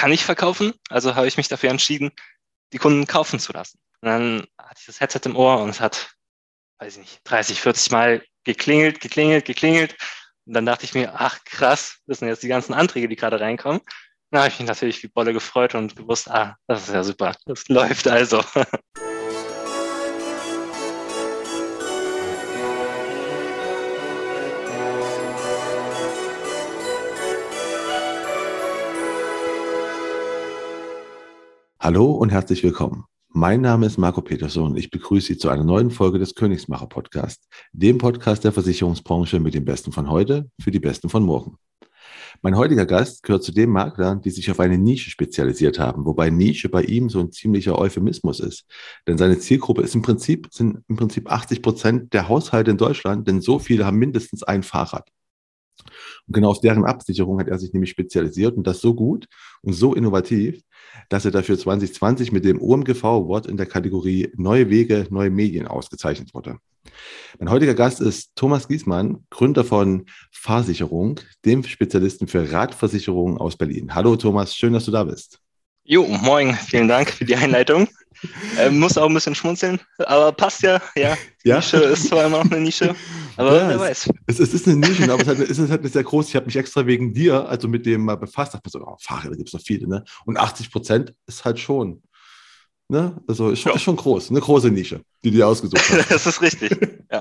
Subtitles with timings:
[0.00, 2.10] kann ich verkaufen, also habe ich mich dafür entschieden,
[2.72, 3.78] die Kunden kaufen zu lassen.
[4.00, 6.14] Und dann hatte ich das Headset im Ohr und es hat,
[6.78, 9.96] weiß ich nicht, 30, 40 Mal geklingelt, geklingelt, geklingelt.
[10.46, 13.40] Und dann dachte ich mir, ach krass, das sind jetzt die ganzen Anträge, die gerade
[13.40, 13.82] reinkommen.
[14.30, 17.36] Dann habe ich mich natürlich wie Bolle gefreut und gewusst, ah, das ist ja super,
[17.44, 18.42] das läuft also.
[31.90, 33.06] Hallo und herzlich willkommen.
[33.30, 36.86] Mein Name ist Marco Peterson und ich begrüße Sie zu einer neuen Folge des Königsmacher
[36.86, 41.56] Podcast, dem Podcast der Versicherungsbranche mit den Besten von heute für die Besten von morgen.
[42.42, 46.30] Mein heutiger Gast gehört zu den Maklern, die sich auf eine Nische spezialisiert haben, wobei
[46.30, 48.66] Nische bei ihm so ein ziemlicher Euphemismus ist.
[49.08, 53.26] Denn seine Zielgruppe ist im Prinzip, sind im Prinzip 80 Prozent der Haushalte in Deutschland,
[53.26, 55.10] denn so viele haben mindestens ein Fahrrad.
[56.26, 59.26] Und genau auf deren Absicherung hat er sich nämlich spezialisiert und das so gut
[59.62, 60.62] und so innovativ,
[61.08, 65.66] dass er dafür 2020 mit dem OMGV Award in der Kategorie Neue Wege, neue Medien
[65.66, 66.58] ausgezeichnet wurde.
[67.38, 73.94] Mein heutiger Gast ist Thomas Giesmann, Gründer von Fahrsicherung, dem Spezialisten für Radversicherungen aus Berlin.
[73.94, 75.38] Hallo Thomas, schön, dass du da bist.
[75.84, 77.88] Jo, moin, vielen Dank für die Einleitung.
[78.58, 80.80] Ähm, muss auch ein bisschen schmunzeln, aber passt ja.
[80.94, 81.56] Ja, ja?
[81.56, 82.94] Nische ist zwar immer noch eine Nische,
[83.36, 84.10] aber ja, wer weiß.
[84.26, 86.28] Es, es, ist eine Nische, aber es, hat, es ist halt sehr groß.
[86.28, 88.96] Ich habe mich extra wegen dir, also mit dem mal befasst, dachte mir so, oh,
[89.00, 90.04] Fahrräder gibt es noch viele, ne?
[90.26, 92.02] Und 80 Prozent ist halt schon.
[92.90, 93.22] Ne?
[93.28, 93.76] Also ist schon, ja.
[93.76, 96.10] ist schon groß, eine große Nische, die dir ausgesucht hast.
[96.10, 96.76] das ist richtig.
[97.10, 97.20] Ja.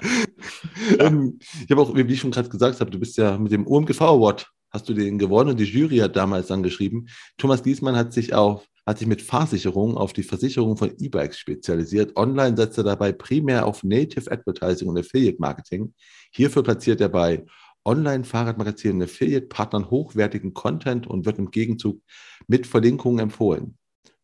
[1.00, 3.68] ähm, ich habe auch, wie ich schon gerade gesagt habe, du bist ja mit dem
[3.68, 7.06] UMGV Award, hast du den gewonnen und die Jury hat damals dann geschrieben.
[7.38, 12.18] Thomas Giesmann hat sich auf hat sich mit Fahrsicherung auf die Versicherung von E-Bikes spezialisiert.
[12.18, 15.94] Online setzt er dabei primär auf Native Advertising und Affiliate Marketing.
[16.32, 17.46] Hierfür platziert er bei
[17.86, 22.02] Online-Fahrradmagazinen und Affiliate-Partnern hochwertigen Content und wird im Gegenzug
[22.48, 23.78] mit Verlinkungen empfohlen.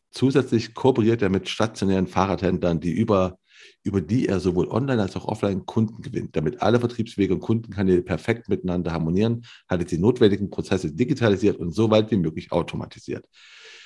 [0.09, 3.38] Zusätzlich kooperiert er mit stationären Fahrradhändlern, die über,
[3.83, 6.35] über die er sowohl online als auch offline Kunden gewinnt.
[6.35, 11.72] Damit alle Vertriebswege und Kundenkanäle perfekt miteinander harmonieren, hat er die notwendigen Prozesse digitalisiert und
[11.72, 13.28] so weit wie möglich automatisiert.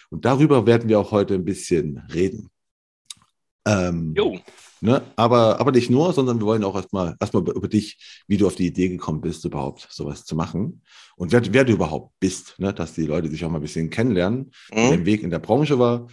[0.09, 2.49] Und darüber werden wir auch heute ein bisschen reden.
[3.65, 4.39] Ähm, jo.
[4.81, 8.47] Ne, aber, aber nicht nur, sondern wir wollen auch erstmal erstmal über dich, wie du
[8.47, 10.81] auf die Idee gekommen bist, überhaupt sowas zu machen
[11.17, 13.89] und wer, wer du überhaupt bist, ne, dass die Leute dich auch mal ein bisschen
[13.89, 14.75] kennenlernen, mhm.
[14.75, 16.07] wie dein Weg in der Branche war.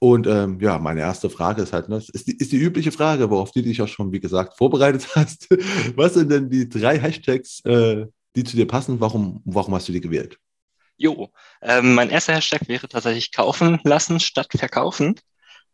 [0.00, 3.30] Und ähm, ja, meine erste Frage ist halt, ne, ist, die, ist die übliche Frage,
[3.30, 5.46] worauf du dich auch schon, wie gesagt, vorbereitet hast.
[5.94, 8.98] Was sind denn die drei Hashtags, äh, die zu dir passen?
[8.98, 10.36] Warum, warum hast du die gewählt?
[11.00, 11.30] Jo,
[11.62, 15.18] ähm, mein erster Hashtag wäre tatsächlich kaufen lassen statt verkaufen,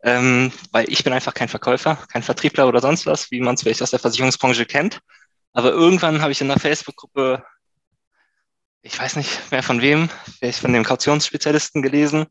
[0.01, 3.61] ähm, weil ich bin einfach kein Verkäufer, kein Vertriebler oder sonst was, wie man es
[3.61, 5.01] vielleicht aus der Versicherungsbranche kennt.
[5.51, 7.43] Aber irgendwann habe ich in einer Facebook-Gruppe,
[8.83, 12.27] ich weiß nicht mehr von wem, vielleicht von dem Kautionsspezialisten gelesen,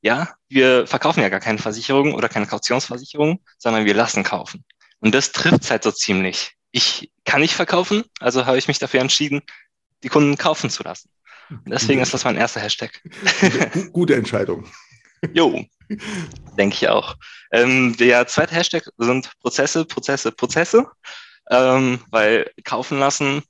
[0.00, 4.64] ja, wir verkaufen ja gar keine Versicherung oder keine Kautionsversicherung, sondern wir lassen kaufen.
[5.00, 6.52] Und das trifft es halt so ziemlich.
[6.70, 9.42] Ich kann nicht verkaufen, also habe ich mich dafür entschieden,
[10.04, 11.10] die Kunden kaufen zu lassen.
[11.66, 13.00] Deswegen ist das mein erster Hashtag.
[13.40, 14.66] Gute, gute Entscheidung.
[15.32, 15.64] Jo,
[16.58, 17.16] denke ich auch.
[17.52, 20.86] Ähm, der zweite Hashtag sind Prozesse, Prozesse, Prozesse.
[21.50, 23.42] Ähm, weil kaufen lassen,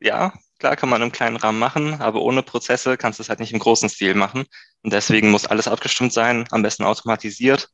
[0.00, 3.40] ja, klar kann man im kleinen Rahmen machen, aber ohne Prozesse kannst du es halt
[3.40, 4.44] nicht im großen Stil machen.
[4.82, 7.68] Und deswegen muss alles abgestimmt sein, am besten automatisiert,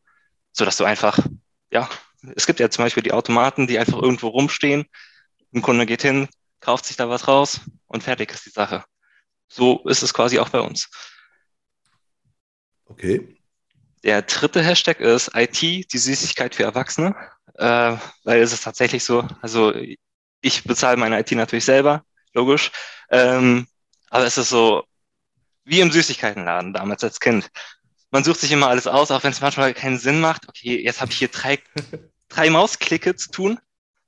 [0.53, 1.19] sodass du einfach,
[1.71, 1.88] ja,
[2.34, 4.87] es gibt ja zum Beispiel die Automaten, die einfach irgendwo rumstehen.
[5.55, 6.28] Ein Kunde geht hin,
[6.60, 8.84] kauft sich da was raus und fertig ist die Sache.
[9.49, 10.89] So ist es quasi auch bei uns.
[12.87, 13.37] Okay.
[14.05, 17.15] Der dritte Hashtag ist IT, die Süßigkeit für Erwachsene,
[17.55, 19.75] äh, weil es ist tatsächlich so, also
[20.41, 22.71] ich bezahle meine IT natürlich selber, logisch,
[23.11, 23.67] ähm,
[24.11, 24.85] aber es ist so
[25.65, 27.51] wie im Süßigkeitenladen damals als Kind.
[28.11, 30.49] Man sucht sich immer alles aus, auch wenn es manchmal keinen Sinn macht.
[30.49, 31.59] Okay, jetzt habe ich hier drei,
[32.29, 33.59] drei Mausklicke zu tun.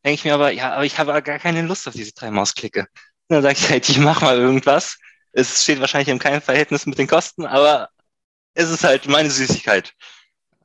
[0.04, 2.86] Denke ich mir aber, ja, aber ich habe gar keine Lust auf diese drei Mausklicke.
[3.28, 4.98] Dann sage ich halt, ich mach mal irgendwas.
[5.38, 7.90] Es steht wahrscheinlich in keinem Verhältnis mit den Kosten, aber
[8.54, 9.94] es ist halt meine Süßigkeit.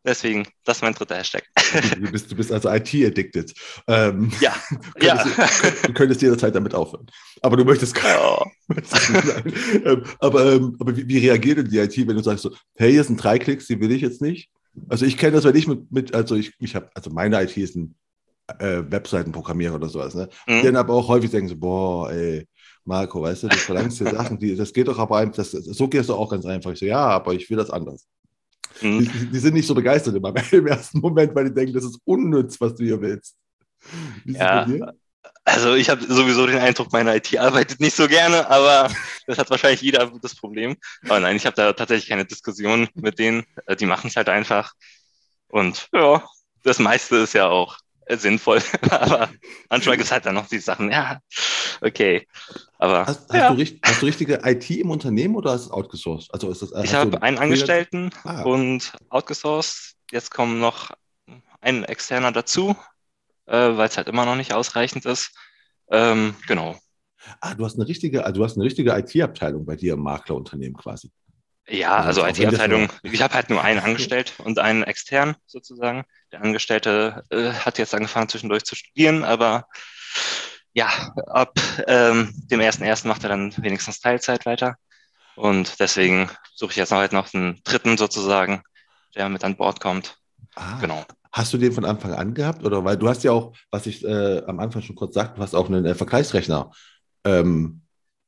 [0.05, 1.43] Deswegen, das ist mein dritter Hashtag.
[1.95, 3.53] Du bist, du bist also IT-addicted.
[3.87, 4.53] Ähm, ja.
[4.99, 5.69] könntest, ja.
[5.87, 7.05] Du könntest jederzeit damit aufhören.
[7.41, 8.45] Aber du möchtest oh.
[9.85, 12.91] ähm, aber, ähm, aber wie, wie, reagiert denn die IT, wenn du sagst so, hey,
[12.91, 14.49] hier sind drei Klicks, die will ich jetzt nicht?
[14.89, 17.55] Also ich kenne das, wenn ich mit, mit also ich, ich habe, also meine IT
[17.55, 17.95] ist ein
[18.59, 20.27] äh, Webseitenprogrammierer oder sowas, ne?
[20.47, 20.59] Mhm.
[20.59, 22.45] Die dann aber auch häufig denken so, boah, ey,
[22.85, 25.87] Marco, weißt du, du verlangst dir Sachen, die, das geht doch aber einfach, das, so
[25.87, 26.71] gehst du auch ganz einfach.
[26.71, 28.07] Ich so, ja, aber ich will das anders.
[28.81, 28.99] Mhm.
[28.99, 31.99] Die, die, sind nicht so begeistert immer im ersten Moment, weil die denken, das ist
[32.05, 33.35] unnütz, was du hier willst.
[34.25, 34.67] Ja,
[35.45, 38.89] Also ich habe sowieso den Eindruck, meine IT arbeitet nicht so gerne, aber
[39.27, 40.75] das hat wahrscheinlich jeder das Problem.
[41.05, 43.45] Aber nein, ich habe da tatsächlich keine Diskussion mit denen.
[43.65, 44.73] Äh, die machen es halt einfach.
[45.47, 46.23] Und ja,
[46.63, 47.77] das meiste ist ja auch
[48.09, 48.61] sinnvoll.
[48.89, 49.29] aber
[49.69, 51.19] manchmal gibt es halt dann noch die Sachen, ja,
[51.81, 52.27] okay.
[52.77, 53.53] Aber Hast, hast, ja.
[53.53, 56.33] du, hast du richtige IT im Unternehmen oder hast du es outgesourced?
[56.33, 58.43] Also ist das, ich habe einen Angestellten Ah.
[58.43, 59.95] und outgesourced.
[60.11, 60.91] Jetzt kommen noch
[61.61, 62.75] ein externer dazu,
[63.45, 65.31] äh, weil es halt immer noch nicht ausreichend ist.
[65.89, 66.77] Ähm, genau.
[67.39, 70.75] Ah, du hast eine richtige, also du hast eine richtige IT-Abteilung bei dir im Maklerunternehmen
[70.75, 71.09] quasi.
[71.67, 76.03] Ja, Also also IT-Abteilung, ich habe halt nur einen angestellt und einen extern sozusagen.
[76.31, 79.67] Der Angestellte äh, hat jetzt angefangen zwischendurch zu studieren, aber
[80.73, 80.87] ja,
[81.27, 84.75] ab ähm, dem ersten ersten macht er dann wenigstens Teilzeit weiter.
[85.35, 88.61] Und deswegen suche ich jetzt noch halt noch einen dritten sozusagen,
[89.15, 90.17] der mit an Bord kommt.
[90.55, 91.05] Ah, Genau.
[91.31, 92.63] Hast du den von Anfang an gehabt?
[92.63, 95.41] Oder weil du hast ja auch, was ich äh, am Anfang schon kurz sagte, du
[95.41, 96.69] hast auch einen äh, Vergleichsrechner
[97.23, 97.81] ähm,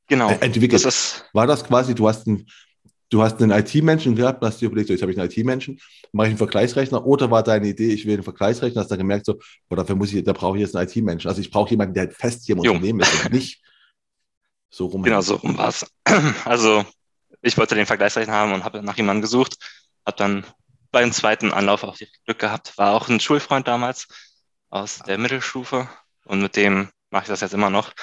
[0.07, 0.31] Genau.
[0.31, 0.83] äh, entwickelt.
[0.83, 2.47] Das ist, War das quasi, du hast einen,
[3.09, 5.79] du hast einen IT-Menschen gehabt, hast dir überlegt, so, jetzt habe ich einen IT-Menschen,
[6.11, 9.25] mache ich einen Vergleichsrechner oder war deine Idee, ich will einen Vergleichsrechner, hast dann gemerkt,
[9.25, 11.27] so, boah, dafür muss ich, da brauche ich jetzt einen IT-Menschen.
[11.27, 12.59] Also ich brauche jemanden, der halt fest hier im.
[12.59, 13.61] Unternehmen ist und nicht
[14.69, 15.03] so rum.
[15.03, 15.85] genau so rum war's.
[16.45, 16.85] Also
[17.41, 19.57] ich wollte den Vergleichsrechner haben und habe nach jemandem gesucht,
[20.05, 20.45] habe dann
[20.91, 22.77] beim zweiten Anlauf auch Glück gehabt.
[22.77, 24.07] War auch ein Schulfreund damals
[24.69, 25.89] aus der Mittelstufe
[26.25, 27.93] und mit dem mache ich das jetzt immer noch.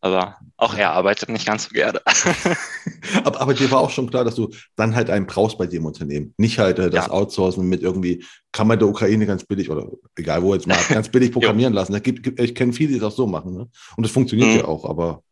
[0.00, 2.00] Aber auch er arbeitet nicht ganz so gerne.
[3.24, 5.84] Aber, aber dir war auch schon klar, dass du dann halt einen brauchst bei im
[5.84, 6.34] Unternehmen.
[6.38, 7.12] Nicht halt äh, das Ja.
[7.12, 11.08] Outsourcen mit irgendwie, kann man der Ukraine ganz billig oder egal wo jetzt mal, ganz
[11.08, 11.92] billig programmieren lassen.
[11.92, 13.54] Da gibt, gibt, ich kenne viele, die das auch so machen.
[13.56, 13.68] Ne?
[13.96, 14.56] Und das funktioniert Mhm.
[14.56, 15.22] ja auch, aber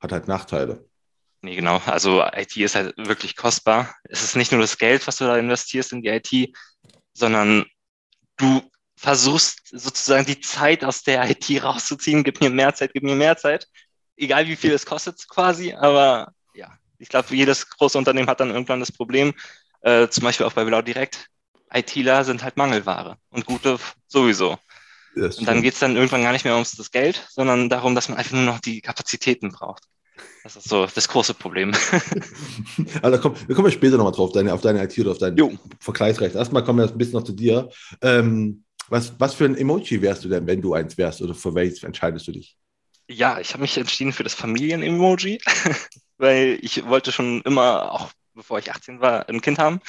[0.00, 0.84] hat halt Nachteile.
[1.42, 1.80] Nee, genau.
[1.86, 3.94] Also IT ist halt wirklich kostbar.
[4.04, 6.56] Es ist nicht nur das Geld, was du da investierst in die IT,
[7.12, 7.64] sondern
[8.36, 8.62] du
[8.96, 12.24] versuchst sozusagen die Zeit aus der IT rauszuziehen.
[12.24, 13.66] Gib mir mehr Zeit, gib mir mehr Zeit.
[14.16, 18.50] Egal wie viel es kostet quasi, aber ja, ich glaube, jedes große Unternehmen hat dann
[18.50, 19.34] irgendwann das Problem,
[19.82, 21.28] äh, zum Beispiel auch bei Blau Direkt,
[21.72, 24.58] ITler sind halt Mangelware und gute sowieso.
[25.14, 25.62] Und dann stimmt.
[25.62, 28.42] geht's dann irgendwann gar nicht mehr ums das Geld, sondern darum, dass man einfach nur
[28.42, 29.84] noch die Kapazitäten braucht.
[30.42, 31.72] Das ist so das große Problem.
[33.02, 35.18] Aber da kommen, da kommen wir später nochmal drauf, deine, auf deine IT oder auf
[35.18, 35.52] deinen Jo.
[35.80, 36.36] Vergleichsrecht.
[36.36, 37.68] Erstmal kommen wir ein bisschen noch zu dir.
[38.00, 41.22] Ähm, was, was für ein Emoji wärst du denn, wenn du eins wärst?
[41.22, 42.56] Oder für welches entscheidest du dich?
[43.08, 45.40] Ja, ich habe mich entschieden für das Familien-Emoji,
[46.18, 49.80] weil ich wollte schon immer, auch bevor ich 18 war, ein Kind haben.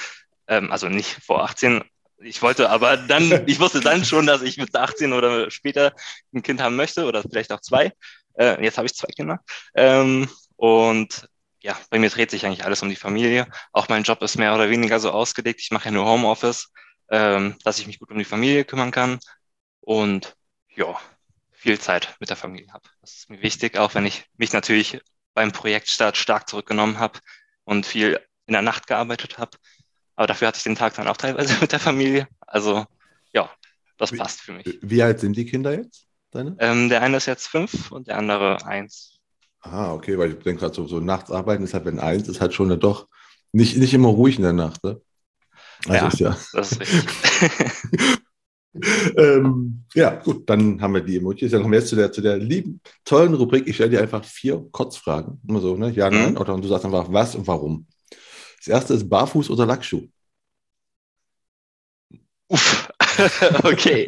[0.46, 1.82] Ähm, also nicht vor 18.
[2.18, 5.92] Ich wollte aber dann, ich wusste dann schon, dass ich mit 18 oder später
[6.32, 7.92] ein Kind haben möchte oder vielleicht auch zwei.
[8.34, 9.40] Äh, jetzt habe ich zwei Kinder.
[9.74, 11.28] Ähm, und
[11.60, 13.46] ja, bei mir dreht sich eigentlich alles um die Familie.
[13.72, 15.60] Auch mein Job ist mehr oder weniger so ausgelegt.
[15.60, 16.72] Ich mache ja nur Homeoffice,
[17.10, 19.18] ähm, dass ich mich gut um die Familie kümmern kann.
[19.80, 20.36] Und
[20.74, 20.96] ja,
[21.58, 22.88] viel Zeit mit der Familie habe.
[23.00, 25.00] Das ist mir wichtig, auch wenn ich mich natürlich
[25.34, 27.18] beim Projektstart stark zurückgenommen habe
[27.64, 29.50] und viel in der Nacht gearbeitet habe.
[30.16, 32.28] Aber dafür hatte ich den Tag dann auch teilweise mit der Familie.
[32.46, 32.86] Also
[33.32, 33.50] ja,
[33.98, 34.78] das Wie- passt für mich.
[34.82, 36.06] Wie alt sind die Kinder jetzt?
[36.30, 36.56] Deine?
[36.60, 39.18] Ähm, der eine ist jetzt fünf und der andere eins.
[39.60, 42.40] Ah, okay, weil ich denke gerade so, so nachts arbeiten ist halt, wenn eins ist
[42.40, 43.08] halt schon doch
[43.52, 44.84] nicht, nicht immer ruhig in der Nacht.
[44.84, 45.00] Ne?
[45.88, 46.30] Also Ja.
[46.30, 46.38] ja.
[46.52, 48.18] Das ist richtig.
[49.16, 51.50] ähm, ja, gut, dann haben wir die Emojis.
[51.50, 53.66] Dann kommen wir jetzt zu der, zu der lieben, tollen Rubrik.
[53.66, 55.40] Ich stelle dir einfach vier Kurzfragen.
[55.48, 55.90] Immer so, ne?
[55.90, 56.32] Ja, nein.
[56.32, 56.38] Mhm.
[56.38, 57.86] Oder und du sagst einfach was und warum.
[58.58, 60.06] Das erste ist Barfuß oder Lackschuh.
[62.48, 62.88] Uff.
[63.64, 64.06] okay.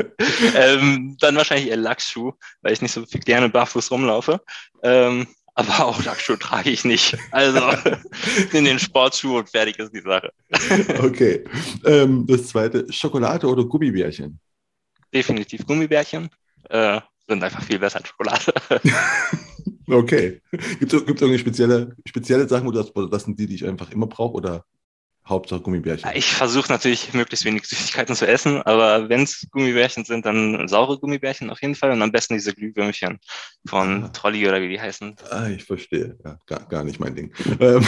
[0.54, 4.40] ähm, dann wahrscheinlich eher Lackschuh, weil ich nicht so viel gerne barfuß rumlaufe.
[4.82, 7.16] Ähm, aber auch Lackschuh trage ich nicht.
[7.32, 7.60] Also
[8.52, 10.32] in den Sportschuh und fertig ist die Sache.
[11.02, 11.44] Okay.
[11.84, 14.40] ähm, das zweite, Schokolade oder Gummibärchen?
[15.12, 16.30] Definitiv Gummibärchen.
[16.68, 18.52] Äh, sind einfach viel besser als Schokolade.
[19.90, 20.40] Okay.
[20.78, 23.90] Gibt es irgendwie spezielle, spezielle Sachen, wo das, oder das sind die, die ich einfach
[23.90, 24.64] immer brauche oder
[25.30, 26.10] Hauptsache Gummibärchen?
[26.14, 30.98] Ich versuche natürlich möglichst wenig Süßigkeiten zu essen, aber wenn es Gummibärchen sind, dann saure
[30.98, 33.18] Gummibärchen auf jeden Fall und am besten diese Glühwürmchen
[33.66, 34.08] von Ah.
[34.08, 35.16] Trolli oder wie die heißen.
[35.30, 36.18] Ah, ich verstehe.
[36.24, 37.32] Ja, gar, gar nicht mein Ding.
[37.60, 37.84] Ähm,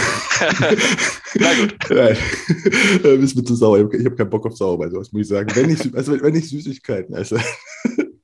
[1.34, 1.74] Na gut.
[1.90, 2.16] Nein.
[3.04, 3.78] Ähm, ist mir zu sauer.
[3.78, 5.50] Ich habe hab keinen Bock auf sauer bei sowas, muss ich sagen.
[5.54, 7.40] Wenn ich, also wenn, ich Süßigkeiten esse,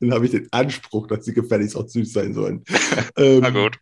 [0.01, 2.65] dann habe ich den Anspruch, dass sie gefälligst auch süß sein sollen.
[3.17, 3.79] Ähm, Na gut.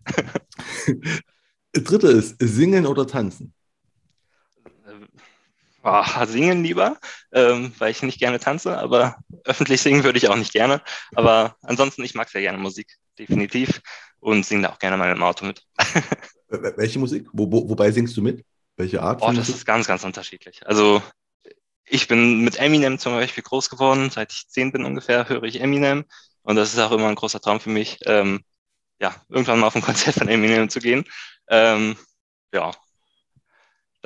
[1.73, 3.53] Dritte ist singen oder tanzen.
[5.87, 6.99] Ah, singen lieber,
[7.33, 10.83] ähm, weil ich nicht gerne tanze, aber öffentlich singen würde ich auch nicht gerne.
[11.15, 13.81] Aber ansonsten, ich mag sehr gerne Musik, definitiv.
[14.19, 15.63] Und singe da auch gerne mal im Auto mit.
[16.49, 17.29] Wel- Welche Musik?
[17.33, 18.45] Wo, wo, wobei singst du mit?
[18.77, 19.21] Welche Art?
[19.21, 19.57] Oh, das Musik?
[19.57, 20.67] ist ganz, ganz unterschiedlich.
[20.67, 21.03] Also
[21.85, 24.11] ich bin mit Eminem zum Beispiel groß geworden.
[24.11, 26.05] Seit ich zehn bin ungefähr, höre ich Eminem.
[26.43, 28.45] Und das ist auch immer ein großer Traum für mich, ähm,
[29.01, 31.05] ja, irgendwann mal auf ein Konzert von Eminem zu gehen.
[31.49, 31.97] Ähm,
[32.55, 32.73] ja,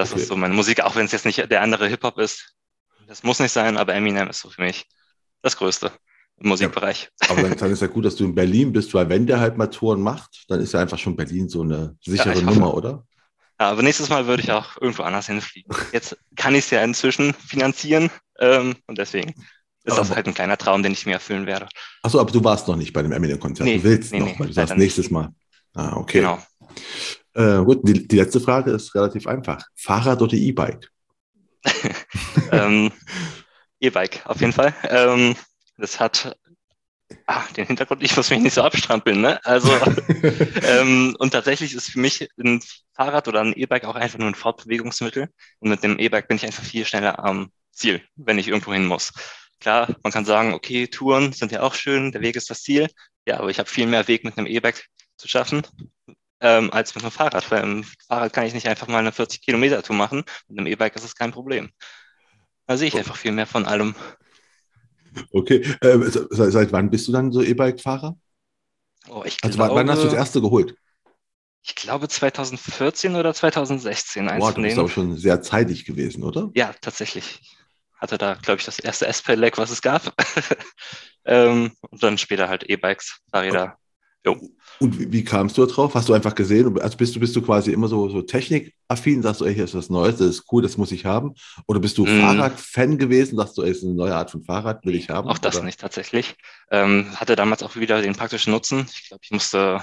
[0.00, 0.22] das okay.
[0.22, 2.54] ist so meine Musik, auch wenn es jetzt nicht der andere Hip-Hop ist.
[3.06, 4.86] Das muss nicht sein, aber Eminem ist so für mich
[5.42, 5.92] das Größte
[6.38, 7.10] im Musikbereich.
[7.22, 9.40] Ja, aber dann, dann, ist ja gut, dass du in Berlin bist, weil wenn der
[9.40, 12.72] halt mal Touren macht, dann ist ja einfach schon Berlin so eine sichere ja, Nummer,
[12.72, 13.04] oder?
[13.60, 15.76] Ja, aber nächstes Mal würde ich auch irgendwo anders hinfliegen.
[15.92, 19.34] Jetzt kann ich es ja inzwischen finanzieren ähm, und deswegen
[19.84, 21.68] ist das halt ein kleiner Traum, den ich mir erfüllen werde.
[22.02, 23.66] Achso, aber du warst noch nicht bei dem Eminem-Konzert.
[23.66, 25.28] Nee, du willst nee, noch, nee, du sagst nächstes Mal.
[25.74, 26.20] Ah, okay.
[26.20, 26.38] Genau.
[27.34, 29.64] Äh, gut, die, die, letzte Frage ist relativ einfach.
[29.76, 30.90] Fahrrad oder E-Bike?
[32.52, 32.90] ähm,
[33.78, 34.74] E-Bike, auf jeden Fall.
[34.88, 35.36] Ähm,
[35.76, 36.36] das hat
[37.26, 39.20] ah, den Hintergrund, ich muss mich nicht so abstrampeln.
[39.20, 39.44] Ne?
[39.44, 39.70] Also,
[40.62, 42.60] ähm, und tatsächlich ist für mich ein
[42.94, 45.28] Fahrrad oder ein E-Bike auch einfach nur ein Fortbewegungsmittel.
[45.60, 48.86] Und mit dem E-Bike bin ich einfach viel schneller am Ziel, wenn ich irgendwo hin
[48.86, 49.12] muss.
[49.60, 52.88] Klar, man kann sagen, okay, Touren sind ja auch schön, der Weg ist das Ziel.
[53.26, 55.62] Ja, aber ich habe viel mehr Weg mit einem E-Bike zu schaffen,
[56.40, 57.50] ähm, als mit einem Fahrrad.
[57.50, 60.24] Weil im Fahrrad kann ich nicht einfach mal eine 40 Kilometer Tour machen.
[60.48, 61.70] Mit einem E-Bike ist es kein Problem.
[62.66, 63.94] Da sehe ich einfach viel mehr von allem.
[65.32, 65.98] Okay, äh,
[66.30, 68.16] seit, wann bist du dann so E-Bike-Fahrer?
[69.08, 70.74] Oh, ich also glaube, wann hast du das erste geholt?
[71.62, 74.26] Ich glaube 2014 oder 2016.
[74.38, 76.50] Boah, du bist auch schon sehr zeitig gewesen, oder?
[76.54, 77.40] Ja, tatsächlich.
[77.96, 80.14] Hatte da, glaube ich, das erste S-Pedelec, was es gab.
[81.26, 83.79] ähm, und dann später halt E-Bikes, Fahrräder.
[84.24, 84.38] Jo.
[84.80, 85.94] Und wie, kamst du da drauf?
[85.94, 89.40] Hast du einfach gesehen, also bist du, bist du quasi immer so, so technikaffin, sagst
[89.40, 91.34] du, ey, hier ist was Neues, das ist cool, das muss ich haben?
[91.66, 92.20] Oder bist du mm.
[92.20, 95.28] Fahrradfan gewesen, sagst du, ey, ist eine neue Art von Fahrrad, will ich haben?
[95.28, 95.64] Auch das oder?
[95.64, 96.34] nicht tatsächlich.
[96.70, 98.86] Ähm, hatte damals auch wieder den praktischen Nutzen.
[98.92, 99.82] Ich glaube, ich musste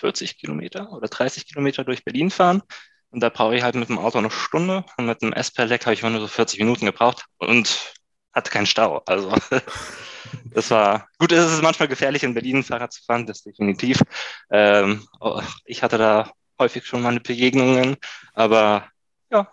[0.00, 2.62] 40 Kilometer oder 30 Kilometer durch Berlin fahren.
[3.10, 5.94] Und da brauche ich halt mit dem Auto eine Stunde und mit dem S-Pedelec habe
[5.94, 7.94] ich immer nur so 40 Minuten gebraucht und
[8.32, 9.02] hatte keinen Stau.
[9.06, 9.32] Also
[10.52, 11.32] das war gut.
[11.32, 14.02] Es ist manchmal gefährlich in Berlin Fahrrad zu fahren, das definitiv.
[14.50, 17.96] Ähm, oh, ich hatte da häufig schon meine Begegnungen,
[18.34, 18.88] aber
[19.30, 19.50] ja,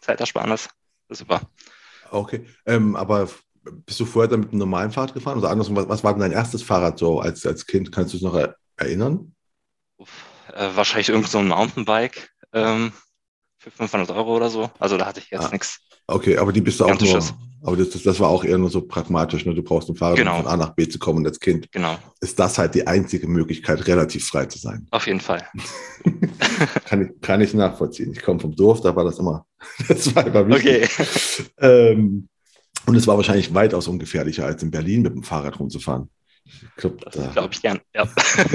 [0.00, 0.68] Zeitersparnis,
[1.08, 1.40] ist super.
[2.10, 3.28] Okay, ähm, aber
[3.84, 5.36] bist du vorher dann mit einem normalen Fahrrad gefahren?
[5.36, 7.92] Also andersrum, was, was war denn dein erstes Fahrrad so als, als Kind?
[7.92, 8.38] Kannst du es noch
[8.76, 9.34] erinnern?
[10.52, 12.92] Äh, wahrscheinlich irgend so ein Mountainbike ähm,
[13.58, 14.70] für 500 Euro oder so.
[14.78, 15.50] Also da hatte ich jetzt ah.
[15.50, 15.80] nichts.
[16.06, 17.22] Okay, aber die bist du auch nur,
[17.62, 19.52] aber das, das, das, war auch eher nur so pragmatisch, ne?
[19.52, 20.36] Du brauchst ein Fahrrad, genau.
[20.36, 21.98] um von A nach B zu kommen und als Kind genau.
[22.20, 24.86] ist das halt die einzige Möglichkeit, relativ frei zu sein.
[24.92, 25.44] Auf jeden Fall.
[26.84, 28.12] kann, ich, kann ich nachvollziehen.
[28.12, 29.46] Ich komme vom Dorf, da war das immer,
[29.88, 30.90] das war immer wichtig.
[30.96, 31.48] Okay.
[31.58, 32.28] Ähm,
[32.86, 36.08] und es war wahrscheinlich weitaus ungefährlicher, als in Berlin mit dem Fahrrad rumzufahren.
[36.76, 38.08] Glaub, das glaube ich gern, ja.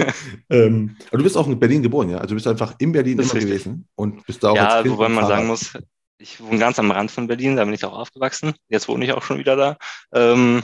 [0.49, 2.17] ähm, aber du bist auch in Berlin geboren, ja?
[2.17, 3.41] Also du bist einfach in Berlin immer richtig.
[3.41, 5.73] gewesen und bist da auch Ja, wobei man sagen muss,
[6.21, 8.53] ich wohne ganz am Rand von Berlin, da bin ich auch aufgewachsen.
[8.69, 9.77] Jetzt wohne ich auch schon wieder da.
[10.13, 10.63] Ähm,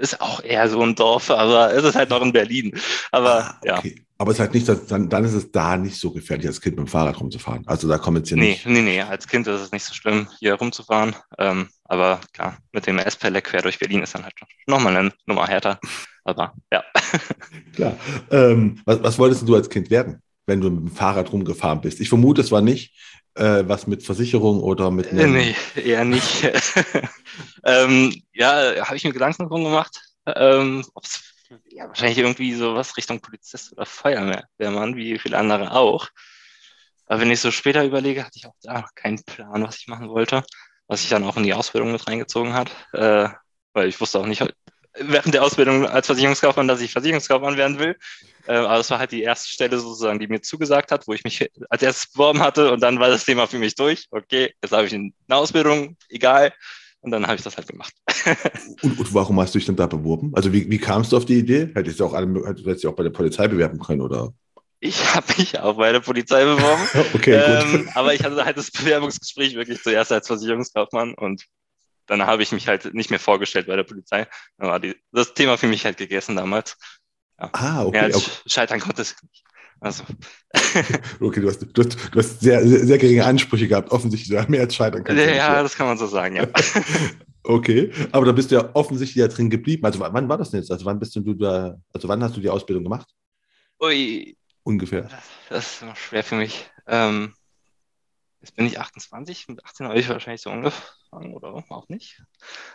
[0.00, 2.78] ist auch eher so ein Dorf, aber es ist halt noch in Berlin.
[3.12, 3.94] Aber ah, okay.
[3.96, 4.04] ja.
[4.20, 6.76] Aber es ist halt nicht, dann, dann ist es da nicht so gefährlich, als Kind
[6.76, 7.62] mit dem Fahrrad rumzufahren.
[7.68, 8.66] Also da kommen jetzt hier nee, nicht.
[8.66, 11.14] Nee, nee, als Kind ist es nicht so schlimm, hier rumzufahren.
[11.38, 14.34] Ähm, aber klar, mit dem S-Pellet quer durch Berlin ist dann halt
[14.66, 15.78] nochmal eine Nummer härter.
[16.24, 16.82] Aber ja.
[17.76, 17.96] Klar.
[18.32, 22.00] Ähm, was, was wolltest du als Kind werden, wenn du mit dem Fahrrad rumgefahren bist?
[22.00, 22.92] Ich vermute, es war nicht
[23.38, 25.12] äh, was mit Versicherung oder mit.
[25.12, 26.44] Äh, nee, eher nicht.
[27.64, 30.00] ähm, ja, habe ich mir Gedanken drum gemacht.
[30.26, 30.84] Ähm,
[31.70, 36.08] ja, wahrscheinlich irgendwie sowas Richtung Polizist oder Feuerwehrmann, wie viele andere auch.
[37.06, 40.08] Aber wenn ich so später überlege, hatte ich auch da keinen Plan, was ich machen
[40.10, 40.42] wollte,
[40.86, 43.28] was ich dann auch in die Ausbildung mit reingezogen hat, äh,
[43.72, 44.42] weil ich wusste auch nicht
[45.00, 47.96] während der Ausbildung als Versicherungskaufmann, dass ich Versicherungskaufmann werden will.
[48.46, 51.24] Äh, aber es war halt die erste Stelle sozusagen, die mir zugesagt hat, wo ich
[51.24, 54.06] mich als erstes beworben hatte und dann war das Thema für mich durch.
[54.10, 56.52] Okay, jetzt habe ich eine Ausbildung, egal.
[57.00, 57.92] Und dann habe ich das halt gemacht.
[58.82, 60.32] und, und, warum hast du dich denn da beworben?
[60.34, 61.70] Also wie, wie kamst du auf die Idee?
[61.74, 64.32] Hättest du auch, alle, hättest du auch bei der Polizei bewerben können, oder?
[64.80, 66.82] Ich habe mich auch bei der Polizei beworben.
[67.14, 67.96] okay, ähm, gut.
[67.96, 71.44] Aber ich hatte halt das Bewerbungsgespräch wirklich zuerst als Versicherungskaufmann und
[72.08, 74.26] dann habe ich mich halt nicht mehr vorgestellt bei der Polizei.
[74.56, 76.76] Dann war die, das Thema für mich halt gegessen damals.
[77.38, 77.50] Ja.
[77.52, 77.92] Ah, okay.
[77.92, 78.30] Mehr als okay.
[78.46, 79.44] scheitern konnte es nicht.
[79.80, 80.04] Also.
[81.20, 84.62] okay, du hast, du hast, du hast sehr, sehr, sehr, geringe Ansprüche gehabt, offensichtlich mehr
[84.62, 85.22] als scheitern kannst.
[85.22, 86.48] Ja, ja, das kann man so sagen, ja.
[87.44, 89.84] okay, aber da bist du ja offensichtlich ja drin geblieben.
[89.84, 90.72] Also wann war das denn jetzt?
[90.72, 93.08] Also wann bist du da, also wann hast du die Ausbildung gemacht?
[93.80, 94.36] Ui.
[94.64, 95.02] Ungefähr.
[95.02, 96.68] Das, das ist noch schwer für mich.
[96.88, 97.34] Ähm,
[98.40, 100.50] jetzt bin ich 28, mit 18 habe ich wahrscheinlich so
[101.10, 102.22] angefangen oder auch nicht.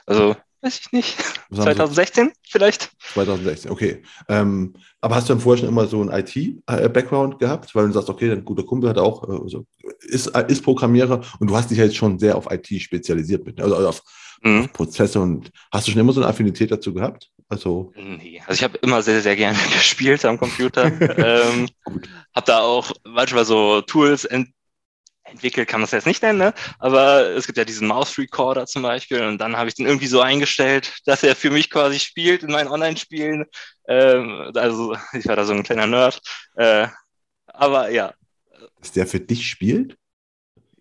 [0.05, 1.17] Also weiß ich nicht.
[1.53, 2.91] 2016 vielleicht?
[3.13, 4.01] 2016, okay.
[4.29, 8.09] Ähm, aber hast du dann vorher schon immer so einen IT-Background gehabt, weil du sagst,
[8.09, 9.65] okay, dein guter Kumpel hat auch, also
[10.01, 13.75] ist, ist Programmierer und du hast dich jetzt schon sehr auf IT spezialisiert, mit, also
[13.75, 14.01] auf,
[14.41, 14.61] mhm.
[14.61, 17.29] auf, Prozesse und hast du schon immer so eine Affinität dazu gehabt?
[17.49, 20.85] Also, Nee, also ich habe immer sehr, sehr gerne gespielt am Computer.
[21.01, 21.67] ähm,
[22.33, 24.49] habe da auch manchmal so Tools ent
[25.25, 26.53] entwickelt, kann man es jetzt nicht nennen, ne?
[26.79, 30.07] aber es gibt ja diesen Mouse Recorder zum Beispiel und dann habe ich den irgendwie
[30.07, 33.45] so eingestellt, dass er für mich quasi spielt in meinen Online-Spielen.
[33.87, 36.21] Ähm, also ich war da so ein kleiner Nerd.
[36.55, 36.87] Äh,
[37.47, 38.13] aber ja,
[38.79, 39.97] dass der für dich spielt?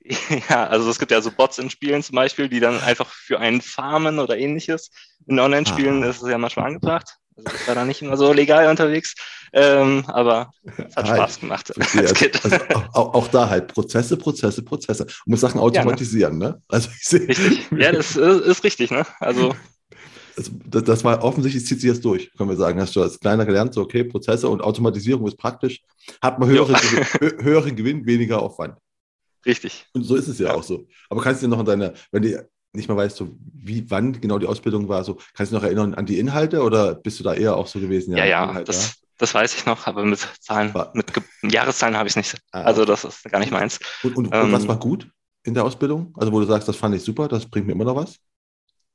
[0.48, 3.38] Ja, also es gibt ja so Bots in Spielen zum Beispiel, die dann einfach für
[3.38, 4.90] einen farmen oder ähnliches.
[5.26, 6.08] In Online-Spielen Ah.
[6.08, 7.18] ist es ja manchmal angebracht.
[7.44, 9.14] Also ich war da nicht immer so legal unterwegs,
[9.52, 12.44] ähm, aber es hat Ah, Spaß gemacht als Kind.
[12.44, 12.56] also
[12.92, 15.04] auch, auch da halt Prozesse, Prozesse, Prozesse.
[15.04, 16.62] Und muss Sachen automatisieren, ne?
[16.68, 17.66] Also ich sehe, Richtig.
[17.76, 19.04] Ja, das ist, ist richtig, ne?
[19.20, 19.54] Also
[20.34, 22.80] also, das, das war offensichtlich zieht sich das durch, können wir sagen.
[22.80, 25.82] Hast du als kleiner gelernt, so okay, Prozesse und Automatisierung ist praktisch.
[26.22, 28.78] Hat man höheren, Gewinn, hö- höheren Gewinn, weniger Aufwand.
[29.44, 29.84] richtig.
[29.92, 30.54] Und so ist es ja, Ja.
[30.54, 30.86] auch so.
[31.10, 34.20] Aber kannst du dir noch an deine, wenn du nicht mal weißt, so wie, wann
[34.20, 37.20] genau die Ausbildung war, so kannst du dich noch erinnern an die Inhalte oder bist
[37.20, 38.16] du da eher auch so gewesen?
[38.16, 41.96] Ja, ja, Inhalt, das, das weiß ich noch, aber mit Zahlen, War- mit Ge Jahreszahlen
[41.96, 42.42] habe ich es nicht.
[42.52, 43.78] Ah, Also das ist gar nicht meins.
[44.00, 45.10] Und, und, und ähm, was war gut
[45.44, 46.14] in der Ausbildung?
[46.18, 48.18] Also wo du sagst, das fand ich super, das bringt mir immer noch was?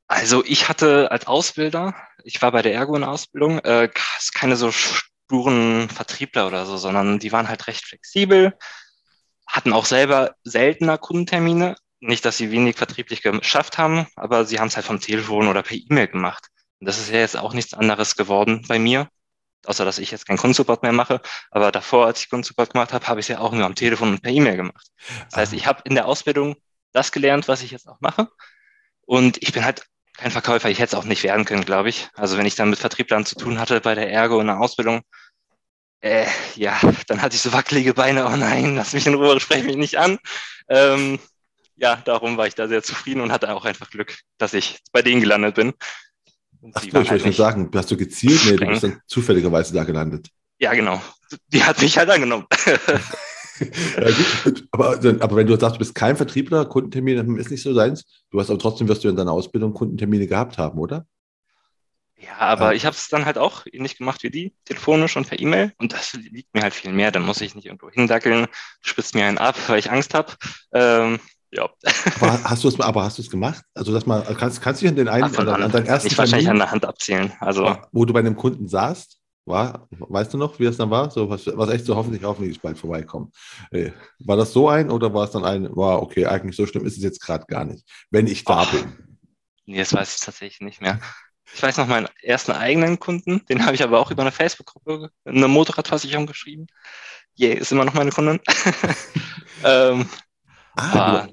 [0.08, 1.94] Also ich hatte als Ausbilder,
[2.24, 3.90] ich war bei der Ergo in der Ausbildung, äh,
[4.34, 8.54] keine so sturen Vertriebler oder so, sondern die waren halt recht flexibel,
[9.48, 11.76] hatten auch selber seltener Kundentermine.
[12.00, 15.63] Nicht, dass sie wenig vertrieblich geschafft haben, aber sie haben es halt vom Telefon oder
[15.63, 16.48] per E-Mail gemacht.
[16.80, 19.10] Und das ist ja jetzt auch nichts anderes geworden bei mir,
[19.66, 21.22] außer dass ich jetzt keinen Kundensupport mehr mache.
[21.50, 24.10] Aber davor, als ich Kundensupport gemacht habe, habe ich es ja auch nur am Telefon
[24.12, 24.88] und per E-Mail gemacht.
[25.32, 25.56] Das heißt, Ah.
[25.56, 26.56] ich habe in der Ausbildung
[26.94, 28.27] das gelernt, was ich jetzt auch mache.
[29.06, 29.86] Und ich bin halt
[30.18, 32.10] kein Verkäufer, ich hätte es auch nicht werden können, glaube ich.
[32.16, 35.01] Also wenn ich dann mit Vertrieblern zu tun hatte bei der Ergo in der Ausbildung,
[36.01, 39.63] äh, ja, dann hatte ich so wackelige Beine, oh nein, lass mich in Ruhe, sprech
[39.63, 40.20] mich nicht an.
[40.70, 41.20] Ähm,
[41.78, 45.02] ja, darum war ich da sehr zufrieden und hatte auch einfach Glück, dass ich bei
[45.02, 45.74] denen gelandet bin.
[46.62, 48.42] Und Ach waren ich halt wollte nicht- schon sagen, hast du gezielt?
[48.46, 50.28] Nee, du bist dann zufälligerweise da gelandet.
[50.60, 51.02] Ja, genau.
[51.50, 52.46] Die hat mich halt angenommen.
[54.00, 54.14] Ja,
[54.72, 58.40] aber, aber wenn du sagst, du bist kein Vertriebler, Kundentermin ist nicht so deins, du
[58.40, 61.08] hast aber trotzdem wirst du in deiner Ausbildung Kundentermine gehabt haben, oder?
[62.20, 62.74] Ja, aber Ja.
[62.74, 65.74] ich habe es dann halt auch ähnlich gemacht wie die, telefonisch und per E-Mail.
[65.78, 67.10] Und das liegt mir halt viel mehr.
[67.12, 68.46] Dann muss ich nicht irgendwo hindackeln,
[68.82, 70.34] spitzt mir einen ab, weil ich Angst habe.
[70.74, 71.20] Ähm,
[71.52, 71.70] ja,
[72.20, 73.64] Aber hast du es aber hast du es gemacht?
[73.74, 76.08] Also das mal kannst kannst du dich an den einen und an, an deinen ersten
[76.08, 77.32] Ich wahrscheinlich an der Hand abzählen.
[77.40, 81.10] Also wo du bei einem Kunden saßt, war, weißt du noch, wie es dann war?
[81.10, 83.32] So was, was echt so hoffentlich hoffentlich bald vorbeikommen.
[83.72, 86.86] Äh, War das so ein oder war es dann ein, war okay, eigentlich so schlimm
[86.86, 88.72] ist es jetzt gerade gar nicht, wenn ich da Och.
[88.72, 89.18] bin.
[89.66, 91.00] nee, das weiß ich tatsächlich nicht mehr.
[91.54, 95.12] Ich weiß noch meinen ersten eigenen Kunden, den habe ich aber auch über eine Facebook-Gruppe,
[95.24, 96.68] eine Motorradversicherung geschrieben.
[97.40, 98.42] Yeah, ist immer noch meine Kundin.
[99.64, 100.10] ähm,
[100.76, 101.28] Ah,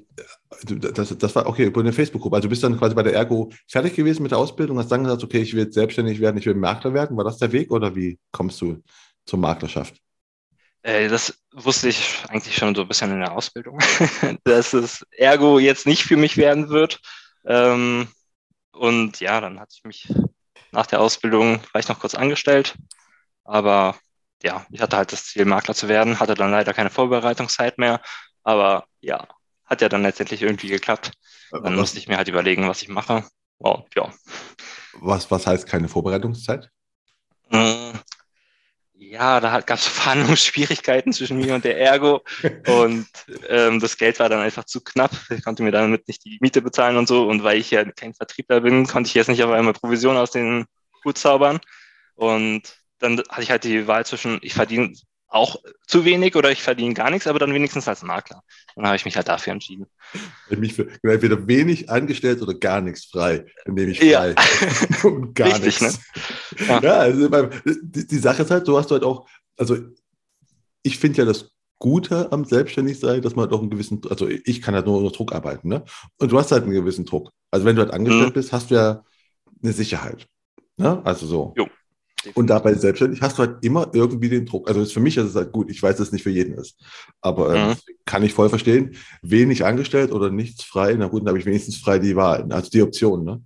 [0.63, 2.35] das, das war okay, über eine Facebook-Gruppe.
[2.35, 5.03] Also du bist dann quasi bei der Ergo fertig gewesen mit der Ausbildung, hast dann
[5.03, 7.17] gesagt, okay, ich will selbstständig werden, ich will Makler werden.
[7.17, 8.81] War das der Weg oder wie kommst du
[9.25, 9.95] zur Maklerschaft?
[10.83, 13.79] Äh, das wusste ich eigentlich schon so ein bisschen in der Ausbildung,
[14.43, 16.99] dass es Ergo jetzt nicht für mich werden wird.
[17.45, 18.07] Ähm,
[18.71, 20.13] und ja, dann hatte ich mich
[20.71, 22.75] nach der Ausbildung vielleicht noch kurz angestellt.
[23.43, 23.95] Aber
[24.43, 28.01] ja, ich hatte halt das Ziel, Makler zu werden, hatte dann leider keine Vorbereitungszeit mehr.
[28.43, 29.27] Aber ja,
[29.65, 31.11] hat ja dann letztendlich irgendwie geklappt.
[31.61, 33.25] Dann Was, musste ich mir halt überlegen, was ich mache.
[33.59, 34.13] Wow, ja.
[34.93, 36.71] was, was heißt keine Vorbereitungszeit?
[37.51, 37.99] Mm,
[38.97, 42.23] Ja, da gab es Verhandlungsschwierigkeiten zwischen mir und der Ergo
[42.65, 43.07] und
[43.49, 45.11] ähm, das Geld war dann einfach zu knapp.
[45.29, 48.13] Ich konnte mir damit nicht die Miete bezahlen und so und weil ich ja kein
[48.13, 50.65] Vertriebler bin, konnte ich jetzt nicht auf einmal Provision aus den
[51.03, 51.59] Hut zaubern
[52.15, 52.63] und
[52.99, 54.93] dann hatte ich halt die Wahl zwischen, ich verdiene
[55.35, 58.41] auch zu wenig oder ich verdiene gar nichts, aber dann wenigstens als Makler.
[58.75, 59.85] Dann habe ich mich halt dafür entschieden.
[60.49, 64.21] Wenn mich für, entweder wenig angestellt oder gar nichts frei, dann nehme ich Ja.
[64.33, 64.35] frei.
[65.07, 65.99] Und gar Richtig, nichts.
[66.67, 66.81] Ja.
[66.81, 67.27] Ja, also
[67.81, 69.77] die, die Sache ist halt, du hast halt auch, also
[70.83, 74.61] ich finde ja das Gute am Selbstständigsein, dass man halt auch einen gewissen, also ich
[74.61, 75.83] kann halt nur unter Druck arbeiten, ne?
[76.17, 77.31] Und du hast halt einen gewissen Druck.
[77.51, 78.33] Also wenn du halt angestellt Mhm.
[78.33, 79.03] bist, hast du ja
[79.61, 80.27] eine Sicherheit.
[80.77, 81.01] Ne?
[81.05, 81.53] Also so.
[81.57, 81.67] Jo.
[82.33, 84.67] Und dabei selbstständig hast du halt immer irgendwie den Druck.
[84.67, 85.69] Also ist für mich ist es halt gut.
[85.69, 86.77] Ich weiß, dass es nicht für jeden ist.
[87.21, 87.75] Aber ähm, Mhm.
[88.05, 88.95] kann ich voll verstehen.
[89.21, 90.95] Wenig angestellt oder nichts frei.
[90.97, 93.23] Na gut, dann habe ich wenigstens frei die Wahl, also die Option.
[93.23, 93.43] Ne?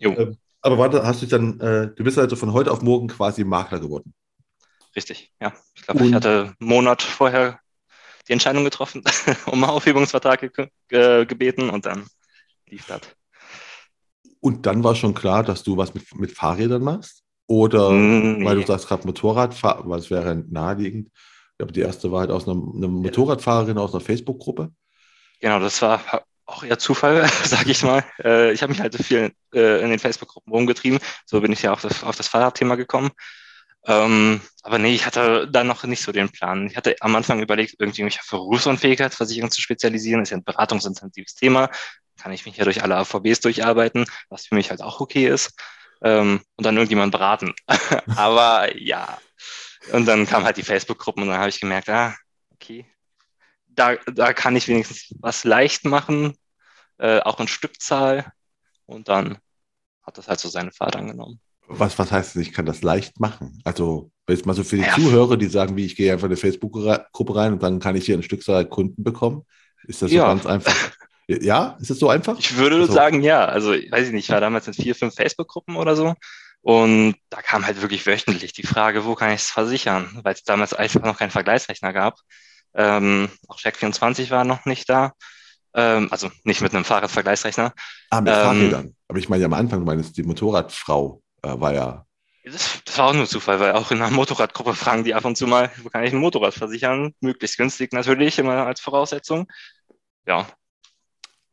[0.00, 3.08] Ähm, aber warte, hast du dich dann, äh, du bist also von heute auf morgen
[3.08, 4.14] quasi Makler geworden.
[4.96, 5.52] Richtig, ja.
[5.74, 7.58] Ich glaube, ich hatte einen Monat vorher
[8.28, 9.02] die Entscheidung getroffen,
[9.46, 12.06] um einen Aufhebungsvertrag ge ge gebeten und dann
[12.68, 13.00] lief das.
[14.40, 17.23] Und dann war schon klar, dass du was mit, mit Fahrrädern machst?
[17.46, 18.66] Oder Mm, weil du nee.
[18.66, 21.10] sagst gerade Motorrad, weil es wäre naheliegend.
[21.52, 24.72] Ich glaube, die erste war halt aus einer, einer Motorradfahrerin aus einer Facebook-Gruppe.
[25.40, 26.00] Genau, das war
[26.46, 28.04] auch eher Zufall, sage ich mal.
[28.22, 30.98] Äh, ich habe mich halt viel äh, in den Facebook-Gruppen rumgetrieben.
[31.26, 33.10] So bin ich ja auch das, auf das Fahrradthema gekommen.
[33.86, 36.66] Ähm, aber nee, ich hatte da noch nicht so den Plan.
[36.68, 40.20] Ich hatte am Anfang überlegt, irgendwie mich auf Berufsunfähigkeitsversicherung zu spezialisieren.
[40.20, 41.70] Das ist ja ein beratungsintensives Thema.
[42.18, 45.52] Kann ich mich ja durch alle AVBs durcharbeiten, was für mich halt auch okay ist.
[46.04, 47.54] Ähm, und dann irgendjemand beraten.
[48.16, 49.18] aber ja.
[49.92, 52.14] Und dann kamen halt die Facebook-Gruppen und dann habe ich gemerkt, ah,
[52.52, 52.86] okay,
[53.68, 56.36] da, da kann ich wenigstens was leicht machen,
[56.98, 58.32] äh, auch in Stückzahl.
[58.86, 59.38] Und dann
[60.02, 61.40] hat das halt so seine Fahrt angenommen.
[61.66, 63.60] Was, was heißt, ich kann das leicht machen?
[63.64, 64.94] Also, jetzt mal so für die ja.
[64.94, 68.04] Zuhörer, die sagen, wie ich gehe einfach in eine Facebook-Gruppe rein und dann kann ich
[68.04, 69.44] hier ein Stückzahl Kunden bekommen.
[69.86, 70.26] Ist das so ja.
[70.26, 70.74] ganz einfach?
[71.26, 72.38] Ja, ist das so einfach?
[72.38, 72.92] Ich würde also.
[72.92, 73.44] sagen, ja.
[73.44, 76.14] Also, weiß ich nicht, ich war damals in vier, fünf Facebook-Gruppen oder so.
[76.60, 80.20] Und da kam halt wirklich wöchentlich die Frage, wo kann ich es versichern?
[80.22, 82.18] Weil es damals einfach noch keinen Vergleichsrechner gab.
[82.74, 85.12] Ähm, auch Check24 war noch nicht da.
[85.74, 87.72] Ähm, also nicht mit einem Fahrradvergleichsrechner.
[88.10, 88.96] Ah, mit ähm, Fahrrädern.
[89.08, 92.06] Aber ich meine ja am Anfang, du meinst, die Motorradfrau äh, war ja.
[92.44, 95.36] Das, das, war auch nur Zufall, weil auch in einer Motorradgruppe fragen die ab und
[95.36, 97.14] zu mal, wo kann ich ein Motorrad versichern?
[97.20, 99.48] Möglichst günstig natürlich, immer als Voraussetzung.
[100.26, 100.46] Ja.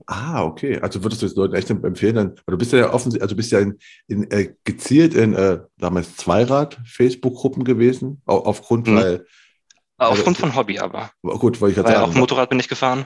[0.08, 0.80] Ah, okay.
[0.80, 3.52] Also würdest du es Leuten echt empfehlen, dann, weil du bist ja offensichtlich, also bist
[3.52, 8.96] ja in, in äh, gezielt in äh, damals Zweirad-Facebook-Gruppen gewesen, aufgrund, mhm.
[8.96, 9.26] weil
[10.10, 11.12] Aufgrund von Hobby aber.
[11.22, 12.12] Gut, wollte ich gerade sagen.
[12.12, 13.06] Auch Motorrad bin ich gefahren.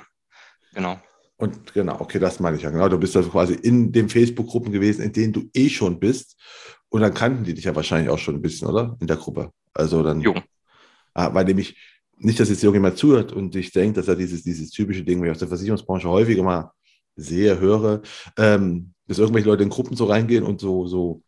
[0.73, 0.97] Genau.
[1.37, 2.69] Und genau, okay, das meine ich ja.
[2.69, 6.39] Genau, du bist also quasi in den Facebook-Gruppen gewesen, in denen du eh schon bist.
[6.87, 8.95] Und dann kannten die dich ja wahrscheinlich auch schon ein bisschen, oder?
[9.01, 9.51] In der Gruppe.
[9.73, 10.21] Also dann.
[10.21, 10.35] Jo.
[11.13, 11.77] Ah, weil nämlich
[12.17, 15.29] nicht, dass jetzt irgendjemand zuhört und ich denke, dass er dieses, dieses typische Ding, wie
[15.29, 16.71] aus der Versicherungsbranche häufiger mal
[17.15, 18.01] sehe, höre,
[18.37, 21.21] ähm, dass irgendwelche Leute in Gruppen so reingehen und so, so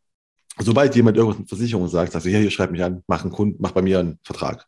[0.60, 3.32] sobald jemand irgendwas mit Versicherung sagt, sagst du, ja, hier schreib mich an, mach einen
[3.32, 4.66] Kunden, mach bei mir einen Vertrag.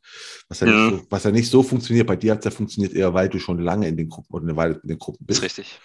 [0.48, 0.74] Was ja, mhm.
[0.74, 3.30] nicht, so, was ja nicht so funktioniert, bei dir hat es ja funktioniert eher, weil
[3.30, 5.42] du schon lange in den Gruppen oder eine Weile in den Gruppen bist.
[5.44, 5.80] Das ist richtig.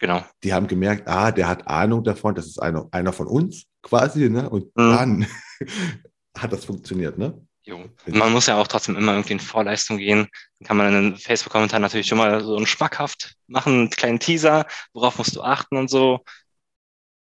[0.00, 0.24] Genau.
[0.42, 4.28] Die haben gemerkt, ah, der hat Ahnung davon, das ist einer, einer von uns quasi,
[4.30, 4.48] ne?
[4.50, 4.70] Und mhm.
[4.74, 5.26] dann
[6.36, 7.40] hat das funktioniert, ne?
[7.64, 7.88] Jo.
[8.06, 10.28] Man muss ja auch trotzdem immer irgendwie in Vorleistung gehen.
[10.58, 14.18] Dann kann man in den Facebook-Kommentar natürlich schon mal so einen schmackhaft machen, einen kleinen
[14.18, 16.24] Teaser, worauf musst du achten und so.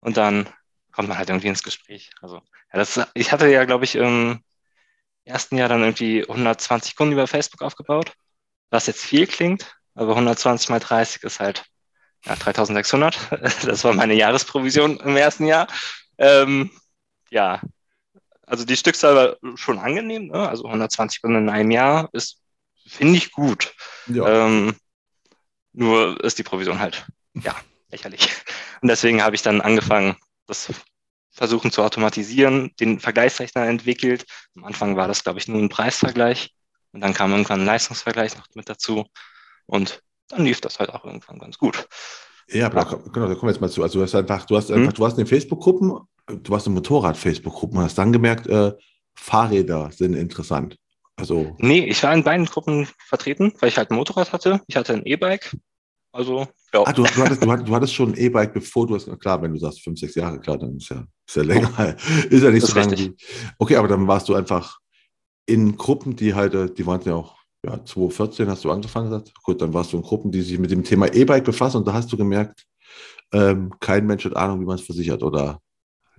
[0.00, 0.48] Und dann
[0.92, 2.10] kommt man halt irgendwie ins Gespräch.
[2.20, 2.36] Also,
[2.72, 4.40] ja, das, ich hatte ja, glaube ich, im
[5.24, 8.12] ersten Jahr dann irgendwie 120 Kunden über Facebook aufgebaut,
[8.70, 11.64] was jetzt viel klingt, aber 120 mal 30 ist halt
[12.24, 13.18] ja, 3600.
[13.66, 15.66] Das war meine Jahresprovision im ersten Jahr.
[16.18, 16.70] Ähm,
[17.30, 17.60] ja,
[18.48, 20.48] also die Stückzahl war schon angenehm, ne?
[20.48, 22.40] also 120 Kunden in einem Jahr ist,
[22.86, 23.74] finde ich gut.
[24.06, 24.46] Ja.
[24.46, 24.74] Ähm,
[25.72, 27.54] nur ist die Provision halt, ja,
[27.90, 28.28] lächerlich.
[28.80, 30.68] Und deswegen habe ich dann angefangen, das
[31.30, 34.24] versuchen zu automatisieren, den Vergleichsrechner entwickelt.
[34.56, 36.50] Am Anfang war das, glaube ich, nur ein Preisvergleich
[36.92, 39.06] und dann kam irgendwann ein Leistungsvergleich noch mit dazu
[39.66, 41.88] und dann lief das halt auch irgendwann ganz gut.
[42.48, 43.82] Ja, aber genau, da kommen wir jetzt mal zu.
[43.82, 44.94] Also du hast einfach, du hast einfach, hm?
[44.94, 48.72] du hast in den Facebook-Gruppen, du hast in Motorrad-Facebook-Gruppen und hast dann gemerkt, äh,
[49.14, 50.76] Fahrräder sind interessant.
[51.16, 51.56] Also.
[51.58, 54.60] Nee, ich war in beiden Gruppen vertreten, weil ich halt ein Motorrad hatte.
[54.68, 55.52] Ich hatte ein E-Bike
[56.12, 56.82] also, ja.
[56.84, 59.40] Ah, du, du, hattest, du, hattest, du hattest schon ein E-Bike, bevor du hast, klar,
[59.42, 61.96] wenn du sagst fünf, sechs Jahre, klar, dann ist ja, ist ja länger.
[62.30, 62.98] ist ja nicht das so lange.
[62.98, 63.14] Wie,
[63.58, 64.78] okay, aber dann warst du einfach
[65.46, 69.32] in Gruppen, die halt, äh, die waren ja auch, ja, 2014 hast du angefangen gesagt.
[69.42, 71.92] Gut, dann warst du in Gruppen, die sich mit dem Thema E-Bike befassen und da
[71.92, 72.64] hast du gemerkt,
[73.32, 75.60] ähm, kein Mensch hat Ahnung, wie man es versichert oder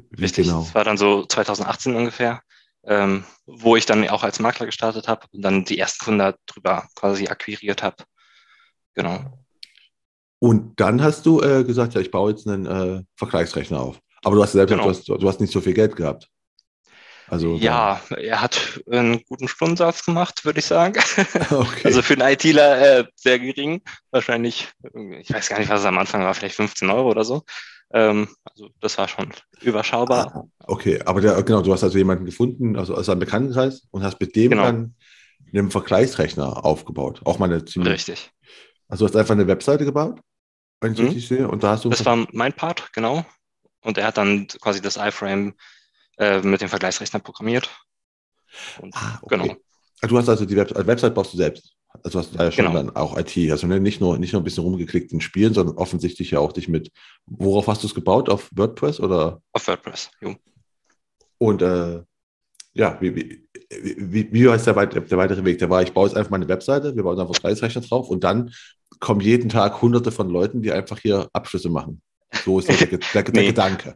[0.09, 0.61] wie Richtig, genau.
[0.61, 2.41] das war dann so 2018 ungefähr,
[2.83, 6.87] ähm, wo ich dann auch als Makler gestartet habe und dann die ersten Kunden darüber
[6.95, 7.97] quasi akquiriert habe.
[8.95, 9.19] Genau.
[10.39, 13.99] Und dann hast du äh, gesagt, ja, ich baue jetzt einen äh, Vergleichsrechner auf.
[14.23, 14.83] Aber du hast selbst genau.
[14.83, 16.29] du, hast, du hast nicht so viel Geld gehabt.
[17.29, 18.19] Also, ja, dann.
[18.19, 20.99] er hat einen guten Stundensatz gemacht, würde ich sagen.
[21.51, 21.81] Okay.
[21.83, 23.81] Also für einen ITler äh, sehr gering.
[24.11, 24.69] Wahrscheinlich,
[25.19, 27.43] ich weiß gar nicht, was es am Anfang war, vielleicht 15 Euro oder so.
[27.91, 30.31] Ähm, also das war schon überschaubar.
[30.35, 34.03] Ah, okay, aber der, genau, du hast also jemanden gefunden, also aus einem Bekanntenkreis und
[34.03, 34.63] hast mit dem genau.
[34.63, 34.95] dann
[35.53, 37.21] einen Vergleichsrechner aufgebaut.
[37.25, 37.93] Auch mal eine ziemlich.
[37.93, 38.31] Richtig.
[38.87, 40.21] Also du hast einfach eine Webseite gebaut?
[40.81, 41.05] wenn ich mhm.
[41.05, 41.47] richtig sehe.
[41.47, 41.89] Und da hast du.
[41.89, 43.25] Das war mein Part, genau.
[43.81, 45.53] Und er hat dann quasi das iFrame
[46.17, 47.69] äh, mit dem Vergleichsrechner programmiert.
[48.81, 49.37] Und, ah, okay.
[49.37, 49.55] Genau.
[50.01, 51.73] Ah, du hast also die Web also Website baust du selbst.
[52.03, 52.77] Also hast du da ja schon genau.
[52.77, 53.35] dann auch IT.
[53.51, 56.51] Also ne, nicht nur, nicht nur ein bisschen rumgeklickt in Spielen, sondern offensichtlich ja auch
[56.51, 56.91] dich mit.
[57.25, 58.29] Worauf hast du es gebaut?
[58.29, 59.41] Auf WordPress oder?
[59.53, 60.35] Auf WordPress, jo.
[61.39, 62.01] Und äh,
[62.73, 63.47] ja, wie, wie,
[63.97, 65.59] wie, wie war jetzt der, der, weitere Weg?
[65.59, 68.53] Der war, ich baue jetzt einfach meine Webseite, wir bauen einfach Vergleichsrechner drauf und dann
[68.99, 72.01] kommen jeden Tag hunderte von Leuten, die einfach hier Abschlüsse machen.
[72.45, 73.47] So ist der, der, der, nee.
[73.47, 73.95] Gedanke.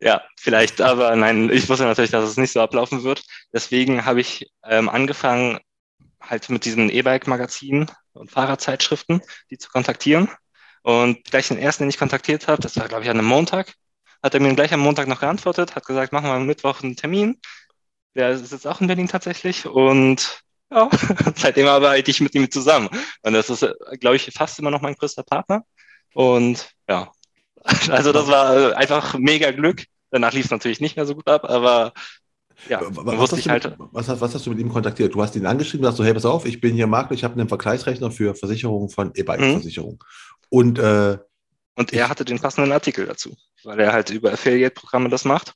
[0.00, 3.22] Ja, vielleicht, aber nein, ich wusste natürlich, dass es nicht so ablaufen wird.
[3.52, 5.58] Deswegen habe ich ähm, angefangen,
[6.30, 10.30] halt mit diesen E-Bike-Magazinen und Fahrradzeitschriften, die zu kontaktieren.
[10.82, 13.74] Und gleich den ersten, den ich kontaktiert habe, das war, glaube ich, an einem Montag,
[14.22, 16.96] hat er mir gleich am Montag noch geantwortet, hat gesagt, machen wir am Mittwoch einen
[16.96, 17.40] Termin.
[18.14, 19.66] Der ist jetzt auch in Berlin tatsächlich.
[19.66, 20.88] Und ja,
[21.36, 22.88] seitdem arbeite ich mit ihm zusammen.
[23.22, 23.66] Und das ist,
[23.98, 25.64] glaube ich, fast immer noch mein größter Partner.
[26.14, 27.12] Und ja,
[27.88, 29.84] also das war einfach mega Glück.
[30.10, 31.92] Danach lief es natürlich nicht mehr so gut ab, aber
[32.68, 33.74] ja, was, wusste ich halt.
[33.92, 35.14] Was, was, hast du mit ihm kontaktiert?
[35.14, 37.34] Du hast ihn angeschrieben, sagst du, hey, pass auf, ich bin hier Makler, ich habe
[37.34, 39.92] einen Vergleichsrechner für Versicherungen von E-Bike-Versicherung.
[39.92, 40.48] Mhm.
[40.48, 41.18] Und, äh,
[41.76, 45.54] und er hatte den passenden Artikel dazu, weil er halt über Affiliate-Programme das macht.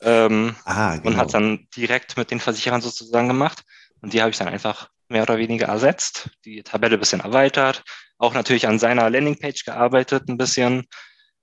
[0.00, 1.08] Ähm, ah, genau.
[1.08, 3.62] Und hat dann direkt mit den Versicherern sozusagen gemacht.
[4.00, 7.84] Und die habe ich dann einfach mehr oder weniger ersetzt, die Tabelle ein bisschen erweitert,
[8.18, 10.86] auch natürlich an seiner Landingpage gearbeitet ein bisschen.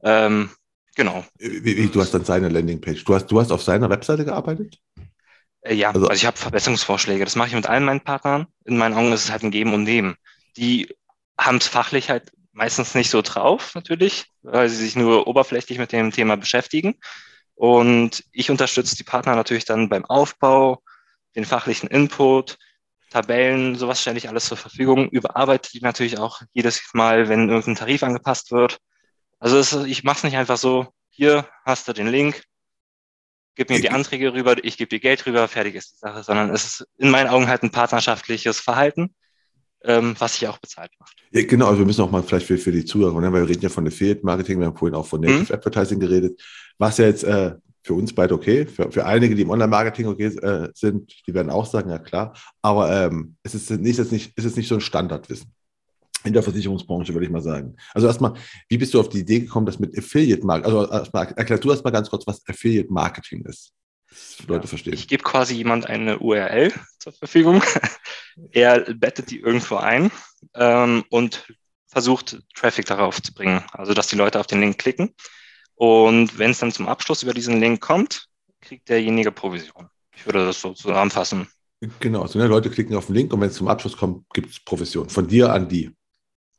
[0.03, 0.49] Ähm,
[0.95, 1.23] genau.
[1.37, 3.03] Wie, wie, du hast dann seine Landingpage.
[3.03, 4.79] Du hast, du hast auf seiner Webseite gearbeitet?
[5.63, 7.25] Äh, ja, also, also ich habe Verbesserungsvorschläge.
[7.25, 8.47] Das mache ich mit allen meinen Partnern.
[8.65, 10.15] In meinen Augen ist es halt ein Geben und Nehmen.
[10.57, 10.93] Die
[11.37, 15.91] haben es fachlich halt meistens nicht so drauf, natürlich, weil sie sich nur oberflächlich mit
[15.91, 16.95] dem Thema beschäftigen.
[17.55, 20.81] Und ich unterstütze die Partner natürlich dann beim Aufbau,
[21.35, 22.57] den fachlichen Input,
[23.09, 27.75] Tabellen, sowas stelle ich alles zur Verfügung, überarbeite die natürlich auch jedes Mal, wenn irgendein
[27.75, 28.79] Tarif angepasst wird.
[29.39, 32.43] Also es, ich mache es nicht einfach so, hier hast du den Link,
[33.55, 36.49] gib mir die Anträge rüber, ich gebe dir Geld rüber, fertig ist die Sache, sondern
[36.51, 39.13] es ist in meinen Augen halt ein partnerschaftliches Verhalten,
[39.83, 41.15] ähm, was sich auch bezahlt macht.
[41.31, 43.49] Ja, genau, also wir müssen auch mal vielleicht für, für die Zuhörer, ne, weil wir
[43.49, 45.51] reden ja von Affiliate Marketing, wir haben vorhin auch von Native mhm.
[45.51, 46.41] Advertising geredet,
[46.77, 48.65] was ja jetzt äh, für uns beide okay.
[48.65, 52.33] Für, für einige, die im Online-Marketing okay äh, sind, die werden auch sagen, ja klar.
[52.61, 55.51] Aber ähm, es, ist nicht, es, ist nicht, es ist nicht so ein Standardwissen
[56.23, 57.75] in der Versicherungsbranche, würde ich mal sagen.
[57.93, 58.33] Also erstmal,
[58.69, 61.71] wie bist du auf die Idee gekommen, dass mit Affiliate Marketing, also erstmal, erklär du
[61.71, 63.73] erstmal ganz kurz, was Affiliate Marketing ist.
[64.47, 64.93] Leute ja, verstehen.
[64.93, 67.63] Ich gebe quasi jemand eine URL zur Verfügung.
[68.51, 70.11] er bettet die irgendwo ein
[70.53, 71.45] ähm, und
[71.87, 73.63] versucht Traffic darauf zu bringen.
[73.71, 75.13] Also, dass die Leute auf den Link klicken.
[75.75, 78.27] Und wenn es dann zum Abschluss über diesen Link kommt,
[78.61, 79.89] kriegt derjenige Provision.
[80.15, 81.47] Ich würde das so zusammenfassen.
[81.99, 84.51] Genau, also ne, Leute klicken auf den Link und wenn es zum Abschluss kommt, gibt
[84.51, 85.09] es Provision.
[85.09, 85.91] Von dir an die.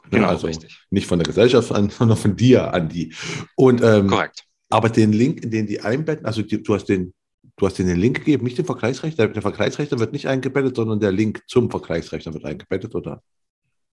[0.04, 0.84] Ne, genau, also richtig.
[0.90, 3.14] Nicht von der Gesellschaft an, sondern von dir an die.
[3.56, 4.44] Und, ähm, Korrekt.
[4.70, 7.14] Aber den Link, in den die einbetten, also die, du hast den,
[7.56, 9.28] du hast den Link gegeben, nicht den Vergleichsrechner.
[9.28, 13.22] Der Vergleichsrechner wird nicht eingebettet, sondern der Link zum Vergleichsrechner wird eingebettet, oder?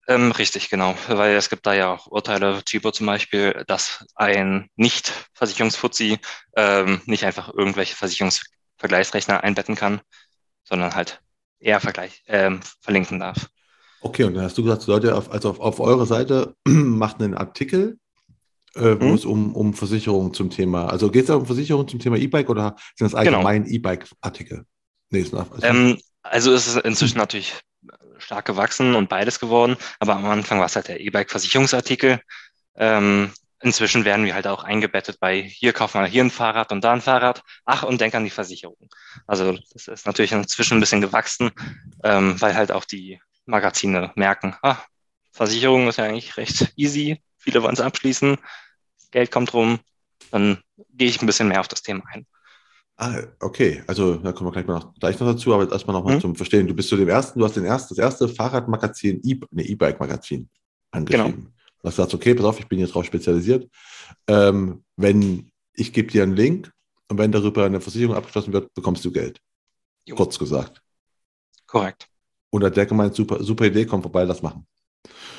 [0.07, 0.95] Ähm, richtig, genau.
[1.07, 6.17] Weil es gibt da ja auch Urteile, Chibo zum Beispiel, dass ein Nicht-Versicherungsfuzzi
[6.55, 10.01] ähm, nicht einfach irgendwelche Versicherungsvergleichsrechner einbetten kann,
[10.63, 11.21] sondern halt
[11.59, 13.47] eher Vergleich, ähm, verlinken darf.
[14.01, 17.35] Okay, und dann hast du gesagt, Leute, auf, also auf, auf eurer Seite macht einen
[17.35, 17.97] Artikel,
[18.75, 19.13] äh, wo hm?
[19.13, 22.49] es um, um Versicherungen zum Thema, also geht es da um Versicherungen zum Thema E-Bike
[22.49, 23.75] oder sind das allgemein genau.
[23.75, 24.65] E-Bike-Artikel?
[25.11, 27.53] Nee, ist nach, also, ähm, also ist es inzwischen natürlich
[28.17, 29.77] stark gewachsen und beides geworden.
[29.99, 32.21] Aber am Anfang war es halt der E-Bike-Versicherungsartikel.
[32.75, 36.83] Ähm, inzwischen werden wir halt auch eingebettet bei hier kaufen wir hier ein Fahrrad und
[36.83, 37.43] da ein Fahrrad.
[37.65, 38.89] Ach, und denk an die Versicherung.
[39.27, 41.51] Also das ist natürlich inzwischen ein bisschen gewachsen,
[42.03, 44.77] ähm, weil halt auch die Magazine merken, ah,
[45.31, 47.21] Versicherung ist ja eigentlich recht easy.
[47.37, 48.37] Viele wollen es abschließen,
[49.11, 49.79] Geld kommt rum,
[50.31, 52.25] dann gehe ich ein bisschen mehr auf das Thema ein.
[52.97, 53.83] Ah, okay.
[53.87, 56.21] Also da kommen wir gleich, mal noch, gleich noch dazu, aber erstmal nochmal mhm.
[56.21, 56.67] zum Verstehen.
[56.67, 60.47] Du bist zu dem ersten, du hast den ersten, das erste Fahrradmagazin, e, ne, E-Bike-Magazin
[60.91, 61.31] angeschrieben.
[61.31, 61.51] Genau.
[61.81, 63.67] Du hast gesagt, okay, pass auf, ich bin jetzt drauf spezialisiert.
[64.27, 66.71] Ähm, wenn ich gebe dir einen Link
[67.07, 69.39] und wenn darüber eine Versicherung abgeschlossen wird, bekommst du Geld.
[70.05, 70.15] Jo.
[70.15, 70.81] Kurz gesagt.
[71.65, 72.10] Korrekt.
[72.51, 74.67] Und der gemeint, super, super Idee, komm vorbei, lass machen.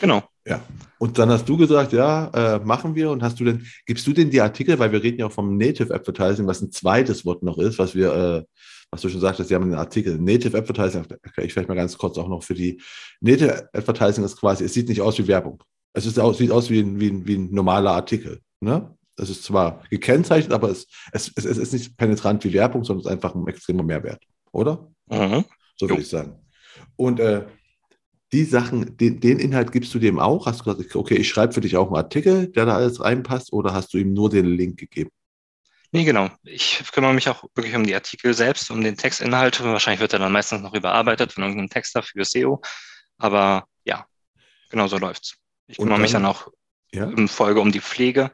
[0.01, 0.23] Genau.
[0.47, 0.61] Ja.
[0.99, 3.11] Und dann hast du gesagt, ja, äh, machen wir.
[3.11, 5.57] Und hast du denn, gibst du denn die Artikel, weil wir reden ja auch vom
[5.57, 8.45] Native Advertising, was ein zweites Wort noch ist, was wir, äh,
[8.91, 10.19] was du schon sagtest, sie haben einen Artikel.
[10.19, 12.81] Native Advertising, okay, ich vielleicht mal ganz kurz auch noch für die
[13.21, 15.63] Native Advertising ist quasi, es sieht nicht aus wie Werbung.
[15.93, 18.41] Es ist, sieht aus wie ein, wie ein, wie ein normaler Artikel.
[18.61, 18.97] Ne?
[19.17, 23.07] Es ist zwar gekennzeichnet, aber es, es, es, ist nicht penetrant wie Werbung, sondern es
[23.07, 24.91] ist einfach ein extremer Mehrwert, oder?
[25.09, 25.45] Mhm.
[25.77, 26.42] So würde ich sagen.
[26.97, 27.47] Und äh,
[28.33, 30.47] die Sachen, den, den, Inhalt gibst du dem auch?
[30.47, 33.53] Hast du gesagt, okay, ich schreibe für dich auch einen Artikel, der da alles reinpasst,
[33.53, 35.11] oder hast du ihm nur den Link gegeben?
[35.91, 36.31] Nee, genau.
[36.43, 39.63] Ich kümmere mich auch wirklich um die Artikel selbst, um den Textinhalt.
[39.63, 42.63] Wahrscheinlich wird er dann meistens noch überarbeitet von irgendeinem Texter für SEO.
[43.19, 44.07] Aber ja,
[44.71, 45.37] genau so läuft's.
[45.67, 46.49] Ich kümmere dann, mich dann auch
[46.93, 47.05] ja?
[47.05, 48.33] in Folge um die Pflege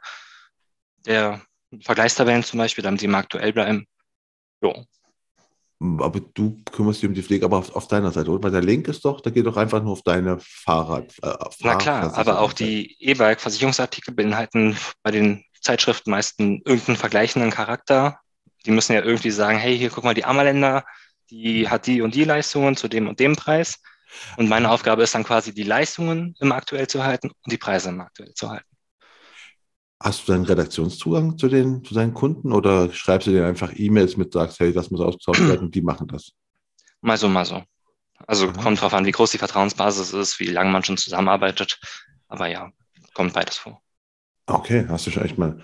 [1.04, 1.42] der
[1.80, 3.86] Vergleichstabellen zum Beispiel, damit die im aktuell bleiben.
[4.62, 4.84] Jo.
[5.80, 8.42] Aber du kümmerst dich um die Pflege aber auf, auf, deiner Seite, oder?
[8.42, 11.14] Weil der Link ist doch, da geht doch einfach nur auf deine Fahrrad.
[11.22, 18.18] Äh, Na klar, aber auch die E-Bike-Versicherungsartikel beinhalten bei den Zeitschriften meistens irgendeinen vergleichenden Charakter.
[18.66, 20.84] Die müssen ja irgendwie sagen, hey, hier guck mal, die Ammerländer,
[21.30, 23.80] die hat die und die Leistungen zu dem und dem Preis.
[24.36, 27.90] Und meine Aufgabe ist dann quasi, die Leistungen im aktuell zu halten und die Preise
[27.90, 28.66] im aktuell zu halten.
[30.00, 34.16] Hast du deinen Redaktionszugang zu den, zu deinen Kunden oder schreibst du denen einfach E-Mails
[34.16, 36.32] mit, sagst, hey, das muss ausgetauscht werden und die machen das?
[37.00, 37.62] Mal so, mal so.
[38.26, 38.52] Also mhm.
[38.54, 41.78] kommt drauf an, wie groß die Vertrauensbasis ist, wie lange man schon zusammenarbeitet.
[42.28, 42.70] Aber ja,
[43.14, 43.80] kommt beides vor.
[44.46, 45.58] Okay, hast du schon echt mal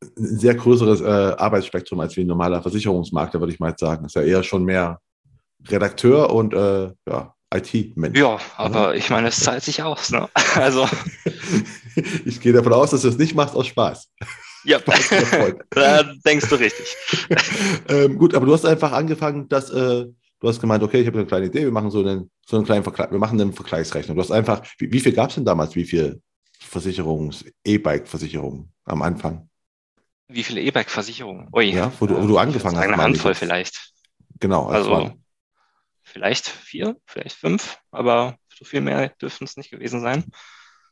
[0.00, 4.04] ein sehr größeres äh, Arbeitsspektrum als wie ein normaler Versicherungsmakler, würde ich mal sagen.
[4.06, 5.00] Ist ja eher schon mehr
[5.68, 8.18] Redakteur und äh, ja, IT-Mensch.
[8.18, 8.94] Ja, aber oder?
[8.94, 10.10] ich meine, es zahlt sich aus.
[10.10, 10.28] Ne?
[10.54, 10.88] Also.
[12.24, 14.10] ich gehe davon aus, dass du es nicht machst aus Spaß.
[14.64, 16.96] Ja, da denkst du richtig.
[17.88, 20.06] ähm, gut, aber du hast einfach angefangen, dass äh,
[20.38, 22.64] du hast gemeint, okay, ich habe eine kleine Idee, wir machen so einen, so einen
[22.64, 24.16] kleinen Vergleich, wir machen eine Vergleichsrechnung.
[24.16, 26.22] Du hast einfach, wie, wie viel gab es denn damals, wie viel
[26.60, 29.48] Versicherungs-, E-Bike-Versicherungen am Anfang?
[30.28, 31.48] Wie viele E-Bike-Versicherungen?
[31.72, 32.84] Ja, wo du, wo du angefangen hast.
[32.84, 33.92] Eine Handvoll vielleicht.
[34.38, 34.66] Genau.
[34.66, 35.14] Also, also
[36.02, 40.24] vielleicht vier, vielleicht fünf, aber so viel mehr dürften es nicht gewesen sein.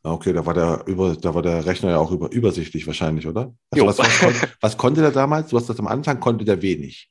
[0.03, 3.53] Okay, da war der über, da war der Rechner ja auch über, übersichtlich wahrscheinlich, oder?
[3.71, 5.51] Also was, was, konnte, was, konnte der damals?
[5.51, 7.11] Du hast das am Anfang, konnte der wenig.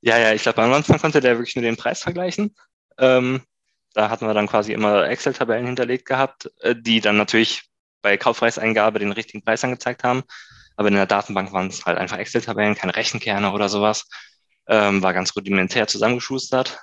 [0.00, 2.54] Ja, ja, ich glaube, am Anfang konnte der wirklich nur den Preis vergleichen.
[2.98, 3.42] Ähm,
[3.94, 7.62] da hatten wir dann quasi immer Excel-Tabellen hinterlegt gehabt, äh, die dann natürlich
[8.02, 10.22] bei Kaufpreiseingabe den richtigen Preis angezeigt haben.
[10.76, 14.06] Aber in der Datenbank waren es halt einfach Excel-Tabellen, keine Rechenkerne oder sowas.
[14.68, 16.78] Ähm, war ganz rudimentär zusammengeschustert.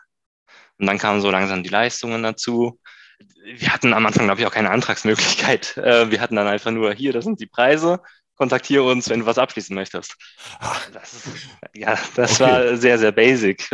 [0.79, 2.79] Und dann kamen so langsam die Leistungen dazu.
[3.43, 5.77] Wir hatten am Anfang, glaube ich, auch keine Antragsmöglichkeit.
[5.83, 7.99] Äh, wir hatten dann einfach nur, hier, das sind die Preise,
[8.35, 10.15] kontaktiere uns, wenn du was abschließen möchtest.
[10.93, 11.29] Das
[11.73, 12.43] ja, das okay.
[12.43, 13.69] war sehr, sehr basic.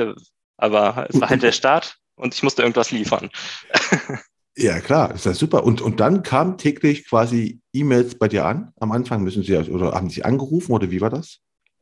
[0.58, 3.30] Aber es war halt der Start und ich musste irgendwas liefern.
[4.62, 5.64] Ja, klar, ist ja super.
[5.64, 8.74] Und, und dann kamen täglich quasi E-Mails bei dir an.
[8.78, 11.38] Am Anfang müssen sie oder haben sie angerufen oder wie war das?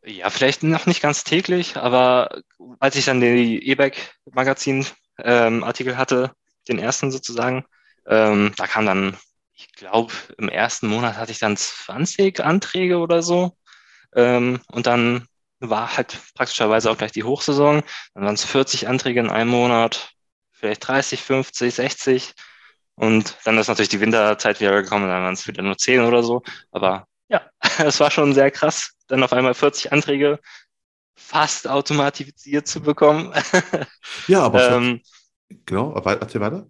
[0.05, 2.43] Ja, vielleicht noch nicht ganz täglich, aber
[2.79, 6.33] als ich dann die E-Bike-Magazin-Artikel ähm, hatte,
[6.67, 7.65] den ersten sozusagen,
[8.05, 9.17] ähm, da kam dann,
[9.53, 13.57] ich glaube, im ersten Monat hatte ich dann 20 Anträge oder so.
[14.15, 15.27] Ähm, und dann
[15.59, 17.83] war halt praktischerweise auch gleich die Hochsaison.
[18.13, 20.11] Dann waren es 40 Anträge in einem Monat,
[20.51, 22.33] vielleicht 30, 50, 60.
[22.95, 26.23] Und dann ist natürlich die Winterzeit wieder gekommen, dann waren es wieder nur 10 oder
[26.23, 26.43] so.
[26.71, 27.41] Aber ja,
[27.79, 30.39] es war schon sehr krass, dann auf einmal 40 Anträge
[31.15, 33.33] fast automatisiert zu bekommen.
[34.27, 35.01] Ja, aber ähm,
[35.65, 36.67] genau, erzähl weiter.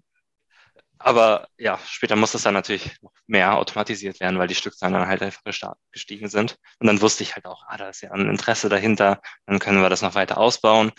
[1.00, 5.08] Aber ja, später muss das dann natürlich noch mehr automatisiert werden, weil die Stückzahlen dann
[5.08, 5.44] halt einfach
[5.92, 6.58] gestiegen sind.
[6.80, 9.82] Und dann wusste ich halt auch, ah, da ist ja ein Interesse dahinter, dann können
[9.82, 10.92] wir das noch weiter ausbauen.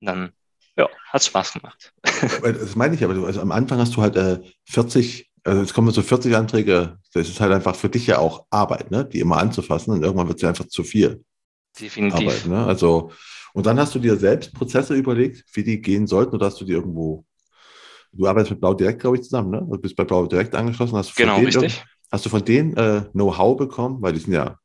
[0.00, 0.32] Und dann,
[0.76, 1.92] ja, hat Spaß gemacht.
[2.42, 5.90] Das meine ich aber, also am Anfang hast du halt äh, 40 also jetzt kommen
[5.90, 9.04] so 40 Anträge, das ist halt einfach für dich ja auch Arbeit, ne?
[9.04, 11.24] die immer anzufassen und irgendwann wird es ja einfach zu viel.
[11.80, 12.20] Definitiv.
[12.20, 12.66] Arbeit, ne?
[12.66, 13.12] Also,
[13.54, 16.64] und dann hast du dir selbst Prozesse überlegt, wie die gehen sollten oder hast du
[16.64, 17.24] die irgendwo,
[18.12, 19.66] du arbeitest mit Blau Direkt, glaube ich, zusammen, ne?
[19.70, 21.84] Du bist bei Blau Direkt angeschlossen, hast du genau, richtig.
[22.10, 24.58] Hast du von denen äh, Know-how bekommen, weil die sind ja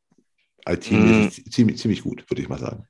[0.68, 1.30] IT mm.
[1.50, 2.86] ziemlich, ziemlich gut, würde ich mal sagen.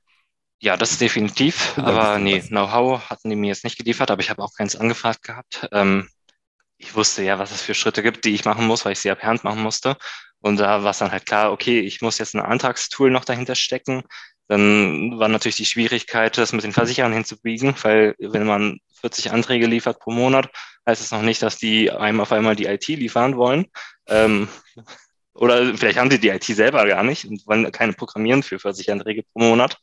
[0.60, 1.78] Ja, das ist definitiv.
[1.78, 5.22] Aber nee, Know-how hatten die mir jetzt nicht geliefert, aber ich habe auch keins angefragt
[5.22, 5.68] gehabt.
[5.70, 6.08] Ähm,
[6.78, 9.14] ich wusste ja, was es für Schritte gibt, die ich machen muss, weil ich sie
[9.14, 9.96] per Hand machen musste.
[10.40, 13.54] Und da war es dann halt klar, okay, ich muss jetzt ein Antragstool noch dahinter
[13.54, 14.02] stecken.
[14.48, 19.66] Dann war natürlich die Schwierigkeit, das mit den Versicherern hinzubiegen, weil wenn man 40 Anträge
[19.66, 20.50] liefert pro Monat,
[20.86, 23.66] heißt es noch nicht, dass die einem auf einmal die IT liefern wollen.
[24.06, 24.48] Ähm,
[25.34, 28.90] oder vielleicht haben die die IT selber gar nicht und wollen keine programmieren für 40
[28.90, 29.78] Anträge pro Monat.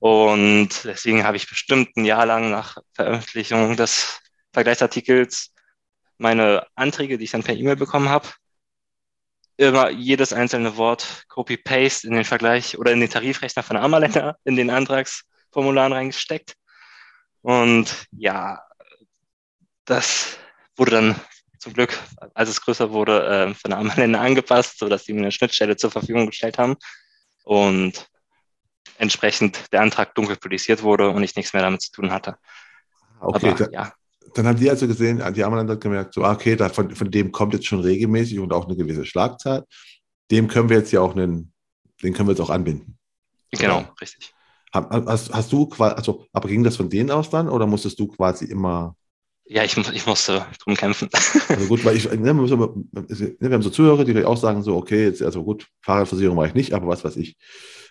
[0.00, 4.20] Und deswegen habe ich bestimmt ein Jahr lang nach Veröffentlichung des
[4.52, 5.52] Vergleichsartikels
[6.18, 8.28] meine Anträge, die ich dann per E-Mail bekommen habe,
[9.60, 14.56] immer jedes einzelne Wort Copy-Paste in den Vergleich oder in den Tarifrechner von Ammerländer in
[14.56, 16.54] den Antragsformularen reingesteckt.
[17.42, 18.62] Und ja,
[19.84, 20.38] das
[20.76, 21.20] wurde dann
[21.58, 21.98] zum Glück,
[22.32, 25.90] als es größer wurde, äh, von der Ammerländer angepasst, sodass sie mir eine Schnittstelle zur
[25.90, 26.76] Verfügung gestellt haben.
[27.44, 28.08] Und
[28.96, 32.36] entsprechend der Antrag dunkel politisiert wurde und ich nichts mehr damit zu tun hatte.
[33.20, 33.92] Okay, Aber, ja
[34.34, 37.10] dann haben die also gesehen, die haben dann gemerkt, so, ah, okay, da von, von
[37.10, 39.64] dem kommt jetzt schon regelmäßig und auch eine gewisse Schlagzahl.
[40.30, 41.52] Dem können wir jetzt ja auch einen,
[42.02, 42.96] den können wir jetzt auch anbinden.
[43.52, 43.94] Genau, oder?
[44.00, 44.32] richtig.
[44.72, 48.06] Hast, hast du quasi, also, aber ging das von denen aus dann oder musstest du
[48.06, 48.94] quasi immer
[49.52, 51.08] ja, ich, ich musste drum kämpfen.
[51.48, 55.06] Also gut, weil ich, ne, wir, wir haben so Zuhörer, die auch sagen so, okay,
[55.06, 57.36] jetzt, also gut, Fahrradversicherung mache ich nicht, aber was weiß ich.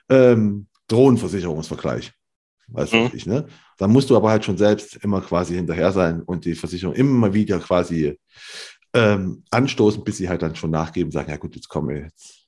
[0.07, 2.13] Ähm, Drohnenversicherungsvergleich.
[2.71, 3.11] Weißt mhm.
[3.13, 3.47] ich, ne?
[3.77, 7.33] Dann musst du aber halt schon selbst immer quasi hinterher sein und die Versicherung immer
[7.33, 8.19] wieder quasi
[8.93, 12.47] ähm, anstoßen, bis sie halt dann schon nachgeben, sagen, ja gut, jetzt kommen wir, jetzt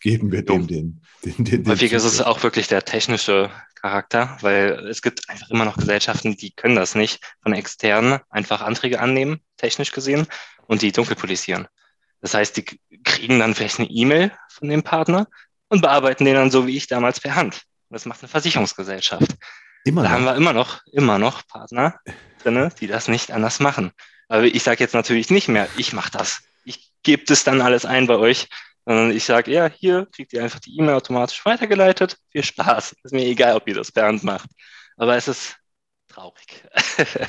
[0.00, 4.36] geben wir dem den, den, den, den Häufig ist es auch wirklich der technische Charakter,
[4.40, 9.00] weil es gibt einfach immer noch Gesellschaften, die können das nicht von externen einfach Anträge
[9.00, 10.26] annehmen, technisch gesehen,
[10.66, 11.68] und die dunkelpolisieren.
[12.20, 12.64] Das heißt, die
[13.04, 15.28] kriegen dann vielleicht eine E-Mail von dem Partner,
[15.68, 17.62] und bearbeiten den dann so wie ich damals per Hand.
[17.90, 19.36] Das macht eine Versicherungsgesellschaft.
[19.84, 20.14] Immer da noch.
[20.14, 22.00] haben wir immer noch, immer noch Partner
[22.42, 23.92] drin, die das nicht anders machen.
[24.28, 26.42] Aber ich sage jetzt natürlich nicht mehr, ich mache das.
[26.64, 28.48] Ich gebe das dann alles ein bei euch.
[28.84, 32.16] Sondern ich sage, ja, hier kriegt ihr einfach die E-Mail automatisch weitergeleitet.
[32.30, 32.94] Viel Spaß.
[33.02, 34.48] Ist mir egal, ob ihr das per Hand macht.
[34.96, 35.56] Aber es ist
[36.08, 36.64] traurig.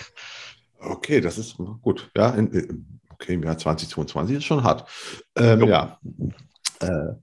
[0.80, 2.12] okay, das ist gut.
[2.16, 4.88] Ja, in, okay, im Jahr 2022 ist schon hart.
[5.36, 6.00] Ähm, ja.
[6.80, 7.14] Äh,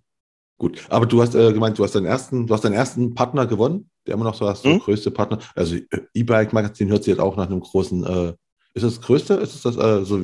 [0.59, 0.87] gut.
[0.89, 3.91] Aber du hast äh, gemeint, du hast deinen ersten, du hast deinen ersten Partner gewonnen,
[4.07, 4.79] der immer noch so hast, so hm?
[4.79, 5.39] größte Partner.
[5.55, 8.29] Also äh, E-Bike-Magazin hört sich jetzt auch nach einem großen, äh,
[8.75, 9.35] ist das das größte?
[9.35, 10.19] Ist es das, äh, so,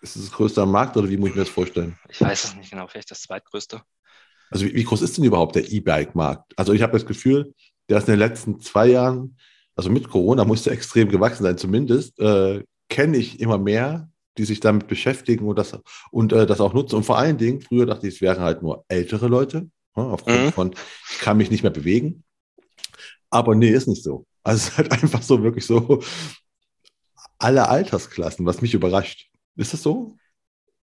[0.00, 1.96] ist das, das größte am Markt oder wie muss ich mir das vorstellen?
[2.08, 3.82] Ich weiß es nicht genau, vielleicht das zweitgrößte.
[4.50, 6.54] Also wie, wie groß ist denn überhaupt der E-Bike-Markt?
[6.56, 7.54] Also ich habe das Gefühl,
[7.88, 9.36] der ist in den letzten zwei Jahren,
[9.76, 14.60] also mit Corona musste extrem gewachsen sein, zumindest äh, kenne ich immer mehr, die sich
[14.60, 15.78] damit beschäftigen und das,
[16.10, 16.96] und, äh, das auch nutzen.
[16.96, 20.44] Und vor allen Dingen, früher dachte ich, es wären halt nur ältere Leute, ne, aufgrund
[20.44, 20.52] mhm.
[20.52, 20.74] von,
[21.10, 22.24] ich kann mich nicht mehr bewegen.
[23.30, 24.26] Aber nee, ist nicht so.
[24.42, 26.02] Also es ist halt einfach so, wirklich so
[27.38, 29.28] alle Altersklassen, was mich überrascht.
[29.56, 30.16] Ist das so?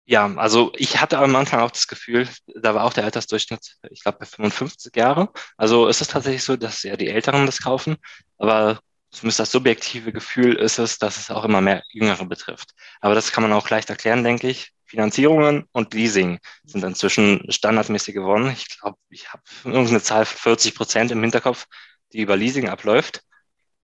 [0.06, 4.02] Ja, also ich hatte am Anfang auch das Gefühl, da war auch der Altersdurchschnitt, ich
[4.02, 5.28] glaube, bei 55 Jahre.
[5.58, 7.96] Also es ist tatsächlich so, dass ja die Älteren das kaufen,
[8.38, 8.80] aber
[9.10, 12.70] zumindest das subjektive Gefühl ist es, dass es auch immer mehr Jüngere betrifft.
[13.00, 14.72] Aber das kann man auch leicht erklären, denke ich.
[14.84, 18.50] Finanzierungen und Leasing sind inzwischen standardmäßig geworden.
[18.50, 21.66] Ich glaube, ich habe irgendeine Zahl von 40 Prozent im Hinterkopf,
[22.12, 23.22] die über Leasing abläuft.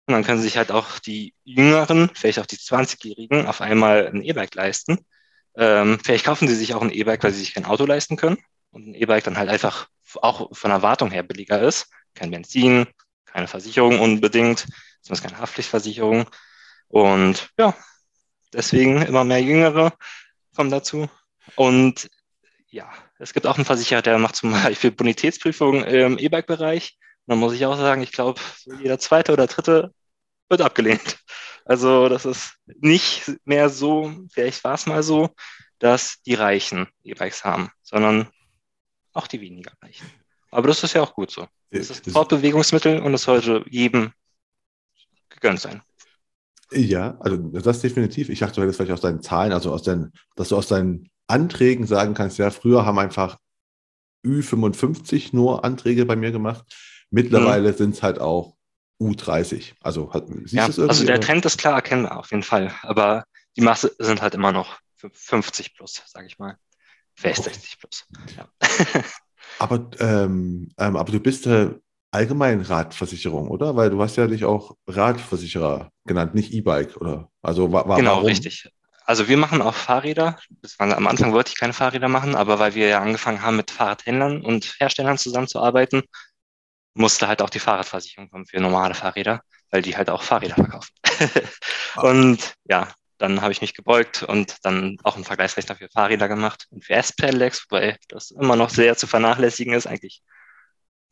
[0.07, 4.23] Und dann können sich halt auch die Jüngeren, vielleicht auch die 20-Jährigen, auf einmal ein
[4.23, 4.99] E-Bike leisten.
[5.57, 8.39] Ähm, vielleicht kaufen sie sich auch ein E-Bike, weil sie sich kein Auto leisten können.
[8.71, 11.89] Und ein E-Bike dann halt einfach auch von der Wartung her billiger ist.
[12.15, 12.87] Kein Benzin,
[13.25, 14.67] keine Versicherung unbedingt,
[15.03, 16.27] zumindest keine Haftpflichtversicherung.
[16.89, 17.75] Und ja,
[18.53, 19.93] deswegen immer mehr Jüngere
[20.55, 21.09] kommen dazu.
[21.57, 22.09] Und
[22.69, 26.99] ja, es gibt auch einen Versicherer, der macht zum Beispiel Bonitätsprüfungen im E-Bike-Bereich.
[27.27, 28.41] Da muss ich auch sagen, ich glaube,
[28.81, 29.93] jeder zweite oder dritte
[30.49, 31.19] wird abgelehnt.
[31.65, 35.31] Also das ist nicht mehr so, vielleicht war es mal so,
[35.79, 38.29] dass die Reichen E-Bikes haben, sondern
[39.13, 40.11] auch die weniger Reichen.
[40.51, 41.47] Aber das ist ja auch gut so.
[41.71, 44.13] Es ist ein Fortbewegungsmittel und es sollte jedem
[45.43, 45.83] gegönnt sein.
[46.71, 48.31] Ja, also das definitiv.
[48.31, 51.11] Ich dachte, du hättest vielleicht aus deinen Zahlen, also aus deinen, dass du aus deinen
[51.27, 53.39] Anträgen sagen kannst, ja, früher haben einfach
[54.25, 56.65] Ü55 nur Anträge bei mir gemacht.
[57.11, 57.77] Mittlerweile mhm.
[57.77, 58.57] sind es halt auch
[59.01, 59.73] U30.
[59.81, 60.11] Also,
[60.45, 62.73] siehst ja, also der Trend ist klar erkennbar, auf jeden Fall.
[62.83, 63.25] Aber
[63.57, 66.57] die Masse sind halt immer noch 50 plus, sage ich mal.
[67.15, 67.51] Vielleicht okay.
[67.51, 68.07] 60 plus.
[68.37, 68.49] Ja.
[69.59, 71.75] aber, ähm, ähm, aber du bist äh,
[72.13, 73.75] allgemein Radversicherung, oder?
[73.75, 77.31] Weil du hast ja dich auch Radversicherer genannt, nicht E-Bike, oder?
[77.43, 78.27] Also war, war genau, warum?
[78.27, 78.71] richtig.
[79.05, 80.39] Also wir machen auch Fahrräder.
[80.79, 84.43] am Anfang wollte ich keine Fahrräder machen, aber weil wir ja angefangen haben, mit Fahrradhändlern
[84.43, 86.03] und Herstellern zusammenzuarbeiten,
[86.95, 89.41] musste halt auch die Fahrradversicherung kommen für normale Fahrräder,
[89.71, 90.93] weil die halt auch Fahrräder verkaufen.
[91.97, 92.89] und ja,
[93.19, 96.95] dann habe ich mich gebeugt und dann auch einen Vergleichsrechner für Fahrräder gemacht und für
[96.95, 99.87] S-Pedelecs, wobei das immer noch sehr zu vernachlässigen ist.
[99.87, 100.23] Eigentlich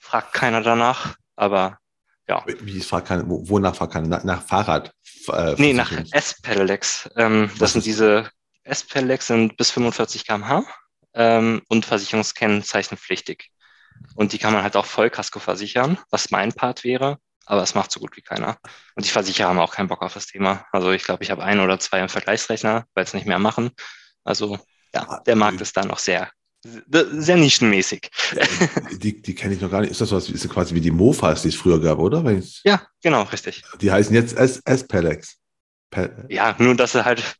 [0.00, 1.78] fragt keiner danach, aber
[2.28, 2.44] ja.
[2.46, 4.08] Wie fragt keiner, wonach fragt keiner?
[4.08, 4.92] Nach, nach Fahrrad?
[5.28, 7.10] Äh, nee, nach S-Pedelecs.
[7.16, 8.30] Ähm, das sind diese
[8.64, 10.64] S-Pedelecs sind bis 45 km/h
[11.14, 13.50] ähm, und versicherungskennzeichenpflichtig.
[14.14, 17.90] Und die kann man halt auch Vollkasko versichern, was mein Part wäre, aber es macht
[17.90, 18.58] so gut wie keiner.
[18.94, 20.64] Und die Versicherer haben auch keinen Bock auf das Thema.
[20.72, 23.70] Also ich glaube, ich habe ein oder zwei im Vergleichsrechner, weil es nicht mehr machen.
[24.24, 24.58] Also
[24.94, 26.30] ja, ah, der Markt ist da noch sehr,
[26.62, 28.10] sehr nischenmäßig.
[28.92, 29.90] Die, die kenne ich noch gar nicht.
[29.90, 32.22] Ist das was, ist das quasi wie die Mofas, die es früher gab, oder?
[32.64, 33.62] Ja, genau, richtig.
[33.80, 35.36] Die heißen jetzt S-Pelex.
[36.28, 37.36] Ja, nur dass sie halt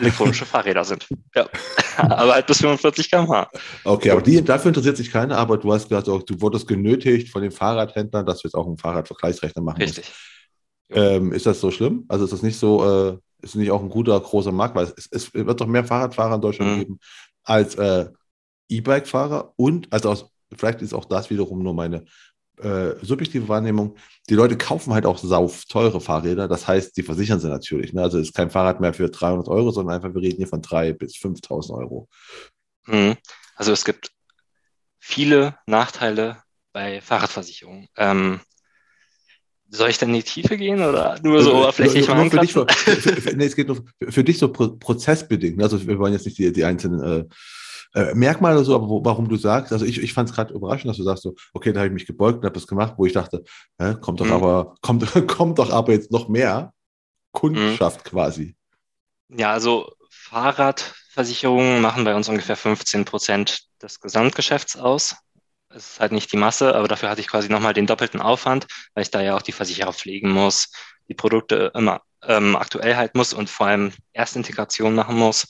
[0.00, 1.06] elektronische Fahrräder sind.
[1.34, 1.48] Ja.
[1.96, 3.50] aber halt bis 45 km/h.
[3.84, 7.42] Okay, aber die, dafür interessiert sich keiner, aber du hast gesagt, du wurdest genötigt von
[7.42, 10.10] den Fahrradhändlern, dass du jetzt auch einen Fahrradvergleichsrechner machen Richtig.
[10.90, 12.04] Ähm, ist das so schlimm?
[12.08, 15.08] Also ist das nicht so, äh, ist nicht auch ein guter, großer Markt, weil es,
[15.10, 16.78] es wird doch mehr Fahrradfahrer in Deutschland mhm.
[16.78, 17.00] geben
[17.44, 18.08] als äh,
[18.76, 22.04] E-Bike-Fahrer und, also aus, vielleicht ist auch das wiederum nur meine
[22.58, 23.96] äh, subjektive Wahrnehmung,
[24.28, 26.48] die Leute kaufen halt auch sauf teure Fahrräder.
[26.48, 27.92] Das heißt, die versichern sie natürlich.
[27.92, 28.02] Ne?
[28.02, 30.92] Also ist kein Fahrrad mehr für 300 Euro, sondern einfach, wir reden hier von 3.000
[30.94, 32.08] bis 5.000 Euro.
[32.86, 33.16] Mhm.
[33.56, 34.10] Also es gibt
[34.98, 36.42] viele Nachteile
[36.72, 37.88] bei Fahrradversicherungen.
[37.96, 38.40] Ähm,
[39.68, 42.52] soll ich dann in die Tiefe gehen oder nur so äh, oberflächlich mal für dich,
[42.52, 45.62] für, für, nee, es geht nur für, dich so prozessbedingt.
[45.62, 47.24] Also wir wollen jetzt nicht die, die einzelnen äh,
[47.94, 50.88] äh, Merkmale so, aber wo, warum du sagst, also ich, ich fand es gerade überraschend,
[50.88, 53.06] dass du sagst so, okay, da habe ich mich gebeugt und habe das gemacht, wo
[53.06, 53.44] ich dachte,
[53.78, 54.32] hä, kommt doch mhm.
[54.32, 56.72] aber, kommt, kommt doch aber jetzt noch mehr
[57.32, 58.08] Kundschaft mhm.
[58.08, 58.56] quasi.
[59.28, 65.16] Ja, also Fahrradversicherungen machen bei uns ungefähr 15 Prozent des Gesamtgeschäfts aus.
[65.70, 68.66] es ist halt nicht die Masse, aber dafür hatte ich quasi nochmal den doppelten Aufwand,
[68.94, 70.70] weil ich da ja auch die Versicherer pflegen muss,
[71.08, 75.46] die Produkte immer ähm, aktuell halten muss und vor allem Erstintegration machen muss.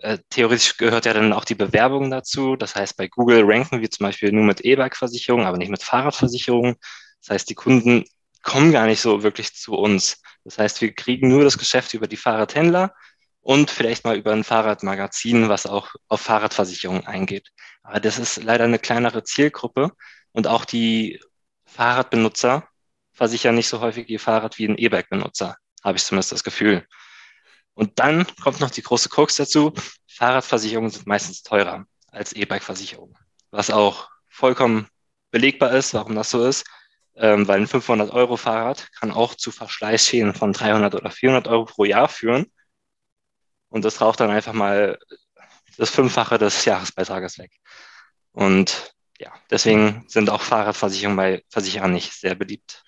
[0.00, 2.56] Äh, theoretisch gehört ja dann auch die Bewerbung dazu.
[2.56, 6.76] Das heißt, bei Google ranken wir zum Beispiel nur mit E-Bike-Versicherung, aber nicht mit Fahrradversicherung.
[7.20, 8.04] Das heißt, die Kunden
[8.42, 10.20] kommen gar nicht so wirklich zu uns.
[10.44, 12.94] Das heißt, wir kriegen nur das Geschäft über die Fahrradhändler
[13.40, 17.50] und vielleicht mal über ein Fahrradmagazin, was auch auf Fahrradversicherung eingeht.
[17.82, 19.92] Aber das ist leider eine kleinere Zielgruppe
[20.32, 21.20] und auch die
[21.66, 22.68] Fahrradbenutzer
[23.12, 26.86] versichern nicht so häufig ihr Fahrrad wie ein E-Bike-Benutzer, habe ich zumindest das Gefühl.
[27.74, 29.72] Und dann kommt noch die große Krux dazu.
[30.06, 33.16] Fahrradversicherungen sind meistens teurer als E-Bike-Versicherungen,
[33.50, 34.88] was auch vollkommen
[35.30, 36.64] belegbar ist, warum das so ist.
[37.16, 42.08] Ähm, weil ein 500-Euro-Fahrrad kann auch zu Verschleißschäden von 300 oder 400 Euro pro Jahr
[42.08, 42.50] führen.
[43.68, 44.98] Und das raucht dann einfach mal
[45.76, 47.52] das Fünffache des Jahresbeitrages weg.
[48.32, 52.82] Und ja, deswegen sind auch Fahrradversicherungen bei Versicherern nicht sehr beliebt.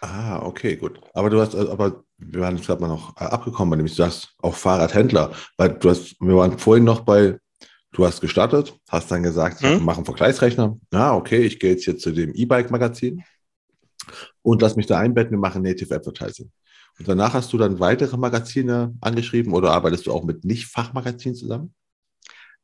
[0.00, 1.00] Ah, okay, gut.
[1.14, 4.04] Aber du hast, äh, aber wir waren jetzt gerade mal noch äh, abgekommen, nämlich du
[4.04, 7.38] hast auch Fahrradhändler, weil du hast, wir waren vorhin noch bei,
[7.92, 9.70] du hast gestartet, hast dann gesagt, hm?
[9.70, 10.78] wir machen Vergleichsrechner.
[10.92, 13.24] Ah, okay, ich gehe jetzt hier zu dem E-Bike-Magazin
[14.42, 16.50] und lass mich da einbetten, wir machen Native Advertising.
[16.98, 21.74] Und danach hast du dann weitere Magazine angeschrieben oder arbeitest du auch mit Nicht-Fachmagazinen zusammen?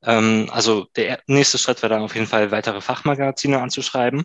[0.02, 4.24] Ähm, also der nächste Schritt wäre dann auf jeden Fall weitere Fachmagazine anzuschreiben.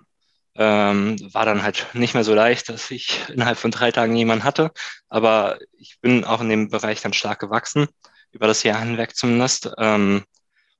[0.57, 4.43] Ähm, war dann halt nicht mehr so leicht, dass ich innerhalb von drei Tagen jemanden
[4.43, 4.71] hatte.
[5.09, 7.87] Aber ich bin auch in dem Bereich dann stark gewachsen,
[8.31, 9.71] über das Jahr hinweg zumindest.
[9.77, 10.23] Ähm,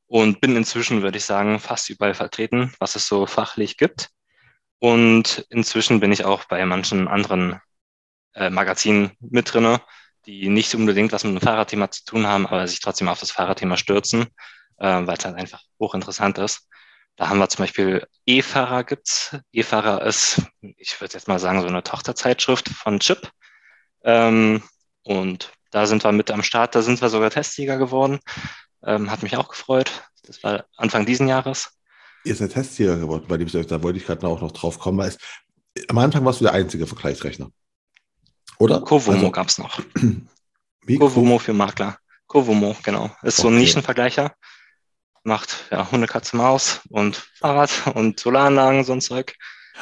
[0.07, 4.09] und bin inzwischen, würde ich sagen, fast überall vertreten, was es so fachlich gibt.
[4.80, 7.59] Und inzwischen bin ich auch bei manchen anderen
[8.36, 9.82] äh, Magazinen mit drinne,
[10.25, 13.32] die nicht unbedingt was mit dem Fahrradthema zu tun haben, aber sich trotzdem auf das
[13.32, 14.23] Fahrradthema stürzen,
[14.78, 16.67] äh, weil es halt einfach hochinteressant ist.
[17.18, 19.36] Da haben wir zum Beispiel E-Fahrer gibt's.
[19.51, 23.32] E-Fahrer ist, ich würde jetzt mal sagen, so eine Tochterzeitschrift von Chip.
[24.03, 24.61] Ähm,
[25.01, 28.20] und da sind wir mit am Start, da sind wir sogar Testsieger geworden.
[28.84, 29.91] Ähm, hat mich auch gefreut.
[30.24, 31.72] Das war Anfang diesen Jahres.
[32.24, 34.99] Ihr seid Testsieger geworden, bei dem da wollte ich gerade auch noch drauf kommen.
[34.99, 35.18] Weil es,
[35.88, 37.49] am Anfang warst du der einzige Vergleichsrechner.
[38.59, 38.82] Oder?
[38.82, 39.80] Kovomo also, gab es noch.
[40.86, 40.97] Wie?
[40.99, 41.97] Kovomo für Makler.
[42.28, 43.05] Kovomo, genau.
[43.24, 43.41] Ist okay.
[43.41, 44.36] so ein Nischenvergleicher.
[45.28, 49.36] Macht ja Hunde, Katze, Maus und Fahrrad und Solaranlagen, so ein Zeug.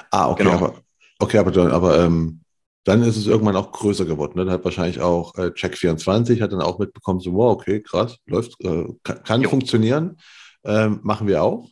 [0.10, 0.56] Ah, okay, genau.
[0.56, 0.82] aber,
[1.20, 2.42] okay, aber, dann, aber ähm,
[2.84, 4.34] dann ist es irgendwann auch größer geworden.
[4.40, 4.46] Ne?
[4.46, 8.60] Dann hat wahrscheinlich auch äh, Check24 hat dann auch mitbekommen, so, wow, okay, krass, läuft,
[8.64, 10.18] äh, kann, kann funktionieren.
[10.64, 11.70] Ähm, machen wir auch.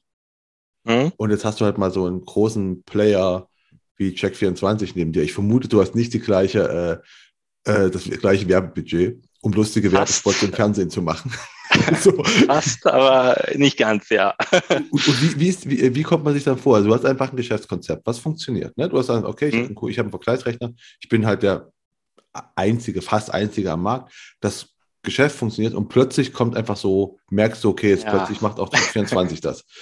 [0.83, 1.11] Mhm.
[1.17, 3.49] Und jetzt hast du halt mal so einen großen Player
[3.97, 5.23] wie Check24 neben dir.
[5.23, 7.01] Ich vermute, du hast nicht die gleiche,
[7.65, 9.91] äh, äh, das gleiche Werbebudget, um lustige.
[9.91, 11.33] Werbespots im Fernsehen zu machen.
[11.99, 12.23] So.
[12.23, 14.35] Fast, aber nicht ganz, ja.
[14.69, 16.75] und, und wie, wie, ist, wie, wie, kommt man sich dann vor?
[16.75, 18.77] Also du hast einfach ein Geschäftskonzept, was funktioniert.
[18.77, 18.89] Ne?
[18.89, 19.75] Du hast dann, okay, ich mhm.
[19.75, 21.71] habe einen, hab einen Vergleichsrechner, ich bin halt der
[22.55, 24.13] einzige, fast einzige am Markt.
[24.39, 24.69] Das
[25.03, 28.11] Geschäft funktioniert und plötzlich kommt einfach so, merkst du, okay, jetzt ja.
[28.11, 29.65] plötzlich macht auch Check24 das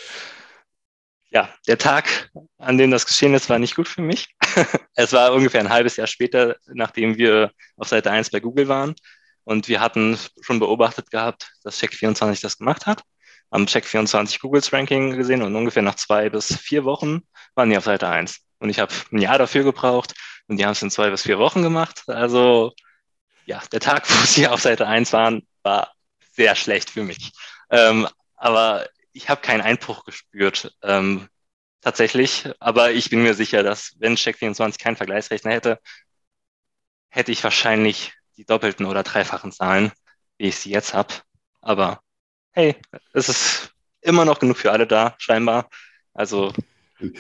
[1.32, 4.36] ja, der Tag, an dem das geschehen ist, war nicht gut für mich.
[4.96, 8.96] es war ungefähr ein halbes Jahr später, nachdem wir auf Seite 1 bei Google waren.
[9.44, 13.04] Und wir hatten schon beobachtet gehabt, dass Check24 das gemacht hat.
[13.52, 17.22] Haben Check24 Googles Ranking gesehen und ungefähr nach zwei bis vier Wochen
[17.56, 18.40] waren die auf Seite 1.
[18.60, 20.14] Und ich habe ein Jahr dafür gebraucht
[20.48, 22.04] und die haben es in zwei bis vier Wochen gemacht.
[22.08, 22.74] Also
[23.46, 25.92] ja, der Tag, wo sie auf Seite 1 waren, war
[26.34, 27.32] sehr schlecht für mich.
[27.70, 31.28] Ähm, aber ich habe keinen Einbruch gespürt, ähm,
[31.82, 32.50] tatsächlich.
[32.60, 35.80] Aber ich bin mir sicher, dass wenn Check24 keinen Vergleichsrechner hätte,
[37.10, 39.92] hätte ich wahrscheinlich die doppelten oder dreifachen Zahlen,
[40.40, 41.14] wie ich sie jetzt habe.
[41.62, 42.02] Aber
[42.54, 42.76] hey,
[43.14, 43.72] es ist
[44.02, 45.70] immer noch genug für alle da, scheinbar.
[46.14, 46.52] Also.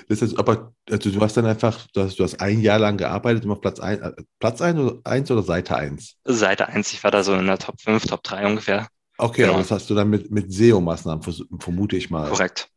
[0.10, 2.98] Das ist, aber also du hast dann einfach, du hast, du hast ein Jahr lang
[2.98, 6.18] gearbeitet, immer Platz 1 äh, Platz 1 oder, 1 oder Seite 1?
[6.26, 8.88] Seite 1, ich war da so in der Top 5, Top 3 ungefähr.
[9.18, 9.54] Okay, genau.
[9.54, 11.24] aber das hast du dann mit, mit SEO-Maßnahmen,
[11.60, 12.30] vermute ich mal.
[12.30, 12.70] Korrekt.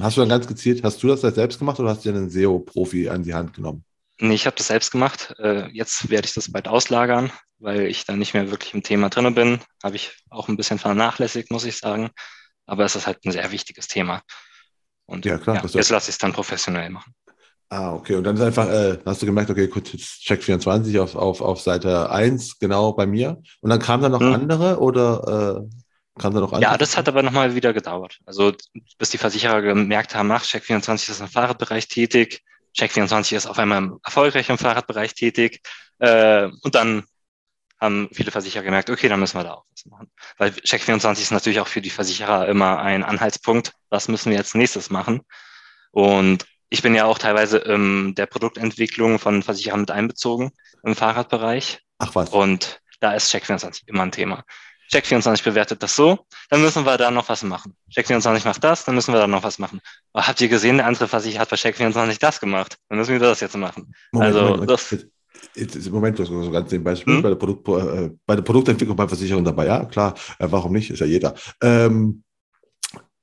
[0.00, 2.30] Hast du dann ganz gezielt, hast du das selbst gemacht oder hast du dir einen
[2.30, 3.84] SEO-Profi an die Hand genommen?
[4.22, 5.34] Nee, ich habe das selbst gemacht.
[5.40, 9.08] Äh, jetzt werde ich das bald auslagern, weil ich da nicht mehr wirklich im Thema
[9.08, 9.60] drin bin.
[9.82, 12.10] Habe ich auch ein bisschen vernachlässigt, muss ich sagen.
[12.64, 14.22] Aber es ist halt ein sehr wichtiges Thema.
[15.06, 17.12] Und ja, klar, ja, jetzt lasse ich es dann professionell machen.
[17.68, 18.14] Ah, okay.
[18.14, 21.60] Und dann ist einfach, äh, hast du gemerkt, okay, gut, Check 24 auf, auf, auf
[21.60, 23.42] Seite 1, genau bei mir.
[23.60, 24.34] Und dann kamen da noch hm.
[24.34, 28.20] andere oder äh, kann da noch Ja, das hat aber nochmal wieder gedauert.
[28.24, 28.52] Also
[28.98, 32.44] bis die Versicherer gemerkt haben, ach, Check24 ist im Fahrradbereich tätig,
[32.76, 35.60] Check24 ist auf einmal erfolgreich im Fahrradbereich tätig.
[35.98, 37.04] Äh, und dann
[37.80, 40.10] haben viele Versicherer gemerkt, okay, dann müssen wir da auch was machen.
[40.38, 44.54] Weil Check24 ist natürlich auch für die Versicherer immer ein Anhaltspunkt, was müssen wir jetzt
[44.54, 45.22] nächstes machen.
[45.90, 50.52] Und ich bin ja auch teilweise in der Produktentwicklung von Versicherern mit einbezogen
[50.84, 51.80] im Fahrradbereich.
[51.98, 52.30] Ach was.
[52.30, 54.44] Und da ist Check24 immer ein Thema.
[54.92, 57.74] Check24 bewertet das so, dann müssen wir da noch was machen.
[57.94, 59.80] Check24 macht das, dann müssen wir da noch was machen.
[60.12, 62.76] Aber habt ihr gesehen, der andere Versicherer hat bei Check24 das gemacht?
[62.88, 63.94] Dann müssen wir das jetzt machen.
[64.12, 64.96] Moment, also Moment, das,
[65.54, 67.22] Jetzt, Moment so so ganz den Beispiel Hm?
[67.22, 69.66] bei, der Produkt, äh, bei der Produktentwicklung bei Versicherungen dabei.
[69.66, 70.90] Ja, klar, äh, warum nicht?
[70.90, 71.34] Ist ja jeder.
[71.60, 72.22] Ähm,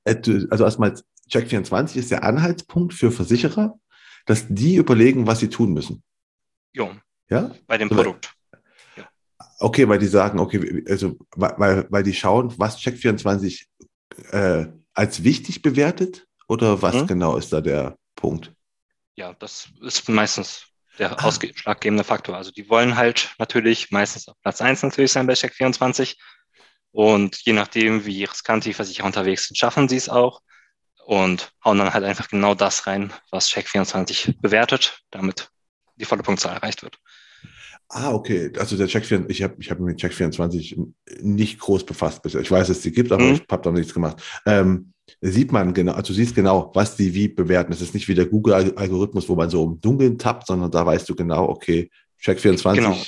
[0.04, 0.16] äh,
[0.50, 0.94] also erstmal,
[1.30, 3.78] Check24 ist der Anhaltspunkt für Versicherer,
[4.26, 6.02] dass die überlegen, was sie tun müssen.
[6.72, 6.90] jo,
[7.30, 7.52] Ja?
[7.66, 8.34] bei dem So, Produkt.
[9.60, 13.66] Okay, weil die sagen, okay, also weil- weil, die schauen, was Check24
[14.32, 17.06] äh, als wichtig bewertet oder was Mhm.
[17.06, 18.52] genau ist da der Punkt?
[19.16, 20.64] Ja, das ist meistens
[20.98, 21.24] der Ah.
[21.26, 22.36] ausschlaggebende Faktor.
[22.36, 26.16] Also die wollen halt natürlich meistens auf Platz eins natürlich sein bei Check24.
[26.92, 30.40] Und je nachdem, wie riskant die Versicherer unterwegs sind, schaffen sie es auch
[31.04, 35.50] und hauen dann halt einfach genau das rein, was Check24 bewertet, damit
[35.96, 36.98] die volle Punktzahl erreicht wird.
[37.92, 38.52] Ah, okay.
[38.56, 40.78] Also der Check24, ich habe ich hab mich mit Check24
[41.22, 42.40] nicht groß befasst bisher.
[42.40, 43.32] Ich weiß, dass es die gibt, aber Mhm.
[43.34, 44.22] ich habe da nichts gemacht.
[44.46, 47.72] Ähm, sieht man genau, also du siehst genau, was die wie bewerten.
[47.72, 51.08] Es ist nicht wie der Google-Algorithmus, wo man so im Dunkeln tappt, sondern da weißt
[51.08, 51.90] du genau, okay,
[52.22, 53.02] Check24 Genau.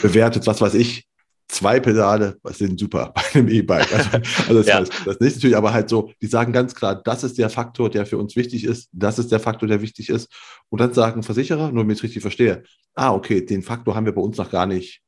[0.00, 1.06] bewertet, was weiß ich,
[1.48, 3.92] zwei Pedale sind super bei einem E-Bike.
[3.92, 4.78] Also, also das, Ja.
[4.80, 7.90] heißt, das nicht natürlich, aber halt so, die sagen ganz klar, das ist der Faktor,
[7.90, 10.28] der für uns wichtig ist, das ist der Faktor, der wichtig ist.
[10.68, 14.06] Und dann sagen Versicherer, nur damit ich es richtig verstehe, ah, okay, den Faktor haben
[14.06, 15.02] wir bei uns noch gar nicht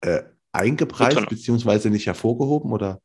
[0.00, 0.22] äh,
[0.52, 3.00] eingepreist, beziehungsweise nicht hervorgehoben, oder?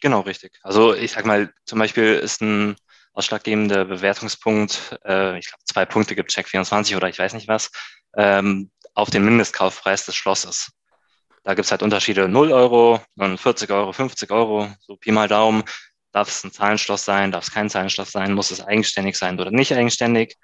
[0.00, 0.58] Genau, richtig.
[0.62, 2.74] Also ich sag mal, zum Beispiel ist ein
[3.12, 7.70] ausschlaggebender Bewertungspunkt, äh, ich glaube, zwei Punkte gibt Check24 oder ich weiß nicht was,
[8.16, 10.70] ähm, auf den Mindestkaufpreis des Schlosses.
[11.44, 15.64] Da gibt's halt Unterschiede 0 Euro, dann 40 Euro, 50 Euro, so Pi mal Daumen.
[16.12, 19.50] Darf es ein Zahlenschloss sein, darf es kein Zahlenschloss sein, muss es eigenständig sein oder
[19.50, 20.36] nicht eigenständig?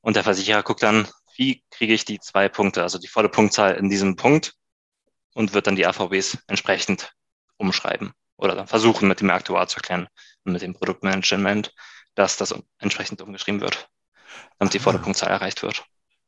[0.00, 3.74] Und der Versicherer guckt dann, wie kriege ich die zwei Punkte, also die volle Punktzahl
[3.74, 4.54] in diesem Punkt
[5.34, 7.12] und wird dann die AVBs entsprechend
[7.58, 10.08] umschreiben oder dann versuchen mit dem Aktuar zu erklären
[10.44, 11.74] und mit dem Produktmanagement,
[12.14, 13.88] dass das entsprechend umgeschrieben wird,
[14.58, 15.02] damit die volle Ah.
[15.02, 15.84] Punktzahl erreicht wird.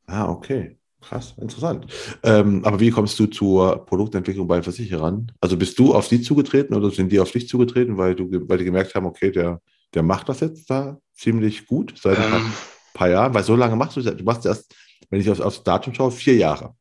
[0.07, 0.77] Ah, okay.
[1.01, 1.87] Krass, interessant.
[2.23, 5.31] Ähm, aber wie kommst du zur Produktentwicklung bei Versicherern?
[5.39, 8.57] Also bist du auf die zugetreten oder sind die auf dich zugetreten, weil du, weil
[8.57, 9.61] die gemerkt haben, okay, der,
[9.93, 12.53] der macht das jetzt da ziemlich gut seit ein paar, Ähm,
[12.93, 13.33] paar Jahren?
[13.33, 14.17] Weil so lange machst du das.
[14.17, 14.75] Du machst erst,
[15.09, 16.75] wenn ich aufs, aufs Datum schaue, vier Jahre.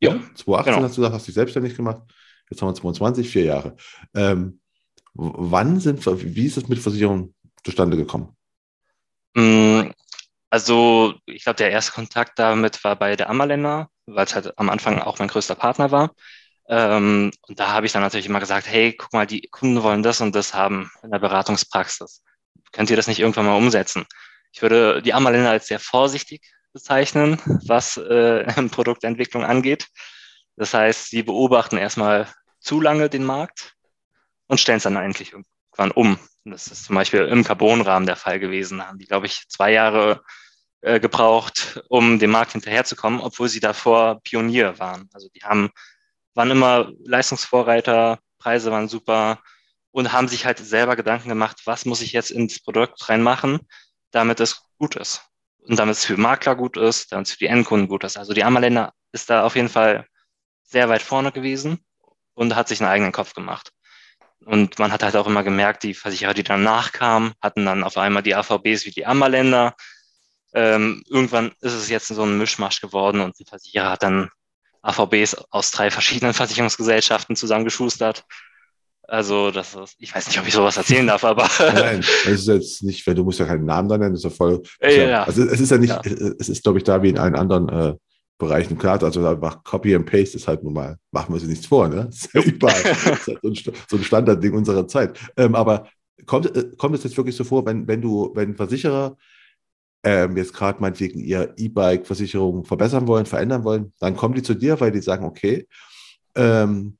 [0.00, 0.84] ja, 2018 genau.
[0.86, 2.02] hast du gesagt, hast dich selbstständig gemacht.
[2.50, 3.76] Jetzt haben wir 22, vier Jahre.
[4.14, 4.60] Ähm,
[5.14, 8.36] wann sind, wie ist es mit Versicherungen zustande gekommen?
[10.54, 14.70] Also, ich glaube, der erste Kontakt damit war bei der Ammerländer, weil es halt am
[14.70, 16.12] Anfang auch mein größter Partner war.
[16.68, 20.04] Ähm, und da habe ich dann natürlich immer gesagt, hey, guck mal, die Kunden wollen
[20.04, 22.22] das und das haben in der Beratungspraxis.
[22.70, 24.06] Könnt ihr das nicht irgendwann mal umsetzen?
[24.52, 26.40] Ich würde die Ammerländer als sehr vorsichtig
[26.72, 29.88] bezeichnen, was äh, Produktentwicklung angeht.
[30.54, 32.28] Das heißt, sie beobachten erstmal
[32.60, 33.74] zu lange den Markt
[34.46, 36.16] und stellen es dann eigentlich irgendwann um.
[36.44, 38.78] Das ist zum Beispiel im Carbonrahmen der Fall gewesen.
[38.78, 40.22] Da haben die, glaube ich, zwei Jahre
[40.84, 45.08] äh, gebraucht, um dem Markt hinterherzukommen, obwohl sie davor Pionier waren.
[45.12, 45.70] Also die haben,
[46.34, 49.40] waren immer Leistungsvorreiter, Preise waren super
[49.92, 53.60] und haben sich halt selber Gedanken gemacht, was muss ich jetzt ins Produkt reinmachen,
[54.10, 55.22] damit es gut ist.
[55.66, 58.18] Und damit es für Makler gut ist, damit es für die Endkunden gut ist.
[58.18, 60.06] Also die Ammerländer ist da auf jeden Fall
[60.64, 61.82] sehr weit vorne gewesen
[62.34, 63.72] und hat sich einen eigenen Kopf gemacht.
[64.44, 67.96] Und man hat halt auch immer gemerkt, die Versicherer, die danach kamen, hatten dann auf
[67.96, 69.74] einmal die AVBs wie die Ammerländer.
[70.54, 74.30] Ähm, irgendwann ist es jetzt so ein Mischmasch geworden und ein Versicherer hat dann
[74.82, 78.24] AVBs aus drei verschiedenen Versicherungsgesellschaften zusammengeschustert.
[79.06, 82.46] Also, das ist, ich weiß nicht, ob ich sowas erzählen darf, aber Nein, es ist
[82.48, 84.62] jetzt nicht, weil du musst ja keinen Namen da nennen, das ist ja voll.
[84.80, 85.24] Ja, ja.
[85.24, 86.00] Also es ist ja nicht, Ja.
[86.38, 87.94] es ist, glaube ich, da wie in allen anderen äh,
[88.38, 91.66] Bereichen klar, also einfach Copy and Paste ist halt nun mal, machen wir uns nichts
[91.66, 92.06] vor, ne?
[92.06, 92.80] Das ist ja überall.
[92.80, 95.18] ist halt so, ein, Sta- so ein Standardding unserer Zeit.
[95.36, 95.86] Ähm, aber
[96.26, 99.16] kommt, äh, kommt es jetzt wirklich so vor, wenn, wenn du, wenn Versicherer
[100.04, 104.80] ähm, jetzt gerade meinetwegen ihr E-Bike-Versicherung verbessern wollen, verändern wollen, dann kommen die zu dir,
[104.80, 105.66] weil die sagen, okay,
[106.36, 106.98] ähm,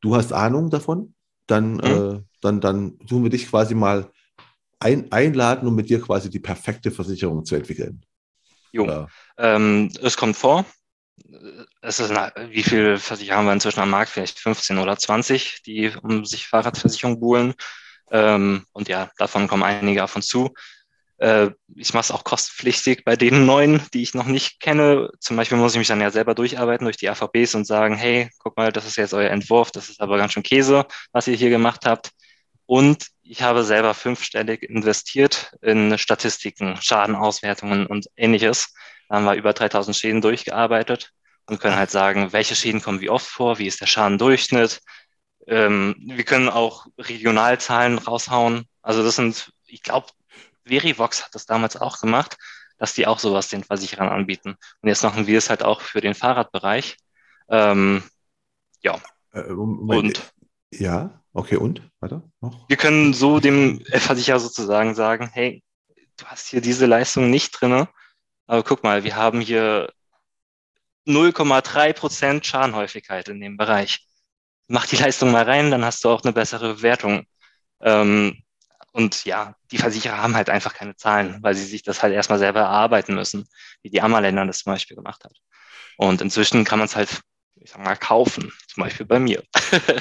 [0.00, 1.14] du hast Ahnung davon,
[1.46, 2.18] dann, Mhm.
[2.18, 4.10] äh, dann, dann tun wir dich quasi mal
[4.80, 8.02] ein, einladen, um mit dir quasi die perfekte Versicherung zu entwickeln.
[8.72, 9.08] jo, Ja.
[9.38, 10.64] ähm, es kommt vor.
[11.80, 14.10] Es ist, na, wie viele Versicherer haben wir inzwischen am Markt?
[14.10, 17.54] Vielleicht 15 oder 20, die um sich Fahrradversicherung buhlen.
[18.10, 20.52] Ähm, und ja, davon kommen einige auf uns zu.
[21.18, 25.10] Äh, ich mache es auch kostenpflichtig bei den neuen, die ich noch nicht kenne.
[25.20, 28.30] Zum Beispiel muss ich mich dann ja selber durcharbeiten durch die AVBs und sagen, hey,
[28.38, 31.36] guck mal, das ist jetzt euer Entwurf, das ist aber ganz schön Käse, was ihr
[31.36, 32.10] hier gemacht habt.
[32.66, 38.74] Und ich habe selber fünfstellig investiert in Statistiken, Schadenauswertungen und ähnliches.
[39.08, 41.12] Da haben wir über 3000 Schäden durchgearbeitet
[41.46, 44.80] und können halt sagen, welche Schäden kommen wie oft vor, wie ist der Schadendurchschnitt.
[45.46, 48.66] Ähm, wir können auch Regionalzahlen raushauen.
[48.82, 50.08] Also das sind, ich glaube,
[50.66, 52.36] Verivox hat das damals auch gemacht,
[52.78, 54.56] dass die auch sowas den Versicherern anbieten.
[54.80, 56.96] Und jetzt machen wir es halt auch für den Fahrradbereich.
[57.48, 58.02] Ähm,
[58.82, 59.00] ja.
[59.32, 60.32] Äh, und
[60.70, 61.82] ja, okay, und?
[62.00, 62.68] Weiter noch?
[62.68, 65.62] Wir können so dem Versicherer sozusagen sagen, hey,
[66.16, 67.88] du hast hier diese Leistung nicht drinne,
[68.46, 69.92] aber guck mal, wir haben hier
[71.06, 74.06] 0,3 Prozent Schadenhäufigkeit in dem Bereich.
[74.68, 77.24] Mach die Leistung mal rein, dann hast du auch eine bessere Wertung.
[77.80, 78.42] Ähm,
[78.96, 82.38] und ja, die Versicherer haben halt einfach keine Zahlen, weil sie sich das halt erstmal
[82.38, 83.46] selber erarbeiten müssen,
[83.82, 85.34] wie die Ammerländer das zum Beispiel gemacht hat.
[85.98, 87.20] Und inzwischen kann man es halt
[87.60, 89.42] ich sag mal, kaufen, zum Beispiel bei mir.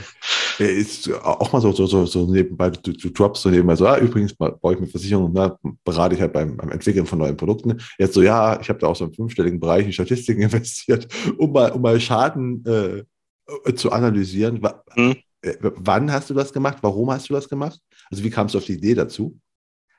[0.59, 3.97] ist auch mal so, so, so, so nebenbei, du, du droppst so nebenbei so, ah,
[3.97, 7.81] übrigens baue ich mit Versicherungen, na, berate ich halt beim, beim Entwickeln von neuen Produkten.
[7.97, 11.51] Jetzt so, ja, ich habe da auch so im fünfstelligen Bereich in Statistiken investiert, um
[11.51, 14.61] mal, um mal Schaden äh, zu analysieren.
[14.93, 15.15] Hm.
[15.41, 16.77] Äh, wann hast du das gemacht?
[16.81, 17.79] Warum hast du das gemacht?
[18.09, 19.39] Also wie kamst du auf die Idee dazu?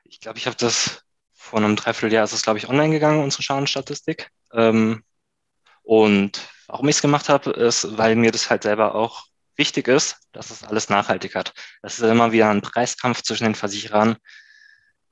[0.03, 1.03] Ich glaube, ich habe das
[1.33, 4.29] vor einem Dreivierteljahr ist es, glaube ich, online gegangen, unsere Schadenstatistik.
[4.53, 5.03] Ähm,
[5.83, 10.17] und Warum ich es gemacht habe, ist, weil mir das halt selber auch wichtig ist,
[10.33, 11.53] dass es alles nachhaltig hat.
[11.81, 14.17] Das ist immer wieder ein Preiskampf zwischen den Versicherern.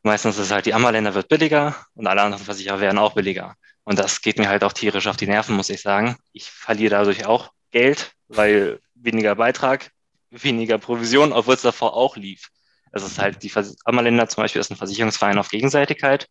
[0.04, 3.56] Meistens ist es halt, die Ammerländer wird billiger und alle anderen Versicherer werden auch billiger.
[3.86, 6.18] Und das geht mir halt auch tierisch auf die Nerven, muss ich sagen.
[6.34, 9.92] Ich verliere dadurch auch Geld, weil weniger Beitrag,
[10.32, 12.50] weniger Provision, obwohl es davor auch lief.
[12.96, 13.52] Es ist halt, die
[13.84, 16.28] Ammerländer zum Beispiel ist ein Versicherungsverein auf Gegenseitigkeit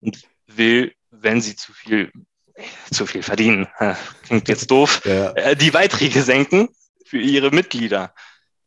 [0.00, 2.10] und will, wenn sie zu viel
[2.90, 3.66] zu viel verdienen.
[4.22, 5.02] Klingt jetzt doof.
[5.04, 5.32] Ja.
[5.32, 6.68] Äh, die Beiträge senken
[7.04, 8.14] für ihre Mitglieder.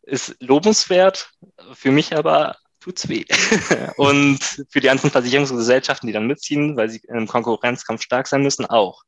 [0.01, 1.31] Ist lobenswert,
[1.73, 3.25] für mich aber tut's weh.
[3.97, 8.65] Und für die ganzen Versicherungsgesellschaften, die dann mitziehen, weil sie im Konkurrenzkampf stark sein müssen,
[8.65, 9.03] auch.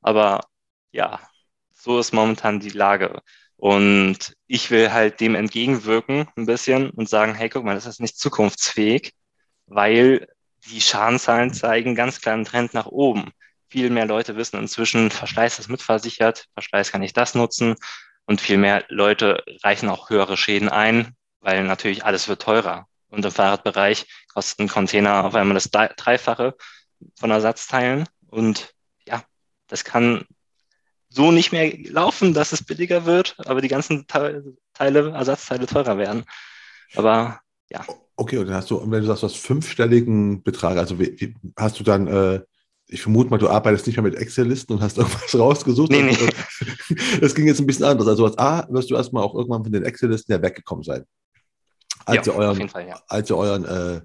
[0.00, 0.40] Aber
[0.90, 1.20] ja,
[1.72, 3.22] so ist momentan die Lage.
[3.62, 8.00] Und ich will halt dem entgegenwirken ein bisschen und sagen, hey, guck mal, das ist
[8.00, 9.12] nicht zukunftsfähig,
[9.66, 10.26] weil
[10.66, 13.30] die Schadenzahlen zeigen ganz klar einen Trend nach oben
[13.72, 17.76] viel mehr Leute wissen inzwischen, Verschleiß ist mitversichert, Verschleiß kann ich das nutzen.
[18.26, 22.88] Und viel mehr Leute reichen auch höhere Schäden ein, weil natürlich alles wird teurer.
[23.10, 26.56] Und im Fahrradbereich kostet ein Container auf einmal das Dreifache
[27.16, 28.08] von Ersatzteilen.
[28.26, 28.74] Und
[29.06, 29.22] ja,
[29.68, 30.26] das kann
[31.12, 36.24] so nicht mehr laufen, dass es billiger wird, aber die ganzen Teile, Ersatzteile teurer werden.
[36.94, 37.40] Aber
[37.70, 37.84] ja.
[38.16, 41.34] Okay, und dann hast du, wenn du sagst, du hast fünfstelligen Betrag, also wie, wie,
[41.56, 42.40] hast du dann äh,
[42.92, 45.90] ich vermute mal, du arbeitest nicht mehr mit Excel-Listen und hast irgendwas rausgesucht.
[45.90, 46.18] Nee, nee.
[47.20, 48.06] Das ging jetzt ein bisschen anders.
[48.06, 51.04] Also als A wirst du erstmal auch irgendwann von den Excel-Listen ja weggekommen sein.
[52.04, 53.00] Als ja, ihr euren, Fall, ja.
[53.08, 54.00] als ihr euren äh,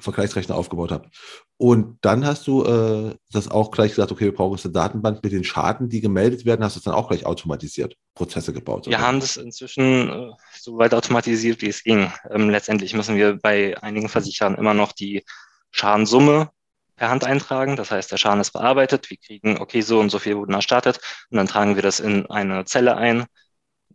[0.00, 1.14] Vergleichsrechner aufgebaut habt.
[1.62, 5.22] Und dann hast du äh, das auch gleich gesagt, okay, wir brauchen jetzt eine Datenbank
[5.22, 8.86] mit den Schaden, die gemeldet werden, hast du es dann auch gleich automatisiert, Prozesse gebaut.
[8.86, 9.06] Wir oder?
[9.06, 12.10] haben das inzwischen äh, so weit automatisiert, wie es ging.
[12.32, 15.22] Ähm, letztendlich müssen wir bei einigen Versicherern immer noch die
[15.70, 16.50] Schadensumme
[16.96, 17.76] per Hand eintragen.
[17.76, 19.08] Das heißt, der Schaden ist bearbeitet.
[19.08, 20.98] Wir kriegen, okay, so und so viel wurden erstattet.
[21.30, 23.26] Und dann tragen wir das in eine Zelle ein,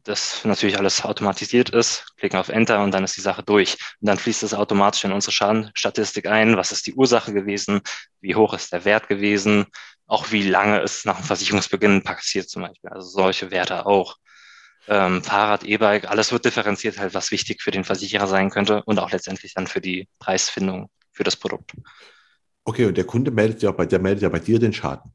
[0.07, 3.77] das natürlich alles automatisiert ist, klicken auf Enter und dann ist die Sache durch.
[3.99, 6.57] Und dann fließt es automatisch in unsere Schadenstatistik ein.
[6.57, 7.81] Was ist die Ursache gewesen?
[8.21, 9.65] Wie hoch ist der Wert gewesen?
[10.05, 12.89] Auch wie lange ist nach dem Versicherungsbeginn passiert zum Beispiel.
[12.89, 14.15] Also solche Werte auch.
[14.87, 18.99] Ähm, Fahrrad, E-Bike, alles wird differenziert, halt was wichtig für den Versicherer sein könnte und
[18.99, 21.73] auch letztendlich dann für die Preisfindung für das Produkt.
[22.63, 25.11] Okay, und der Kunde meldet ja bei, der meldet ja bei dir den Schaden.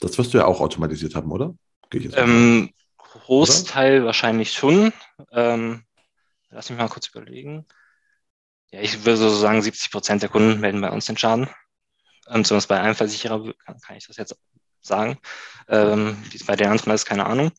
[0.00, 1.54] Das wirst du ja auch automatisiert haben, oder?
[1.92, 2.70] Ähm,
[3.20, 4.06] Großteil oder?
[4.06, 4.92] wahrscheinlich schon.
[5.32, 5.84] Ähm,
[6.50, 7.66] lass mich mal kurz überlegen.
[8.70, 11.48] Ja, ich würde so sagen, 70 Prozent der Kunden melden bei uns den Schaden.
[12.28, 14.36] Ähm, zumindest bei einem Versicherer kann, kann ich das jetzt
[14.80, 15.18] sagen.
[15.68, 17.52] Ähm, bei den anderen ist keine Ahnung.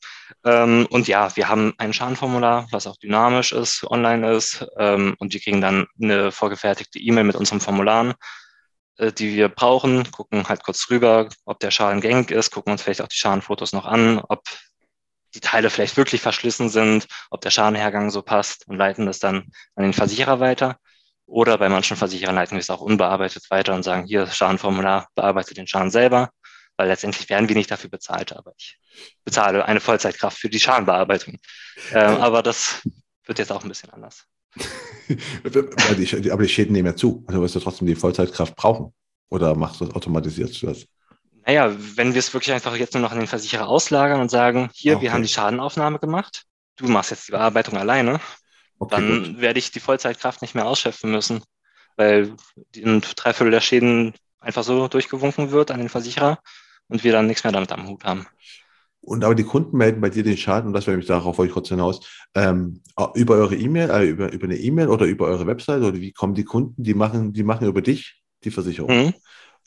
[0.43, 4.65] Ähm, und ja, wir haben ein Schadenformular, was auch dynamisch ist, online ist.
[4.77, 8.13] Ähm, und wir kriegen dann eine vorgefertigte E-Mail mit unseren Formularen
[8.97, 12.81] äh, die wir brauchen, gucken halt kurz rüber, ob der Schaden gängig ist, gucken uns
[12.81, 14.43] vielleicht auch die Schadenfotos noch an, ob
[15.35, 19.51] die Teile vielleicht wirklich verschlissen sind, ob der Schadenhergang so passt und leiten das dann
[19.75, 20.77] an den Versicherer weiter.
[21.27, 25.53] Oder bei manchen Versicherern leiten wir es auch unbearbeitet weiter und sagen, hier Schadenformular, bearbeite
[25.53, 26.29] den Schaden selber,
[26.77, 28.77] weil letztendlich werden wir nicht dafür bezahlt, aber ich
[29.23, 31.37] bezahle eine Vollzeitkraft für die Schadenbearbeitung.
[31.91, 32.87] Ähm, aber das
[33.25, 34.25] wird jetzt auch ein bisschen anders.
[35.43, 37.23] aber die Schäden nehmen ja zu.
[37.27, 38.93] Also wirst du trotzdem die Vollzeitkraft brauchen.
[39.29, 40.85] Oder machst du das automatisiert das?
[41.45, 44.69] Naja, wenn wir es wirklich einfach jetzt nur noch an den Versicherer auslagern und sagen,
[44.73, 45.03] hier, okay.
[45.03, 46.43] wir haben die Schadenaufnahme gemacht,
[46.77, 48.19] du machst jetzt die Bearbeitung alleine,
[48.79, 49.41] Okay, dann gut.
[49.41, 51.43] werde ich die Vollzeitkraft nicht mehr ausschöpfen müssen,
[51.97, 52.33] weil
[52.75, 56.39] ein Dreiviertel der Schäden einfach so durchgewunken wird an den Versicherer
[56.87, 58.27] und wir dann nichts mehr damit am Hut haben.
[59.01, 61.49] Und aber die Kunden melden bei dir den Schaden, und das wäre mich darauf wollte
[61.49, 61.99] ich kurz hinaus,
[62.33, 62.81] ähm,
[63.13, 66.33] über eure E-Mail, äh, über, über eine E-Mail oder über eure Website oder wie kommen
[66.33, 69.05] die Kunden, die machen, die machen über dich die Versicherung.
[69.05, 69.13] Mhm.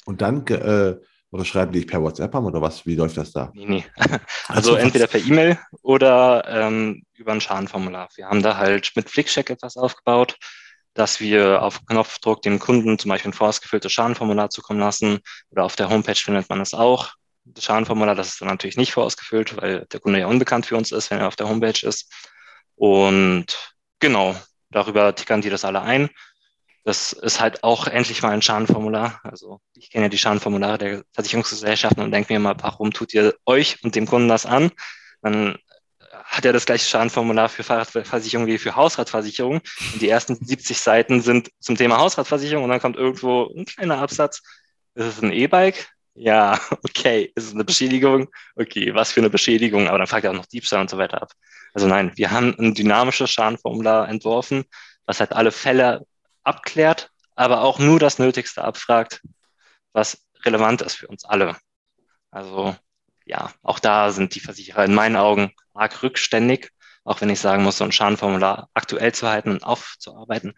[0.07, 0.97] Und dann äh,
[1.31, 2.87] oder schreiben die dich per WhatsApp an oder was?
[2.87, 3.51] Wie läuft das da?
[3.55, 3.85] Nee, nee.
[4.49, 8.09] Also, also entweder per E-Mail oder ähm, über ein Schadenformular.
[8.15, 10.37] Wir haben da halt mit Flickcheck etwas aufgebaut,
[10.95, 15.21] dass wir auf Knopfdruck dem Kunden zum Beispiel ein vorausgefülltes Schadenformular zukommen lassen.
[15.51, 17.13] Oder auf der Homepage findet man es auch.
[17.45, 20.93] Das Schadenformular, das ist dann natürlich nicht vorausgefüllt, weil der Kunde ja unbekannt für uns
[20.93, 22.11] ist, wenn er auf der Homepage ist.
[22.75, 23.47] Und
[24.01, 24.35] genau,
[24.71, 26.09] darüber tickern die das alle ein
[26.85, 29.21] das ist halt auch endlich mal ein Schadenformular.
[29.23, 33.35] Also ich kenne ja die Schadenformulare der Versicherungsgesellschaften und denke mir mal, warum tut ihr
[33.47, 34.71] euch und dem Kunden das an?
[35.23, 35.59] Dann
[36.25, 39.61] hat er das gleiche Schadenformular für Fahrradversicherung wie für Hausratversicherung.
[39.93, 43.99] Und die ersten 70 Seiten sind zum Thema Hausratversicherung und dann kommt irgendwo ein kleiner
[43.99, 44.43] Absatz.
[44.95, 45.89] Ist es ein E-Bike?
[46.15, 47.33] Ja, okay.
[47.35, 48.29] Ist es eine Beschädigung?
[48.57, 49.89] Okay, was für eine Beschädigung?
[49.89, 51.33] Aber dann fragt er auch noch Diebstahl und so weiter ab.
[51.73, 54.65] Also nein, wir haben ein dynamisches Schadenformular entworfen,
[55.07, 56.07] was halt alle Fälle
[56.49, 59.23] abklärt, aber auch nur das Nötigste abfragt,
[59.93, 61.57] was relevant ist für uns alle.
[62.31, 62.75] Also
[63.25, 66.71] ja, auch da sind die Versicherer in meinen Augen arg rückständig,
[67.05, 70.55] auch wenn ich sagen muss, so ein Schadenformular aktuell zu halten und aufzuarbeiten,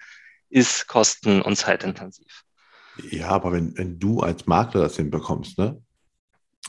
[0.49, 2.45] ist kosten- und zeitintensiv.
[3.11, 5.83] Ja, aber wenn, wenn du als Makler das hinbekommst, ne?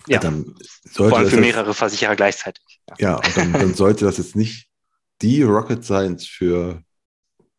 [0.08, 2.82] Ja, dann sollte vor allem für mehrere Versicherer gleichzeitig.
[2.90, 4.70] Ja, ja und dann, dann sollte das jetzt nicht
[5.22, 6.84] die Rocket Science für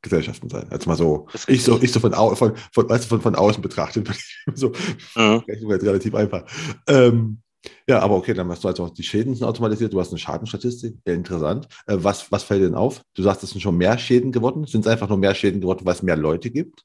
[0.02, 0.66] Gesellschaften sein.
[0.70, 3.34] Also mal so, ich so, ich so von, au, von, von, weißt du, von, von
[3.34, 4.10] außen betrachtet,
[4.54, 4.72] so
[5.16, 5.42] mhm.
[5.46, 6.44] relativ einfach.
[6.88, 7.40] Ähm,
[7.88, 10.18] ja, aber okay, dann hast du also auch die Schäden sind automatisiert, du hast eine
[10.18, 11.68] Schadenstatistik, sehr interessant.
[11.86, 13.02] Äh, was, was fällt denn auf?
[13.14, 14.66] Du sagst, es sind schon mehr Schäden geworden.
[14.66, 16.84] Sind es einfach nur mehr Schäden geworden, weil es mehr Leute gibt?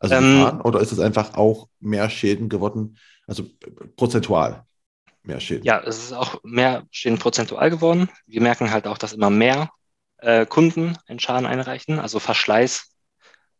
[0.00, 3.44] Also ähm, oder ist es einfach auch mehr Schäden geworden, also
[3.96, 4.64] prozentual
[5.22, 5.64] mehr Schäden?
[5.64, 8.08] Ja, es ist auch mehr Schäden prozentual geworden.
[8.26, 9.70] Wir merken halt auch, dass immer mehr
[10.24, 11.98] äh, Kunden einen Schaden einreichen.
[11.98, 12.90] Also Verschleiß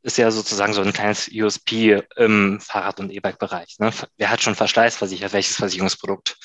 [0.03, 3.79] ist ja sozusagen so ein kleines USP im Fahrrad- und E-Bike-Bereich.
[3.79, 3.91] Ne?
[4.17, 5.33] Wer hat schon Verschleiß versichert?
[5.33, 6.37] Welches Versicherungsprodukt?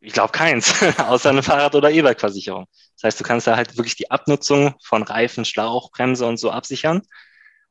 [0.00, 2.66] Ich glaube keins, außer eine Fahrrad- oder E-Bike-Versicherung.
[2.96, 6.50] Das heißt, du kannst da halt wirklich die Abnutzung von Reifen, Schlauch, Bremse und so
[6.50, 7.02] absichern.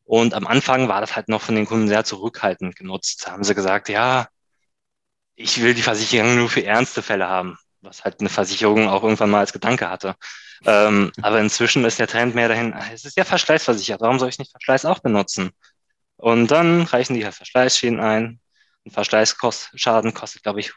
[0.06, 3.24] Und am Anfang war das halt noch von den Kunden sehr zurückhaltend genutzt.
[3.26, 4.28] Da haben sie gesagt, ja,
[5.36, 9.30] ich will die Versicherung nur für ernste Fälle haben, was halt eine Versicherung auch irgendwann
[9.30, 10.16] mal als Gedanke hatte.
[10.66, 14.40] Ähm, aber inzwischen ist der Trend mehr dahin, es ist ja verschleißversichert, warum soll ich
[14.40, 15.52] nicht Verschleiß auch benutzen?
[16.18, 18.40] Und dann reichen die halt Verschleißschäden ein.
[18.86, 20.74] Ein Verschleißschaden kostet, glaube ich,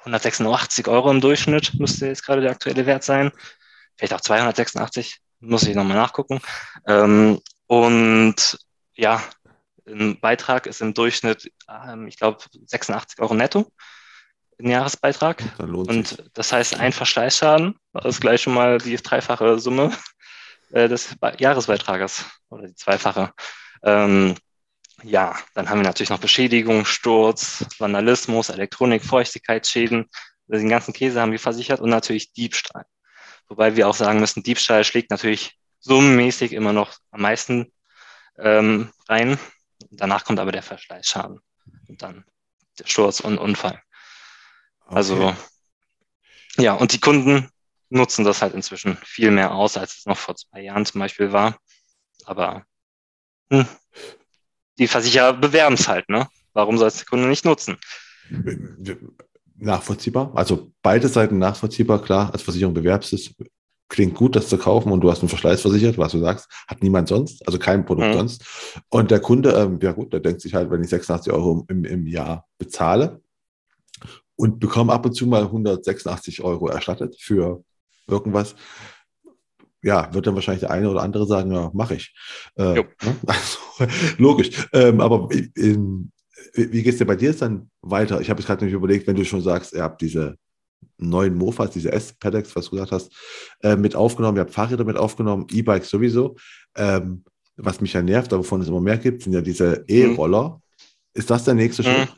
[0.00, 3.32] 186 Euro im Durchschnitt, müsste jetzt gerade der aktuelle Wert sein.
[3.96, 6.40] Vielleicht auch 286, muss ich nochmal nachgucken.
[6.86, 8.58] Ähm, und
[8.94, 9.22] ja,
[9.86, 13.70] ein Beitrag ist im Durchschnitt, ähm, ich glaube, 86 Euro netto
[14.58, 15.42] den Jahresbeitrag.
[15.58, 19.92] Und das heißt, ein Verschleißschaden ist gleich schon mal die dreifache Summe
[20.72, 23.32] äh, des Jahresbeitrages oder die zweifache.
[23.82, 24.34] Ähm,
[25.02, 30.08] ja, dann haben wir natürlich noch Beschädigung, Sturz, Vandalismus, Elektronik, Feuchtigkeitsschäden.
[30.46, 32.86] Den ganzen Käse haben wir versichert und natürlich Diebstahl.
[33.48, 37.72] Wobei wir auch sagen müssen, Diebstahl schlägt natürlich summenmäßig immer noch am meisten
[38.38, 39.38] ähm, rein.
[39.90, 41.40] Danach kommt aber der Verschleißschaden
[41.88, 42.24] und dann
[42.78, 43.82] der Sturz und Unfall.
[44.86, 45.34] Also,
[46.56, 47.48] ja, und die Kunden
[47.88, 51.32] nutzen das halt inzwischen viel mehr aus, als es noch vor zwei Jahren zum Beispiel
[51.32, 51.58] war.
[52.24, 52.64] Aber
[53.50, 53.66] hm,
[54.78, 56.28] die Versicherer bewerben es halt, ne?
[56.52, 57.76] Warum soll es der Kunde nicht nutzen?
[59.56, 60.32] Nachvollziehbar.
[60.34, 63.34] Also beide Seiten nachvollziehbar, klar, als Versicherung bewerbst es.
[63.88, 66.82] Klingt gut, das zu kaufen und du hast einen Verschleiß versichert, was du sagst, hat
[66.82, 68.14] niemand sonst, also kein Produkt mhm.
[68.14, 68.44] sonst.
[68.88, 71.84] Und der Kunde, ähm, ja gut, der denkt sich halt, wenn ich 86 Euro im,
[71.84, 73.22] im Jahr bezahle,
[74.36, 77.64] und bekomme ab und zu mal 186 Euro erstattet für
[78.06, 78.54] irgendwas.
[79.82, 82.14] Ja, wird dann wahrscheinlich der eine oder andere sagen, ja, mache ich.
[82.56, 82.86] Äh, ne?
[83.26, 83.58] also,
[84.18, 84.68] logisch.
[84.72, 86.12] Ähm, aber in,
[86.54, 88.20] wie geht es dir bei dir jetzt dann weiter?
[88.20, 90.36] Ich habe jetzt gerade nämlich überlegt, wenn du schon sagst, ihr habt diese
[90.98, 93.12] neuen Mofas, diese S-Pedex, was du gesagt hast,
[93.62, 96.36] äh, mit aufgenommen, ihr habt Fahrräder mit aufgenommen, E-Bikes sowieso.
[96.74, 97.24] Ähm,
[97.56, 99.94] was mich ja nervt, aber wovon es immer mehr gibt, sind ja diese mhm.
[99.94, 100.48] E-Roller.
[100.48, 100.62] Mhm.
[101.14, 101.86] Ist das der nächste mhm.
[101.86, 102.12] Schritt?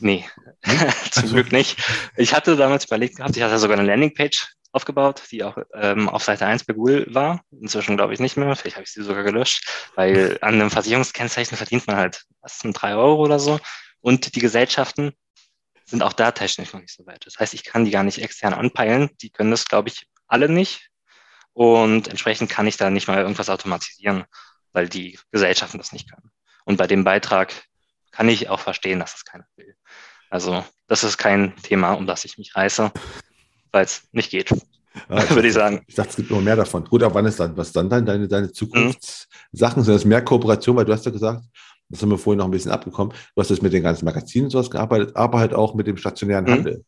[0.00, 0.28] Nee,
[1.10, 1.78] zum Glück nicht.
[2.16, 6.24] Ich hatte damals überlegt gehabt, ich hatte sogar eine Landingpage aufgebaut, die auch ähm, auf
[6.24, 7.44] Seite 1 bei Google war.
[7.50, 8.56] Inzwischen glaube ich nicht mehr.
[8.56, 12.72] Vielleicht habe ich sie sogar gelöscht, weil an einem Versicherungskennzeichen verdient man halt was sind
[12.72, 13.60] drei Euro oder so.
[14.00, 15.12] Und die Gesellschaften
[15.84, 17.24] sind auch da technisch noch nicht so weit.
[17.26, 19.10] Das heißt, ich kann die gar nicht extern anpeilen.
[19.20, 20.88] Die können das, glaube ich, alle nicht.
[21.52, 24.24] Und entsprechend kann ich da nicht mal irgendwas automatisieren,
[24.72, 26.30] weil die Gesellschaften das nicht können.
[26.64, 27.52] Und bei dem Beitrag
[28.12, 29.74] kann ich auch verstehen, dass es keiner will.
[30.30, 32.92] Also das ist kein Thema, um das ich mich reiße,
[33.72, 34.50] weil es nicht geht,
[35.10, 35.82] ja, würde ich sagen.
[35.86, 36.84] Ich dachte, es gibt noch mehr davon.
[36.84, 39.80] Gut, aber wann ist dann, was dann deine, deine Zukunftssachen?
[39.80, 39.84] Mhm.
[39.84, 40.76] Sind das mehr Kooperation?
[40.76, 41.42] Weil du hast ja gesagt,
[41.88, 44.46] das haben wir vorhin noch ein bisschen abgekommen, du hast jetzt mit den ganzen Magazinen
[44.46, 46.50] und sowas gearbeitet, aber halt auch mit dem stationären mhm.
[46.50, 46.84] Handel.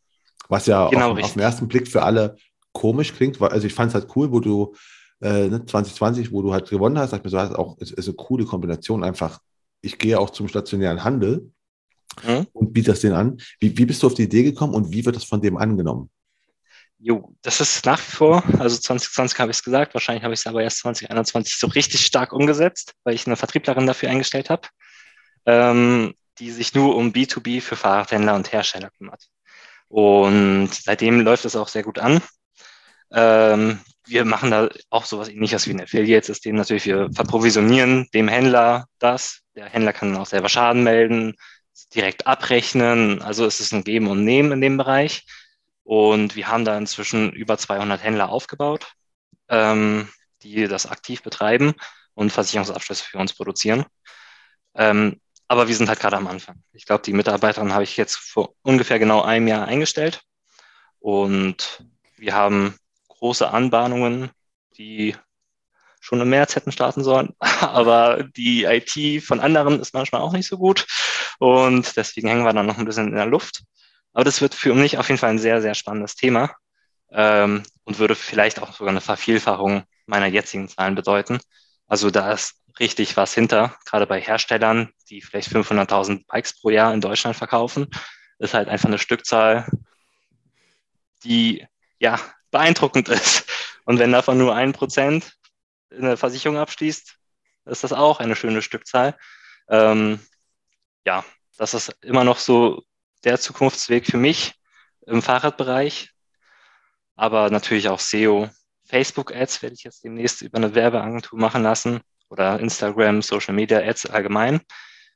[0.48, 2.36] Was ja genau, auf, auf, den ersten Blick für alle
[2.72, 3.40] komisch klingt.
[3.40, 4.74] Also ich fand es halt cool, wo du
[5.20, 7.78] äh, 2020, ne, wo du halt gewonnen hast, dachte ich mir so, das ist auch
[7.78, 9.40] ist, ist eine coole Kombination einfach.
[9.84, 11.52] Ich gehe auch zum stationären Handel
[12.22, 12.46] mhm.
[12.52, 13.38] und biete das denen an.
[13.60, 16.10] Wie, wie bist du auf die Idee gekommen und wie wird das von dem angenommen?
[16.98, 20.40] Jo, das ist nach wie vor, also 2020 habe ich es gesagt, wahrscheinlich habe ich
[20.40, 24.68] es aber erst 2021 so richtig stark umgesetzt, weil ich eine Vertrieblerin dafür eingestellt habe,
[25.44, 29.28] ähm, die sich nur um B2B für Fahrradhändler und Hersteller kümmert.
[29.88, 32.22] Und seitdem läuft es auch sehr gut an.
[33.12, 36.56] Ähm, wir machen da auch sowas ähnliches wie ein Affiliate-System.
[36.56, 39.40] Natürlich, wir verprovisionieren dem Händler das.
[39.54, 41.36] Der Händler kann dann auch selber Schaden melden,
[41.94, 43.22] direkt abrechnen.
[43.22, 45.24] Also es ist ein Geben und Nehmen in dem Bereich.
[45.84, 48.92] Und wir haben da inzwischen über 200 Händler aufgebaut,
[49.48, 50.08] ähm,
[50.42, 51.74] die das aktiv betreiben
[52.14, 53.84] und Versicherungsabschlüsse für uns produzieren.
[54.74, 56.62] Ähm, aber wir sind halt gerade am Anfang.
[56.72, 60.22] Ich glaube, die Mitarbeiterin habe ich jetzt vor ungefähr genau einem Jahr eingestellt.
[61.00, 61.84] Und
[62.16, 62.76] wir haben
[63.24, 64.30] große Anbahnungen,
[64.76, 65.16] die
[65.98, 67.34] schon im März hätten starten sollen.
[67.40, 70.86] Aber die IT von anderen ist manchmal auch nicht so gut.
[71.38, 73.62] Und deswegen hängen wir dann noch ein bisschen in der Luft.
[74.12, 76.54] Aber das wird für mich auf jeden Fall ein sehr, sehr spannendes Thema
[77.12, 81.40] ähm, und würde vielleicht auch sogar eine Vervielfachung meiner jetzigen Zahlen bedeuten.
[81.86, 86.92] Also da ist richtig was hinter, gerade bei Herstellern, die vielleicht 500.000 Bikes pro Jahr
[86.92, 87.88] in Deutschland verkaufen,
[88.38, 89.66] ist halt einfach eine Stückzahl,
[91.24, 91.66] die
[91.98, 92.20] ja
[92.54, 93.44] beeindruckend ist.
[93.84, 95.36] Und wenn davon nur ein Prozent
[95.90, 97.16] eine Versicherung abschließt,
[97.66, 99.16] ist das auch eine schöne Stückzahl.
[99.68, 100.20] Ähm,
[101.04, 101.24] ja,
[101.58, 102.84] das ist immer noch so
[103.24, 104.54] der Zukunftsweg für mich
[105.06, 106.10] im Fahrradbereich.
[107.16, 108.48] Aber natürlich auch SEO.
[108.86, 114.06] Facebook-Ads werde ich jetzt demnächst über eine Werbeagentur machen lassen oder Instagram, Social Media Ads
[114.06, 114.60] allgemein.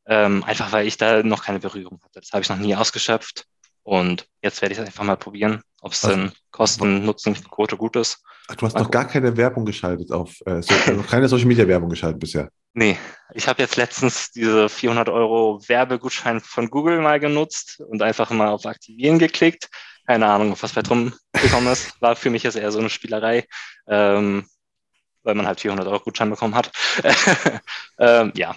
[0.07, 2.21] Ähm, einfach weil ich da noch keine Berührung hatte.
[2.21, 3.47] Das habe ich noch nie ausgeschöpft.
[3.83, 8.23] Und jetzt werde ich es einfach mal probieren, ob es denn Kosten-Nutzen-Quote gut ist.
[8.49, 9.01] Ach, du hast mal noch gucken.
[9.01, 12.51] gar keine Werbung geschaltet auf, äh, so, also keine Social Media Werbung geschaltet bisher.
[12.75, 12.99] Nee,
[13.35, 18.49] ich habe jetzt letztens diese 400 Euro Werbegutschein von Google mal genutzt und einfach mal
[18.49, 19.69] auf Aktivieren geklickt.
[20.07, 22.01] Keine Ahnung, was bei drum gekommen ist.
[22.01, 23.47] War für mich jetzt eher so eine Spielerei,
[23.87, 24.47] ähm,
[25.23, 26.71] weil man halt 400 Euro Gutschein bekommen hat.
[27.99, 28.55] ähm, ja,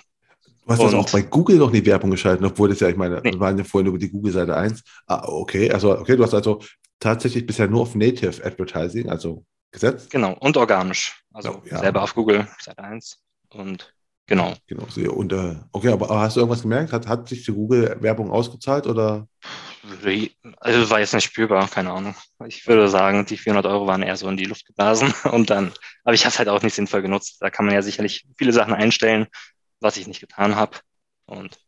[0.78, 2.96] Du hast und, das auch bei Google noch die Werbung geschaltet, obwohl das ja, ich
[2.96, 3.34] meine, nee.
[3.34, 4.84] wir waren ja vorhin über die Google-Seite 1.
[5.08, 6.62] Ah, okay, also okay, du hast also
[7.00, 10.10] tatsächlich bisher nur auf Native Advertising, also gesetzt.
[10.10, 11.24] Genau, und organisch.
[11.34, 11.80] Also ja.
[11.80, 13.20] selber auf Google Seite 1
[13.50, 13.94] und
[14.28, 14.54] genau.
[14.68, 16.94] Genau, und äh, okay, aber hast du irgendwas gemerkt?
[16.94, 19.28] Hat, hat sich die Google-Werbung ausgezahlt oder?
[20.58, 22.16] Also war jetzt nicht spürbar, keine Ahnung.
[22.46, 25.72] Ich würde sagen, die 400 Euro waren eher so in die Luft geblasen und dann,
[26.04, 27.38] aber ich habe es halt auch nicht sinnvoll genutzt.
[27.40, 29.28] Da kann man ja sicherlich viele Sachen einstellen,
[29.82, 30.78] was ich nicht getan habe.
[31.26, 31.60] Und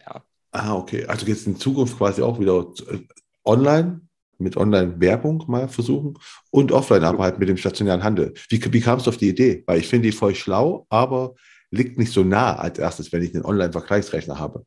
[0.00, 0.22] ja.
[0.52, 1.06] Ah, okay.
[1.06, 3.00] Also jetzt in Zukunft quasi auch wieder äh,
[3.44, 4.02] online
[4.38, 6.18] mit Online-Werbung mal versuchen
[6.50, 8.34] und Offline-Arbeit mit dem stationären Handel.
[8.48, 9.62] Wie, wie kamst du auf die Idee?
[9.66, 11.34] Weil ich finde die voll schlau, aber
[11.70, 14.66] liegt nicht so nah als erstes, wenn ich einen Online-Vergleichsrechner habe.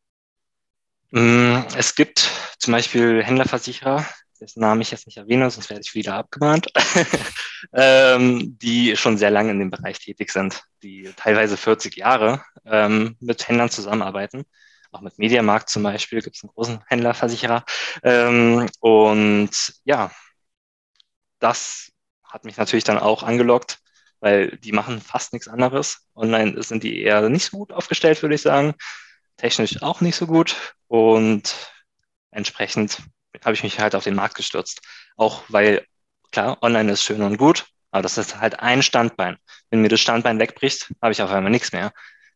[1.12, 4.06] Mm, es gibt zum Beispiel Händlerversicherer,
[4.46, 6.68] dessen Namen ich jetzt nicht erwähne, sonst werde ich wieder abgemahnt,
[7.74, 13.18] ähm, die schon sehr lange in dem Bereich tätig sind, die teilweise 40 Jahre ähm,
[13.20, 14.44] mit Händlern zusammenarbeiten.
[14.92, 17.66] Auch mit Mediamarkt zum Beispiel gibt es einen großen Händlerversicherer.
[18.04, 19.50] Ähm, und
[19.84, 20.12] ja,
[21.40, 21.92] das
[22.24, 23.80] hat mich natürlich dann auch angelockt,
[24.20, 26.08] weil die machen fast nichts anderes.
[26.16, 28.76] Online sind die eher nicht so gut aufgestellt, würde ich sagen.
[29.38, 30.76] Technisch auch nicht so gut.
[30.88, 31.56] Und
[32.30, 33.02] entsprechend
[33.44, 34.82] habe ich mich halt auf den Markt gestürzt.
[35.18, 35.86] Auch weil,
[36.32, 39.38] klar, online ist schön und gut, aber das ist halt ein Standbein.
[39.70, 41.92] Wenn mir das Standbein wegbricht, habe ich auf einmal nichts mehr.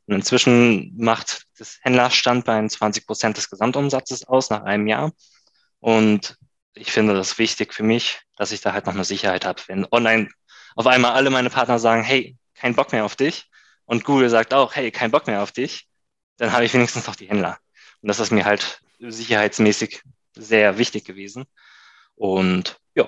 [0.07, 5.11] Und inzwischen macht das Händlerstandbein 20 Prozent des Gesamtumsatzes aus nach einem Jahr.
[5.79, 6.37] Und
[6.73, 9.61] ich finde das wichtig für mich, dass ich da halt noch eine Sicherheit habe.
[9.67, 10.29] Wenn online
[10.75, 13.49] auf einmal alle meine Partner sagen, hey, kein Bock mehr auf dich,
[13.89, 15.87] und Google sagt auch, hey, kein Bock mehr auf dich,
[16.37, 17.57] dann habe ich wenigstens noch die Händler.
[18.01, 20.03] Und das ist mir halt sicherheitsmäßig
[20.39, 21.45] sehr wichtig gewesen.
[22.15, 23.07] Und ja,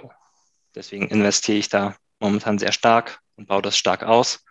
[0.76, 4.44] deswegen investiere ich da momentan sehr stark und baue das stark aus.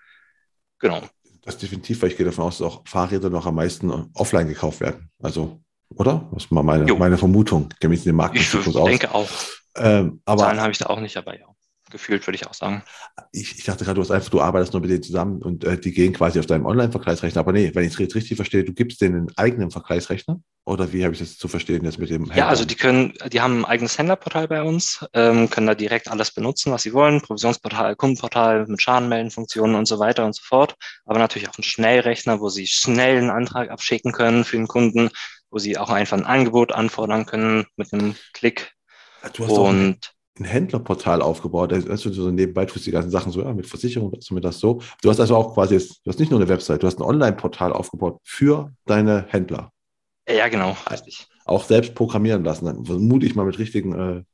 [0.78, 1.03] Genau.
[1.43, 4.81] Das definitiv, weil ich gehe davon aus, dass auch Fahrräder noch am meisten offline gekauft
[4.81, 5.11] werden.
[5.22, 6.28] Also, oder?
[6.33, 7.68] Das ist mal meine, meine Vermutung.
[7.72, 9.28] Ich kenne mich in den Markt ich, ich denke auch.
[9.76, 11.47] Ähm, aber, Zahlen habe ich da auch nicht, aber ja.
[11.91, 12.82] Gefühlt, würde ich auch sagen.
[13.32, 15.78] Ich, ich dachte gerade, du hast einfach, du arbeitest nur mit denen zusammen und äh,
[15.78, 17.41] die gehen quasi auf deinem Online-Vergleichsrechner.
[17.41, 20.41] Aber nee, wenn ich es richtig verstehe, du gibst denen einen eigenen Vergleichsrechner?
[20.66, 22.36] Oder wie habe ich das zu verstehen jetzt mit dem Händler?
[22.36, 26.09] Ja, also die können, die haben ein eigenes Händlerportal bei uns, ähm, können da direkt
[26.09, 27.20] alles benutzen, was sie wollen.
[27.20, 30.76] Provisionsportal, Kundenportal mit Schadenmeldenfunktionen und so weiter und so fort.
[31.07, 35.11] Aber natürlich auch einen Schnellrechner, wo sie schnell einen Antrag abschicken können für den Kunden,
[35.51, 38.72] wo sie auch einfach ein Angebot anfordern können mit einem Klick.
[39.34, 41.72] Du hast und ein Händlerportal aufgebaut.
[41.72, 44.82] Also so nebenbei tust du die ganzen Sachen so, ja, mit Versicherung, zumindest das so.
[45.03, 47.05] Du hast also auch quasi jetzt, du hast nicht nur eine Website, du hast ein
[47.05, 49.72] Online-Portal aufgebaut für deine Händler.
[50.28, 51.28] Ja, genau, richtig.
[51.45, 54.26] Auch selbst programmieren lassen, dann vermute ich mal mit richtigen.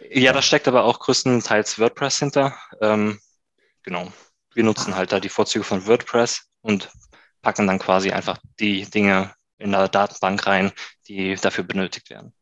[0.00, 2.56] Äh, ja, da steckt aber auch größtenteils WordPress hinter.
[2.80, 3.20] Ähm,
[3.82, 4.08] genau.
[4.54, 6.90] Wir nutzen halt da die Vorzüge von WordPress und
[7.40, 10.72] packen dann quasi einfach die Dinge in der Datenbank rein,
[11.08, 12.34] die dafür benötigt werden.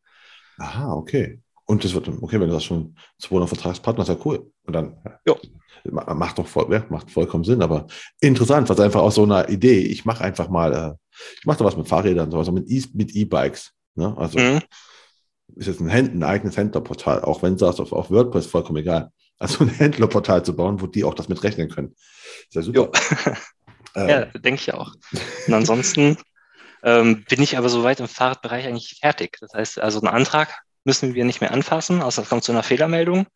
[0.59, 1.41] Aha, okay.
[1.71, 4.51] Und das wird, okay, wenn du das schon 200 Vertragspartner, ist ja cool.
[4.65, 5.37] Und dann ja.
[5.85, 7.87] macht doch voll, ja, macht vollkommen Sinn, aber
[8.21, 11.65] interessant, was einfach aus so einer Idee, ich mache einfach mal, äh, ich mache da
[11.65, 13.71] was mit Fahrrädern, also mit E-Bikes.
[13.95, 14.13] Ne?
[14.19, 14.63] Also mhm.
[15.55, 18.79] ist jetzt ein, Händ, ein eigenes Händlerportal, auch wenn du sagst, auf, auf WordPress vollkommen
[18.79, 19.13] egal.
[19.39, 21.95] Also ein Händlerportal zu bauen, wo die auch das mit rechnen können.
[22.49, 22.91] Ist ja super.
[23.95, 24.93] ähm, ja, denke ich auch.
[25.47, 26.19] Und ansonsten
[26.83, 29.37] ähm, bin ich aber soweit im Fahrradbereich eigentlich fertig.
[29.41, 32.63] Das heißt, also ein Antrag müssen wir nicht mehr anfassen, außer es kommt zu einer
[32.63, 33.27] Fehlermeldung.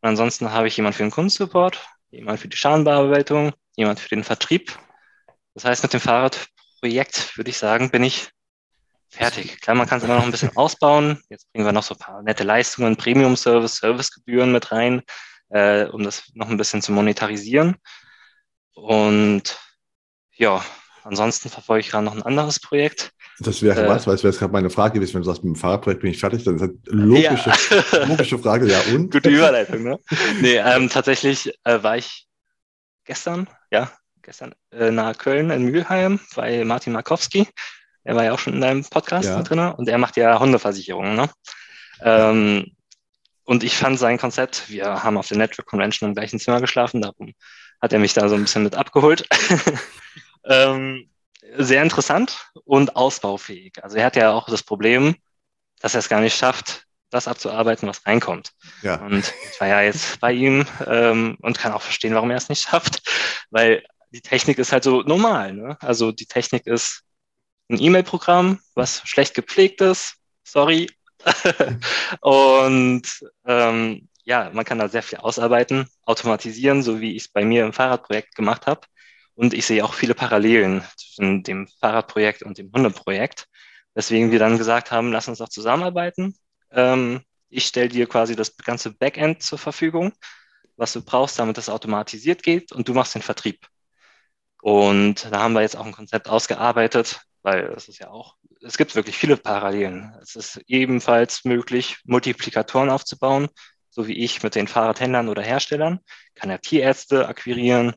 [0.00, 4.24] Und ansonsten habe ich jemand für den Kundensupport, jemand für die Schadenbearbeitung, jemand für den
[4.24, 4.78] Vertrieb.
[5.54, 8.30] Das heißt, mit dem Fahrradprojekt würde ich sagen, bin ich
[9.08, 9.60] fertig.
[9.60, 11.22] Klar, man kann es immer noch ein bisschen ausbauen.
[11.28, 15.02] Jetzt bringen wir noch so ein paar nette Leistungen, Premium-Service, Servicegebühren mit rein,
[15.50, 17.76] äh, um das noch ein bisschen zu monetarisieren.
[18.74, 19.58] Und
[20.32, 20.62] ja,
[21.02, 23.12] ansonsten verfolge ich gerade noch ein anderes Projekt.
[23.40, 25.54] Das wäre äh, was, weil es wäre gerade meine Frage gewesen, wenn du sagst, mit
[25.54, 28.04] dem Fahrradprojekt bin ich fertig, dann ist das eine logische, ja.
[28.06, 29.10] logische Frage, ja und?
[29.12, 29.98] Gute Überleitung, ne?
[30.40, 32.26] nee, ähm, tatsächlich äh, war ich
[33.04, 33.90] gestern, ja,
[34.22, 37.46] gestern äh, nahe Köln in Mülheim bei Martin Markowski.
[38.04, 39.42] Er war ja auch schon in deinem Podcast ja.
[39.42, 41.30] drin und er macht ja Hundeversicherungen, ne?
[42.00, 42.72] Ähm,
[43.44, 47.00] und ich fand sein Konzept, wir haben auf der Network Convention im gleichen Zimmer geschlafen,
[47.00, 47.32] darum
[47.80, 49.28] hat er mich da so ein bisschen mit abgeholt.
[50.44, 51.08] ähm,
[51.56, 53.82] sehr interessant und ausbaufähig.
[53.82, 55.16] Also er hat ja auch das Problem,
[55.80, 58.52] dass er es gar nicht schafft, das abzuarbeiten, was reinkommt.
[58.82, 58.96] Ja.
[58.96, 62.48] Und ich war ja jetzt bei ihm ähm, und kann auch verstehen, warum er es
[62.48, 63.02] nicht schafft,
[63.50, 65.52] weil die Technik ist halt so normal.
[65.52, 65.76] Ne?
[65.80, 67.02] Also die Technik ist
[67.68, 70.16] ein E-Mail-Programm, was schlecht gepflegt ist.
[70.44, 70.90] Sorry.
[72.20, 73.02] und
[73.46, 77.64] ähm, ja, man kann da sehr viel ausarbeiten, automatisieren, so wie ich es bei mir
[77.64, 78.80] im Fahrradprojekt gemacht habe.
[79.36, 83.46] Und ich sehe auch viele Parallelen zwischen dem Fahrradprojekt und dem Hundeprojekt.
[83.94, 86.34] Weswegen wir dann gesagt haben, lass uns doch zusammenarbeiten.
[86.70, 90.12] Ähm, ich stelle dir quasi das ganze Backend zur Verfügung,
[90.76, 93.66] was du brauchst, damit das automatisiert geht und du machst den Vertrieb.
[94.62, 98.76] Und da haben wir jetzt auch ein Konzept ausgearbeitet, weil es ist ja auch, es
[98.76, 100.14] gibt wirklich viele Parallelen.
[100.22, 103.48] Es ist ebenfalls möglich, Multiplikatoren aufzubauen,
[103.90, 106.00] so wie ich mit den Fahrradhändlern oder Herstellern,
[106.34, 107.94] kann ja Tierärzte akquirieren,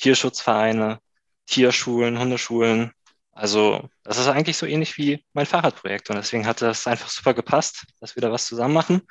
[0.00, 0.98] Tierschutzvereine,
[1.46, 2.92] Tierschulen, Hundeschulen.
[3.32, 7.34] Also das ist eigentlich so ähnlich wie mein Fahrradprojekt und deswegen hat das einfach super
[7.34, 9.02] gepasst, dass wir da was zusammen machen.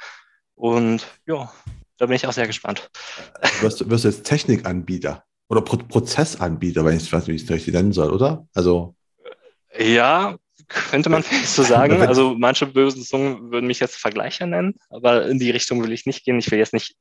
[0.55, 1.51] Und ja,
[1.97, 2.89] da bin ich auch sehr gespannt.
[3.61, 7.49] Wirst, wirst du jetzt Technikanbieter oder Pro Prozessanbieter, wenn ich weiß nicht, wie ich es
[7.49, 8.47] richtig nennen soll, oder?
[8.53, 8.95] Also
[9.77, 10.37] ja,
[10.67, 12.01] könnte man vielleicht so sagen.
[12.07, 16.05] Also manche bösen Zungen würden mich jetzt Vergleicher nennen, aber in die Richtung will ich
[16.05, 16.39] nicht gehen.
[16.39, 16.95] Ich will jetzt nicht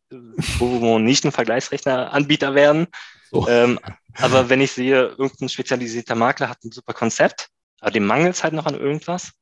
[0.58, 2.86] wo nicht ein Vergleichsrechner-Anbieter werden.
[3.30, 3.48] So.
[3.48, 3.78] Ähm,
[4.14, 7.48] aber wenn ich sehe, irgendein spezialisierter Makler hat ein super Konzept,
[7.80, 9.32] aber dem mangelt es halt noch an irgendwas,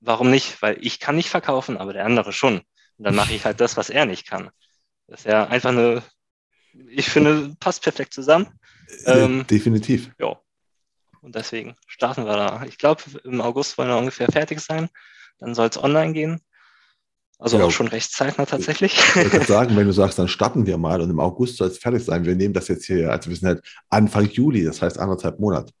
[0.00, 0.60] warum nicht?
[0.62, 2.62] Weil ich kann nicht verkaufen, aber der andere schon.
[2.98, 4.50] Und dann mache ich halt das, was er nicht kann.
[5.06, 6.02] Das ist ja einfach eine,
[6.88, 8.48] ich finde, passt perfekt zusammen.
[9.06, 10.10] Ähm, Definitiv.
[10.18, 10.38] Ja.
[11.20, 12.64] Und deswegen starten wir da.
[12.68, 14.88] Ich glaube, im August wollen wir ungefähr fertig sein.
[15.38, 16.40] Dann soll es online gehen.
[17.38, 17.64] Also ja.
[17.64, 18.96] auch schon recht zeitnah tatsächlich.
[19.16, 21.78] Ich würde sagen, wenn du sagst, dann starten wir mal und im August soll es
[21.78, 22.24] fertig sein.
[22.24, 25.72] Wir nehmen das jetzt hier, also wir sind halt Anfang Juli, das heißt anderthalb Monate.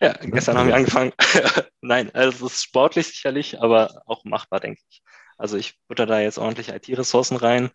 [0.00, 0.60] Ja, gestern ja.
[0.60, 1.12] haben wir angefangen.
[1.80, 5.02] Nein, also es ist sportlich sicherlich, aber auch machbar, denke ich.
[5.38, 7.70] Also ich butter da jetzt ordentlich IT-Ressourcen rein.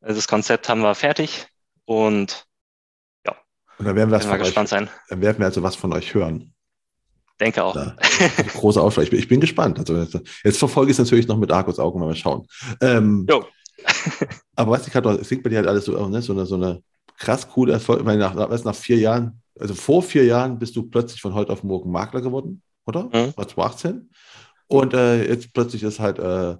[0.00, 1.46] Also das Konzept haben wir fertig
[1.84, 2.46] und
[3.26, 3.36] ja.
[3.78, 4.90] Und dann werden wir, wir gespannt euch, sein.
[5.08, 6.53] Dann werden wir also was von euch hören.
[7.40, 7.74] Denke auch.
[7.74, 7.96] Ja,
[8.54, 9.04] große Auswahl.
[9.04, 9.78] Ich bin, ich bin gespannt.
[9.78, 9.96] Also
[10.44, 12.46] jetzt, verfolge ich es natürlich noch mit Argus Augen, mal schauen.
[12.80, 13.44] Ähm, jo.
[14.56, 16.54] aber was ich gerade, es klingt bei dir halt alles so, ne, so, eine, so
[16.54, 16.82] eine
[17.18, 18.00] krass coole Erfolg.
[18.00, 21.52] Ich meine, nach, nach vier Jahren, also vor vier Jahren bist du plötzlich von heute
[21.52, 23.04] auf morgen Makler geworden, oder?
[23.04, 23.36] Mhm.
[23.36, 24.10] War 2018.
[24.68, 26.56] Und äh, jetzt plötzlich ist halt äh,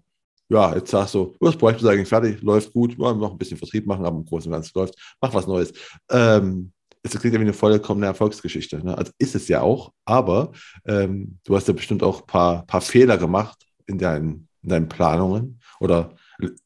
[0.48, 3.56] ja, jetzt sagst du, das Projekt ist eigentlich fertig, läuft gut, ja, noch ein bisschen
[3.56, 5.72] Vertrieb machen, aber im Großen und Ganzen läuft, mach was Neues.
[6.10, 6.72] Ähm,
[7.04, 8.84] es klingt ja wie eine vollkommene Erfolgsgeschichte.
[8.84, 8.96] Ne?
[8.96, 10.52] Also ist es ja auch, aber
[10.86, 14.88] ähm, du hast ja bestimmt auch ein paar, paar Fehler gemacht in deinen, in deinen
[14.88, 16.14] Planungen oder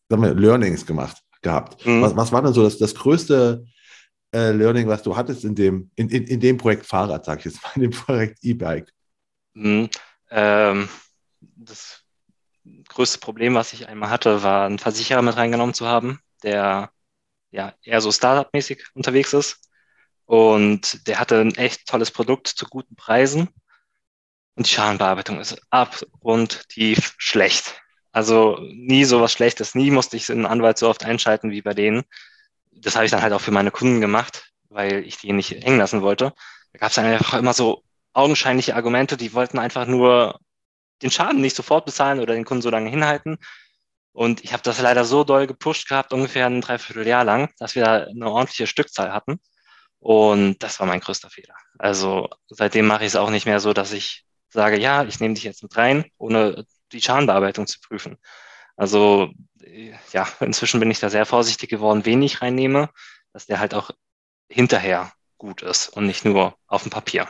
[0.09, 1.85] sagen wir, Learnings gemacht gehabt.
[1.85, 2.03] Mhm.
[2.03, 3.65] Was, was war denn so das, das größte
[4.33, 7.47] äh, Learning, was du hattest in dem, in, in, in dem Projekt Fahrrad, sag ich
[7.47, 8.93] jetzt mal, in dem Projekt E-Bike?
[9.55, 9.89] Mhm.
[10.31, 10.89] Ähm,
[11.41, 12.05] das
[12.89, 16.91] größte Problem, was ich einmal hatte, war, einen Versicherer mit reingenommen zu haben, der
[17.51, 19.68] ja eher so Startup-mäßig unterwegs ist
[20.29, 23.49] und der hatte ein echt tolles Produkt zu guten Preisen.
[24.57, 27.81] Und die Schadenbearbeitung ist abgrundtief schlecht.
[28.13, 29.75] Also nie sowas Schlechtes.
[29.75, 32.03] Nie musste ich einen Anwalt so oft einschalten wie bei denen.
[32.73, 35.79] Das habe ich dann halt auch für meine Kunden gemacht, weil ich die nicht hängen
[35.79, 36.35] lassen wollte.
[36.75, 37.83] Da gab es dann einfach immer so
[38.13, 40.39] augenscheinliche Argumente, die wollten einfach nur
[41.01, 43.39] den Schaden nicht sofort bezahlen oder den Kunden so lange hinhalten.
[44.13, 47.85] Und ich habe das leider so doll gepusht gehabt, ungefähr ein Dreivierteljahr lang, dass wir
[47.85, 49.41] da eine ordentliche Stückzahl hatten.
[50.01, 51.55] Und das war mein größter Fehler.
[51.79, 55.35] Also seitdem mache ich es auch nicht mehr so, dass ich sage, ja, ich nehme
[55.35, 58.17] dich jetzt mit rein, ohne die Schadenbearbeitung zu prüfen.
[58.77, 59.31] Also
[60.13, 62.91] ja, inzwischen bin ich da sehr vorsichtig geworden, wen ich reinnehme,
[63.33, 63.91] dass der halt auch
[64.49, 67.29] hinterher gut ist und nicht nur auf dem Papier.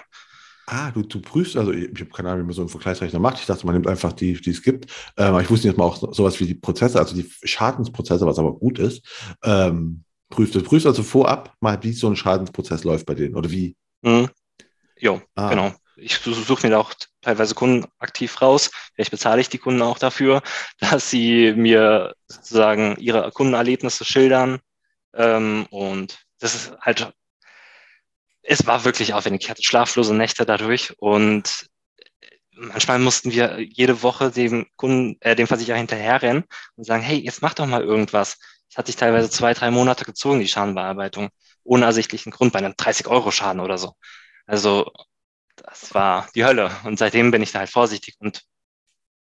[0.67, 3.19] Ah, du, du prüfst, also ich, ich habe keine Ahnung, wie man so einen Vergleichsrechner
[3.19, 3.41] macht.
[3.41, 4.91] Ich dachte, man nimmt einfach die, die es gibt.
[5.17, 8.39] Ähm, aber ich wusste jetzt mal auch sowas wie die Prozesse, also die Schadensprozesse, was
[8.39, 9.03] aber gut ist.
[9.43, 10.55] Ähm, prüft.
[10.55, 13.77] Du prüfst also vorab mal, wie so ein Schadensprozess läuft bei denen oder wie.
[14.03, 14.29] Mhm.
[14.99, 15.49] Jo, ah.
[15.49, 15.75] genau.
[15.97, 18.71] Ich suche mir da auch teilweise Kunden aktiv raus.
[18.95, 20.43] Vielleicht bezahle ich die Kunden auch dafür,
[20.81, 24.61] dass sie mir sozusagen ihre Kundenerlebnisse schildern.
[25.15, 27.13] Ähm, und das ist halt,
[28.43, 29.43] es war wirklich aufwendig.
[29.45, 31.69] Ich hatte schlaflose Nächte dadurch und
[32.59, 36.45] manchmal mussten wir jede Woche dem Kunden, äh, dem Versicherer hinterherrennen
[36.77, 38.39] und sagen, hey, jetzt mach doch mal irgendwas.
[38.69, 41.31] Das hat sich teilweise zwei, drei Monate gezogen, die Schadenbearbeitung,
[41.65, 43.95] ohne ersichtlichen Grund, bei einem 30-Euro-Schaden oder so.
[44.47, 44.91] Also
[45.57, 46.71] das war die Hölle.
[46.85, 48.43] Und seitdem bin ich da halt vorsichtig und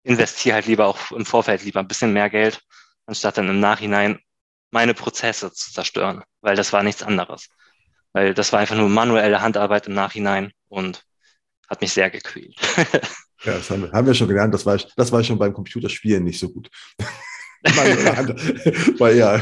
[0.04, 2.62] investiere halt lieber auch im Vorfeld lieber ein bisschen mehr Geld,
[3.06, 4.20] anstatt dann im Nachhinein
[4.72, 7.50] meine Prozesse zu zerstören, weil das war nichts anderes.
[8.14, 11.04] Weil das war einfach nur manuelle Handarbeit im Nachhinein und
[11.70, 12.56] hat mich sehr gequält.
[13.44, 14.54] ja, das haben wir, haben wir schon gelernt.
[14.54, 16.70] Das war, das war schon beim Computerspielen nicht so gut.
[19.00, 19.42] Weil ja,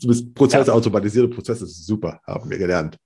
[0.00, 0.74] zumindest Prozesse, ja.
[0.74, 2.96] automatisierte Prozesse super, haben wir gelernt.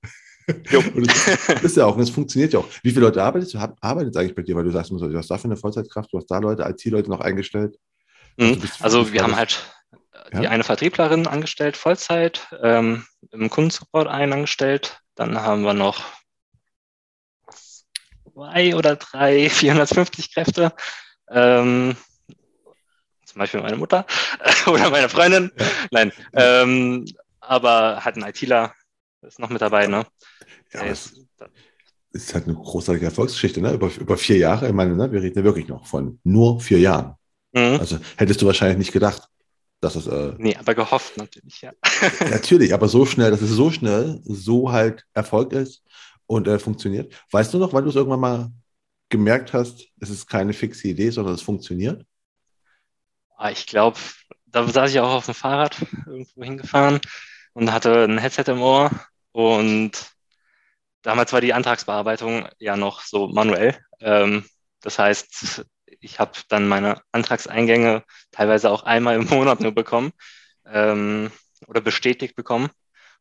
[0.95, 2.69] und das ist ja auch, und es funktioniert ja auch.
[2.83, 3.59] Wie viele Leute arbeitest du?
[3.59, 6.39] Arbeitet eigentlich bei dir, weil du sagst, du hast dafür eine Vollzeitkraft, du hast da
[6.39, 7.77] Leute, IT-Leute noch eingestellt.
[8.37, 8.61] Mhm.
[8.81, 9.65] Also, also wir haben halt
[10.33, 10.41] ja?
[10.41, 15.01] die eine Vertrieblerin angestellt, Vollzeit, ähm, im Kundensupport einen angestellt.
[15.15, 16.03] Dann haben wir noch
[18.33, 20.73] zwei oder drei 450 Kräfte.
[21.31, 21.97] Ähm,
[23.35, 24.07] zum Beispiel meine Mutter
[24.67, 25.51] oder meine Freundin.
[25.59, 25.67] Ja.
[25.91, 27.05] Nein, ähm,
[27.41, 28.73] aber hat ein ITler,
[29.23, 30.07] ist noch mit dabei, ne?
[30.73, 31.21] Ja, ist,
[32.13, 33.73] ist halt eine großartige Erfolgsgeschichte, ne?
[33.73, 34.69] Über, über vier Jahre.
[34.69, 35.11] Ich meine, ne?
[35.11, 37.17] wir reden ja wirklich noch von nur vier Jahren.
[37.53, 37.79] Mhm.
[37.81, 39.29] Also hättest du wahrscheinlich nicht gedacht,
[39.81, 40.07] dass es.
[40.07, 41.73] Äh, nee, aber gehofft natürlich, ja.
[42.31, 45.83] natürlich, aber so schnell, dass es so schnell so halt Erfolg ist
[46.27, 47.13] und äh, funktioniert.
[47.33, 48.53] Weißt du noch, weil du es irgendwann mal
[49.09, 52.07] gemerkt hast, es ist keine fixe Idee, sondern es funktioniert?
[53.37, 53.99] Ah, ich glaube,
[54.47, 57.01] da saß ich auch auf dem Fahrrad irgendwo hingefahren
[57.53, 58.91] und hatte ein Headset im Ohr
[59.33, 59.93] und
[61.03, 63.79] damals war die Antragsbearbeitung ja noch so manuell.
[64.01, 64.45] Ähm,
[64.81, 65.67] das heißt,
[66.01, 70.13] ich habe dann meine Antragseingänge teilweise auch einmal im Monat nur bekommen
[70.67, 71.31] ähm,
[71.67, 72.67] oder bestätigt bekommen.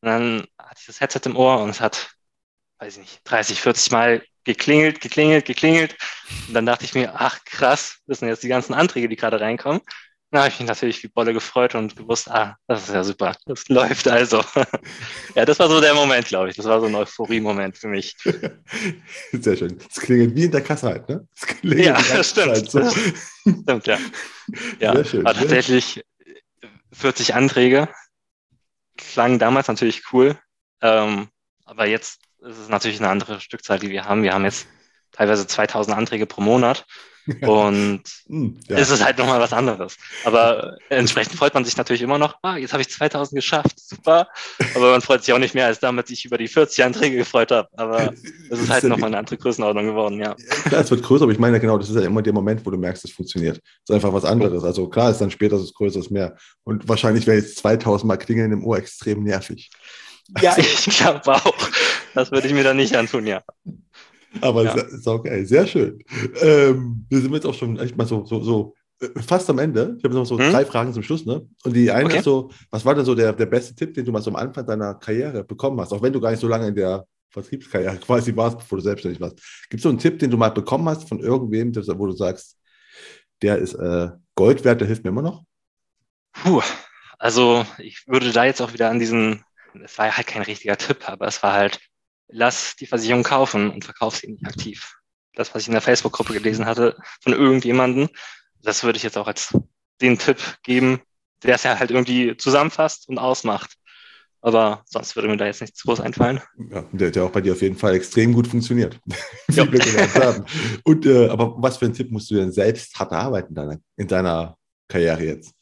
[0.02, 2.12] Und dann hatte ich das Headset im Ohr und es hat,
[2.80, 5.96] weiß ich nicht, 30, 40 Mal geklingelt, geklingelt, geklingelt.
[6.48, 9.40] Und dann dachte ich mir, ach krass, das sind jetzt die ganzen Anträge, die gerade
[9.40, 9.82] reinkommen.
[10.34, 13.36] Da habe ich mich natürlich wie Bolle gefreut und gewusst, ah, das ist ja super,
[13.46, 14.44] das läuft also.
[15.36, 16.56] ja, das war so der Moment, glaube ich.
[16.56, 18.16] Das war so ein Euphorie-Moment für mich.
[19.32, 19.78] Sehr schön.
[19.88, 21.28] Es klingelt wie in der Kasse halt, ne?
[21.62, 22.72] ja, das stimmt.
[22.72, 22.90] So.
[22.90, 24.00] stimmt, ja.
[24.80, 26.04] Ja, Sehr schön, war tatsächlich
[26.94, 27.90] 40 Anträge.
[28.98, 30.36] Klang damals natürlich cool.
[30.82, 31.28] Ähm,
[31.66, 34.24] aber jetzt ist es natürlich eine andere Stückzahl, die wir haben.
[34.24, 34.68] Wir haben jetzt
[35.12, 36.86] teilweise 2000 Anträge pro Monat.
[37.42, 38.78] Und hm, ja.
[38.78, 39.96] ist es halt nochmal was anderes.
[40.26, 44.28] Aber entsprechend freut man sich natürlich immer noch, ah, jetzt habe ich 2000 geschafft, super.
[44.76, 47.52] Aber man freut sich auch nicht mehr, als damals ich über die 40 Anträge gefreut
[47.52, 47.70] habe.
[47.78, 48.14] Aber
[48.50, 50.36] es ist halt nochmal eine andere Größenordnung geworden, ja.
[50.66, 52.72] Klar, es wird größer, aber ich meine genau, das ist ja immer der Moment, wo
[52.72, 53.58] du merkst, es funktioniert.
[53.58, 54.64] Es ist einfach was anderes.
[54.64, 56.36] Also klar ist dann später, es ist größer, es ist mehr.
[56.66, 59.70] Und wahrscheinlich wäre jetzt 2000 Mal Klingeln im Ohr extrem nervig.
[60.42, 61.70] Ja, ich glaube auch.
[62.14, 63.44] Das würde ich mir dann nicht antun, ja.
[64.42, 64.74] Aber ja.
[64.74, 66.04] ist, geil, sehr schön.
[66.42, 68.74] Ähm, wir sind jetzt auch schon echt mal so, so, so
[69.28, 69.96] fast am Ende.
[69.98, 70.52] Ich habe noch so hm?
[70.52, 71.48] drei Fragen zum Schluss, ne?
[71.64, 72.18] Und die eine okay.
[72.18, 74.36] ist so, was war denn so der, der beste Tipp, den du mal so am
[74.36, 75.92] Anfang deiner Karriere bekommen hast?
[75.92, 79.20] Auch wenn du gar nicht so lange in der Vertriebskarriere quasi warst, bevor du selbstständig
[79.20, 79.38] warst.
[79.70, 82.58] Gibt es so einen Tipp, den du mal bekommen hast von irgendwem, wo du sagst,
[83.42, 85.44] der ist äh, Gold wert, der hilft mir immer noch?
[86.32, 86.62] Puh,
[87.20, 89.44] also ich würde da jetzt auch wieder an diesen,
[89.84, 91.80] es war halt kein richtiger Tipp, aber es war halt,
[92.34, 94.96] lass die Versicherung kaufen und verkauf sie nicht aktiv.
[95.36, 98.10] Das, was ich in der Facebook-Gruppe gelesen hatte von irgendjemanden,
[98.62, 99.58] das würde ich jetzt auch als
[100.02, 101.02] den Tipp geben,
[101.44, 103.76] der es ja halt irgendwie zusammenfasst und ausmacht.
[104.42, 106.42] Aber sonst würde mir da jetzt nichts groß einfallen.
[106.70, 109.00] Ja, der hat ja auch bei dir auf jeden Fall extrem gut funktioniert.
[110.84, 113.78] und, äh, aber was für einen Tipp musst du denn selbst hart erarbeiten in deiner,
[113.96, 114.58] in deiner
[114.90, 115.54] Karriere jetzt?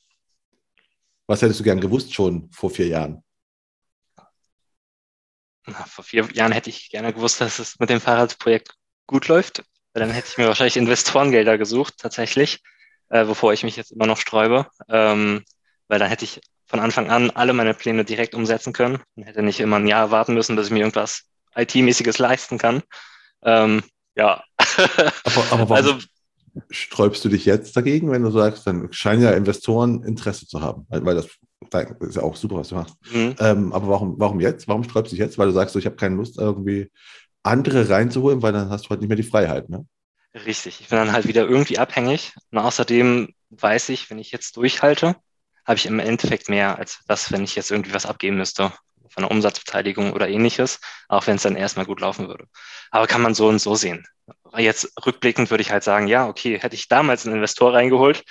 [1.27, 3.23] Was hättest du gern gewusst schon vor vier Jahren?
[5.71, 8.73] Na, vor vier Jahren hätte ich gerne gewusst, dass es mit dem Fahrradprojekt
[9.07, 9.63] gut läuft.
[9.93, 12.61] Weil dann hätte ich mir wahrscheinlich Investorengelder gesucht, tatsächlich,
[13.09, 14.67] äh, wovor ich mich jetzt immer noch sträube.
[14.87, 15.43] Ähm,
[15.87, 19.43] weil dann hätte ich von Anfang an alle meine Pläne direkt umsetzen können und hätte
[19.43, 21.23] nicht immer ein Jahr warten müssen, bis ich mir irgendwas
[21.55, 22.81] IT-mäßiges leisten kann.
[23.43, 23.83] Ähm,
[24.15, 24.43] ja.
[24.57, 25.97] aber, aber warum also,
[26.69, 30.85] sträubst du dich jetzt dagegen, wenn du sagst, dann scheinen ja Investoren Interesse zu haben,
[30.89, 31.27] weil, weil das,
[31.73, 32.95] ist ja auch super, was du machst.
[33.11, 33.35] Mhm.
[33.39, 34.67] Ähm, aber warum, warum jetzt?
[34.67, 35.37] Warum sträubst du dich jetzt?
[35.37, 36.91] Weil du sagst, so, ich habe keine Lust, irgendwie
[37.43, 39.85] andere reinzuholen, weil dann hast du halt nicht mehr die Freiheit, ne?
[40.33, 42.33] Richtig, ich bin dann halt wieder irgendwie abhängig.
[42.51, 45.15] Und außerdem weiß ich, wenn ich jetzt durchhalte,
[45.65, 48.71] habe ich im Endeffekt mehr als das, wenn ich jetzt irgendwie was abgeben müsste
[49.09, 50.79] von einer Umsatzbeteiligung oder ähnliches,
[51.09, 52.45] auch wenn es dann erstmal gut laufen würde.
[52.91, 54.05] Aber kann man so und so sehen.
[54.57, 58.23] Jetzt rückblickend würde ich halt sagen, ja, okay, hätte ich damals einen Investor reingeholt,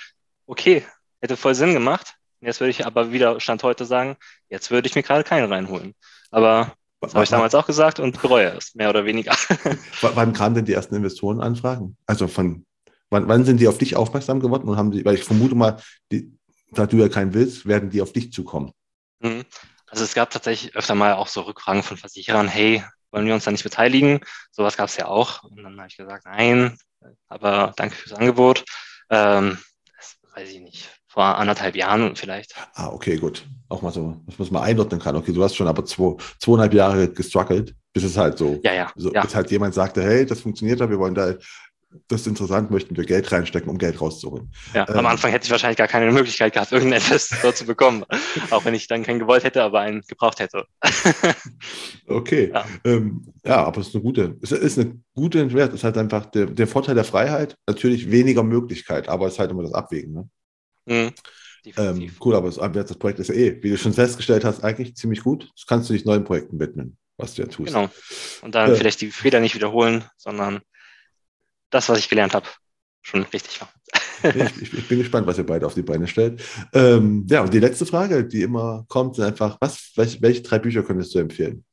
[0.47, 0.83] okay,
[1.21, 2.15] hätte voll Sinn gemacht.
[2.41, 4.17] Jetzt würde ich aber wieder Stand heute sagen,
[4.49, 5.93] jetzt würde ich mir gerade keinen reinholen.
[6.31, 9.35] Aber das habe ich damals auch gesagt und bereue es, mehr oder weniger.
[10.01, 11.97] wann kamen denn die ersten Investorenanfragen?
[12.05, 12.65] Also von
[13.09, 15.77] wann, wann sind die auf dich aufmerksam geworden und haben die, weil ich vermute mal,
[16.11, 16.31] die,
[16.71, 18.71] da du ja keinen willst, werden die auf dich zukommen.
[19.19, 19.45] Mhm.
[19.87, 23.43] Also es gab tatsächlich öfter mal auch so Rückfragen von Versicherern, hey, wollen wir uns
[23.43, 24.21] da nicht beteiligen?
[24.51, 25.43] Sowas gab es ja auch.
[25.43, 26.77] Und dann habe ich gesagt, nein,
[27.27, 28.63] aber danke fürs Angebot.
[29.09, 29.57] Ähm,
[29.97, 32.55] das weiß ich nicht, vor anderthalb Jahren vielleicht.
[32.73, 33.45] Ah, okay, gut.
[33.67, 35.15] Auch mal so, dass man es mal einordnen kann.
[35.15, 38.91] Okay, du hast schon aber zwei, zweieinhalb Jahre gestruggelt, bis es halt so, ja, ja,
[38.95, 39.21] so ja.
[39.21, 41.33] bis halt jemand sagte, hey, das funktioniert da, wir wollen da
[42.07, 44.49] das ist interessant, möchten wir Geld reinstecken, um Geld rauszuholen.
[44.73, 48.05] Ja, ähm, am Anfang hätte ich wahrscheinlich gar keine Möglichkeit gehabt, irgendeinen Investor zu bekommen.
[48.49, 50.63] Auch wenn ich dann keinen gewollt hätte, aber einen gebraucht hätte.
[52.07, 52.51] okay.
[52.53, 52.65] Ja.
[52.85, 55.69] Ähm, ja, aber es ist eine gute, es ist eine gute Entwert.
[55.69, 59.39] Es ist halt einfach der, der Vorteil der Freiheit, natürlich weniger Möglichkeit, aber es ist
[59.39, 60.13] halt immer das Abwägen.
[60.13, 60.29] Ne?
[60.85, 61.11] Mhm.
[61.77, 64.95] Ähm, cool, aber das, das Projekt ist ja eh, wie du schon festgestellt hast, eigentlich
[64.95, 65.49] ziemlich gut.
[65.55, 67.73] Das kannst du dich neuen Projekten widmen, was du ja tust.
[67.73, 67.89] Genau.
[68.41, 70.61] Und dann äh, vielleicht die Fehler nicht wiederholen, sondern
[71.69, 72.47] das, was ich gelernt habe,
[73.03, 73.71] schon richtig war.
[74.23, 76.41] ich, ich, ich, bin gespannt, was ihr beide auf die Beine stellt.
[76.73, 80.59] Ähm, ja, und die letzte Frage, die immer kommt, ist einfach, was, welche, welche drei
[80.59, 81.63] Bücher könntest du empfehlen,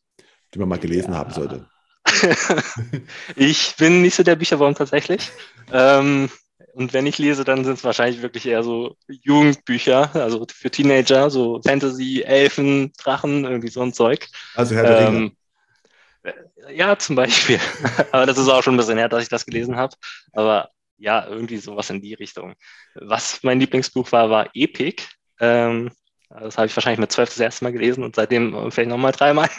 [0.52, 1.18] die man mal gelesen ja.
[1.18, 1.66] haben sollte?
[3.36, 5.30] ich bin nicht so der Bücherwurm tatsächlich.
[5.72, 6.30] Ähm,
[6.78, 11.28] und wenn ich lese, dann sind es wahrscheinlich wirklich eher so Jugendbücher, also für Teenager,
[11.28, 14.28] so Fantasy, Elfen, Drachen, irgendwie so ein Zeug.
[14.54, 15.36] Also Herr der ähm,
[16.70, 17.58] ja, zum Beispiel.
[18.12, 19.96] Aber das ist auch schon ein bisschen her, dass ich das gelesen habe.
[20.32, 22.54] Aber ja, irgendwie sowas in die Richtung.
[22.94, 25.02] Was mein Lieblingsbuch war, war Epic.
[25.40, 25.90] Ähm,
[26.40, 29.48] das habe ich wahrscheinlich mit zwölf das erste Mal gelesen und seitdem vielleicht nochmal dreimal.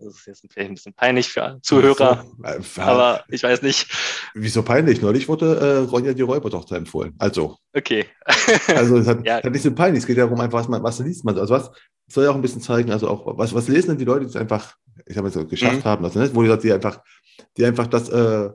[0.00, 3.90] Das ist jetzt vielleicht ein bisschen peinlich für Zuhörer, so, äh, aber ich weiß nicht.
[4.32, 5.02] Wieso peinlich?
[5.02, 7.14] Neulich wurde äh, Ronja die Räubertochter empfohlen.
[7.18, 7.56] Also.
[7.74, 8.06] Okay.
[8.68, 9.42] also es hat, ja.
[9.42, 10.02] hat nicht so peinlich.
[10.02, 11.36] Es geht ja darum, einfach, was, man, was liest man.
[11.36, 11.72] Also was
[12.06, 14.30] soll ja auch ein bisschen zeigen, also auch, was, was lesen denn die Leute, die
[14.30, 15.84] es einfach, ich habe es geschafft mhm.
[15.84, 16.30] haben, also, ne?
[16.32, 17.02] wo die, die einfach,
[17.56, 18.50] die einfach das, äh,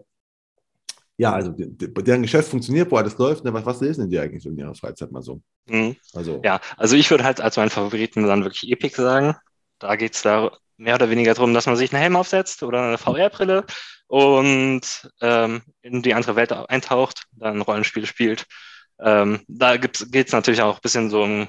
[1.17, 3.43] ja, also deren Geschäft funktioniert, wo alles läuft.
[3.43, 3.53] Ne?
[3.53, 5.41] Was, was lesen die eigentlich in ihrer Freizeit mal so?
[5.67, 5.95] Mhm.
[6.13, 6.41] Also.
[6.43, 9.35] Ja, also ich würde halt als meinen Favoriten dann wirklich Epic sagen.
[9.79, 12.81] Da geht es da mehr oder weniger darum, dass man sich einen Helm aufsetzt oder
[12.81, 13.65] eine VR-Brille
[14.07, 14.81] und
[15.21, 18.45] ähm, in die andere Welt eintaucht, dann Rollenspiele spielt.
[18.99, 21.47] Ähm, da geht es natürlich auch ein bisschen so um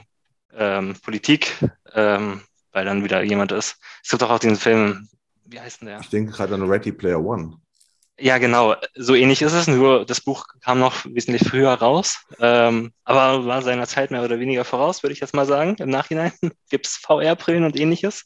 [0.56, 1.56] ähm, Politik,
[1.92, 2.42] ähm,
[2.72, 3.76] weil dann wieder jemand ist.
[4.02, 5.08] Es gibt auch, auch diesen Film,
[5.46, 6.00] wie heißt denn der?
[6.00, 7.56] Ich denke gerade an Ready Player One.
[8.18, 8.76] Ja, genau.
[8.94, 13.60] So ähnlich ist es, nur das Buch kam noch wesentlich früher raus, ähm, aber war
[13.62, 15.74] seiner Zeit mehr oder weniger voraus, würde ich jetzt mal sagen.
[15.80, 16.32] Im Nachhinein
[16.70, 18.24] gibt es VR-Brillen und ähnliches.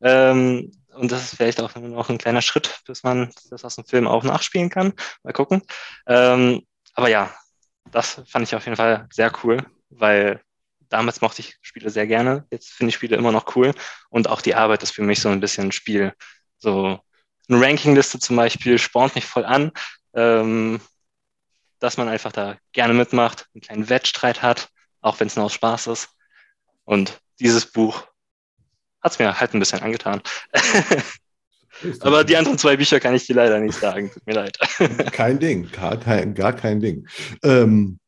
[0.00, 3.84] Ähm, und das ist vielleicht auch noch ein kleiner Schritt, bis man das aus dem
[3.84, 4.92] Film auch nachspielen kann.
[5.24, 5.62] Mal gucken.
[6.06, 6.62] Ähm,
[6.94, 7.34] aber ja,
[7.90, 9.58] das fand ich auf jeden Fall sehr cool,
[9.90, 10.40] weil
[10.88, 12.46] damals mochte ich Spiele sehr gerne.
[12.50, 13.74] Jetzt finde ich Spiele immer noch cool.
[14.10, 16.12] Und auch die Arbeit ist für mich so ein bisschen ein Spiel.
[16.58, 17.00] So
[17.48, 19.72] eine Rankingliste zum Beispiel spornt mich voll an.
[20.14, 20.80] Ähm,
[21.84, 24.70] dass man einfach da gerne mitmacht, einen kleinen Wettstreit hat,
[25.02, 26.08] auch wenn es nur aus Spaß ist.
[26.84, 28.06] Und dieses Buch
[29.02, 30.22] hat es mir halt ein bisschen angetan.
[32.00, 34.10] Aber die anderen zwei Bücher kann ich dir leider nicht sagen.
[34.10, 34.58] Tut mir leid.
[35.12, 37.06] Kein Ding, gar kein, gar kein Ding.
[37.42, 37.98] Ähm,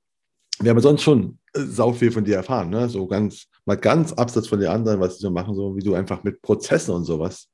[0.60, 2.88] wir haben sonst schon äh, sau viel von dir erfahren, ne?
[2.88, 5.94] So ganz, mal ganz abseits von den anderen, was sie so machen, so wie du
[5.94, 7.48] einfach mit Prozessen und sowas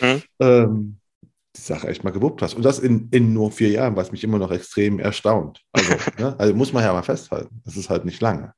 [0.00, 0.22] mhm.
[0.40, 0.98] ähm,
[1.58, 2.54] die Sache echt mal gewuppt hast.
[2.54, 5.60] Und das in, in nur vier Jahren, was mich immer noch extrem erstaunt.
[5.72, 6.34] Also, ne?
[6.38, 7.60] also muss man ja mal festhalten.
[7.64, 8.52] Das ist halt nicht lange.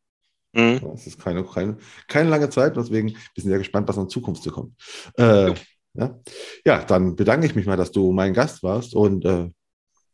[0.53, 0.81] Mhm.
[0.83, 1.77] Das ist keine, keine,
[2.09, 4.75] keine lange Zeit, deswegen wir sind sehr gespannt, was in Zukunft zu kommt.
[5.17, 5.55] Äh,
[5.95, 6.21] ja.
[6.65, 9.51] ja, dann bedanke ich mich mal, dass du mein Gast warst und äh,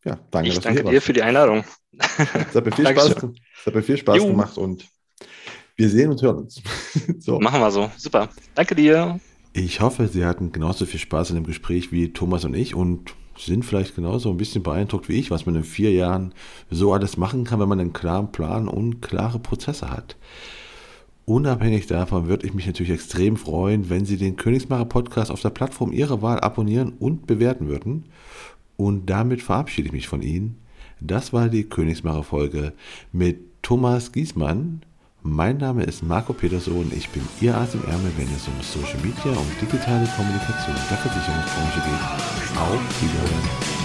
[0.04, 0.50] ja, danke.
[0.50, 1.64] Ich danke dir für die Einladung.
[1.98, 3.16] Es hat mir viel Spaß,
[3.66, 4.86] hat mir viel Spaß gemacht und
[5.76, 6.62] wir sehen und hören uns.
[7.18, 7.38] so.
[7.38, 7.90] Machen wir so.
[7.96, 8.28] Super.
[8.54, 9.20] Danke dir.
[9.58, 13.14] Ich hoffe, Sie hatten genauso viel Spaß in dem Gespräch wie Thomas und ich und
[13.38, 16.34] sind vielleicht genauso ein bisschen beeindruckt wie ich, was man in vier Jahren
[16.70, 20.18] so alles machen kann, wenn man einen klaren Plan und klare Prozesse hat.
[21.24, 25.48] Unabhängig davon würde ich mich natürlich extrem freuen, wenn Sie den Königsmacher Podcast auf der
[25.48, 28.04] Plattform Ihrer Wahl abonnieren und bewerten würden.
[28.76, 30.58] Und damit verabschiede ich mich von Ihnen.
[31.00, 32.74] Das war die Königsmacher Folge
[33.10, 34.82] mit Thomas Giesmann.
[35.28, 36.93] Mein Name ist Marco Peterson.
[36.94, 40.98] Ich bin Ihr Arzt im Ärmel, wenn es um Social Media und digitale Kommunikation der
[40.98, 42.57] Versicherungsbranche geht.
[42.57, 43.77] Auf Wiedersehen.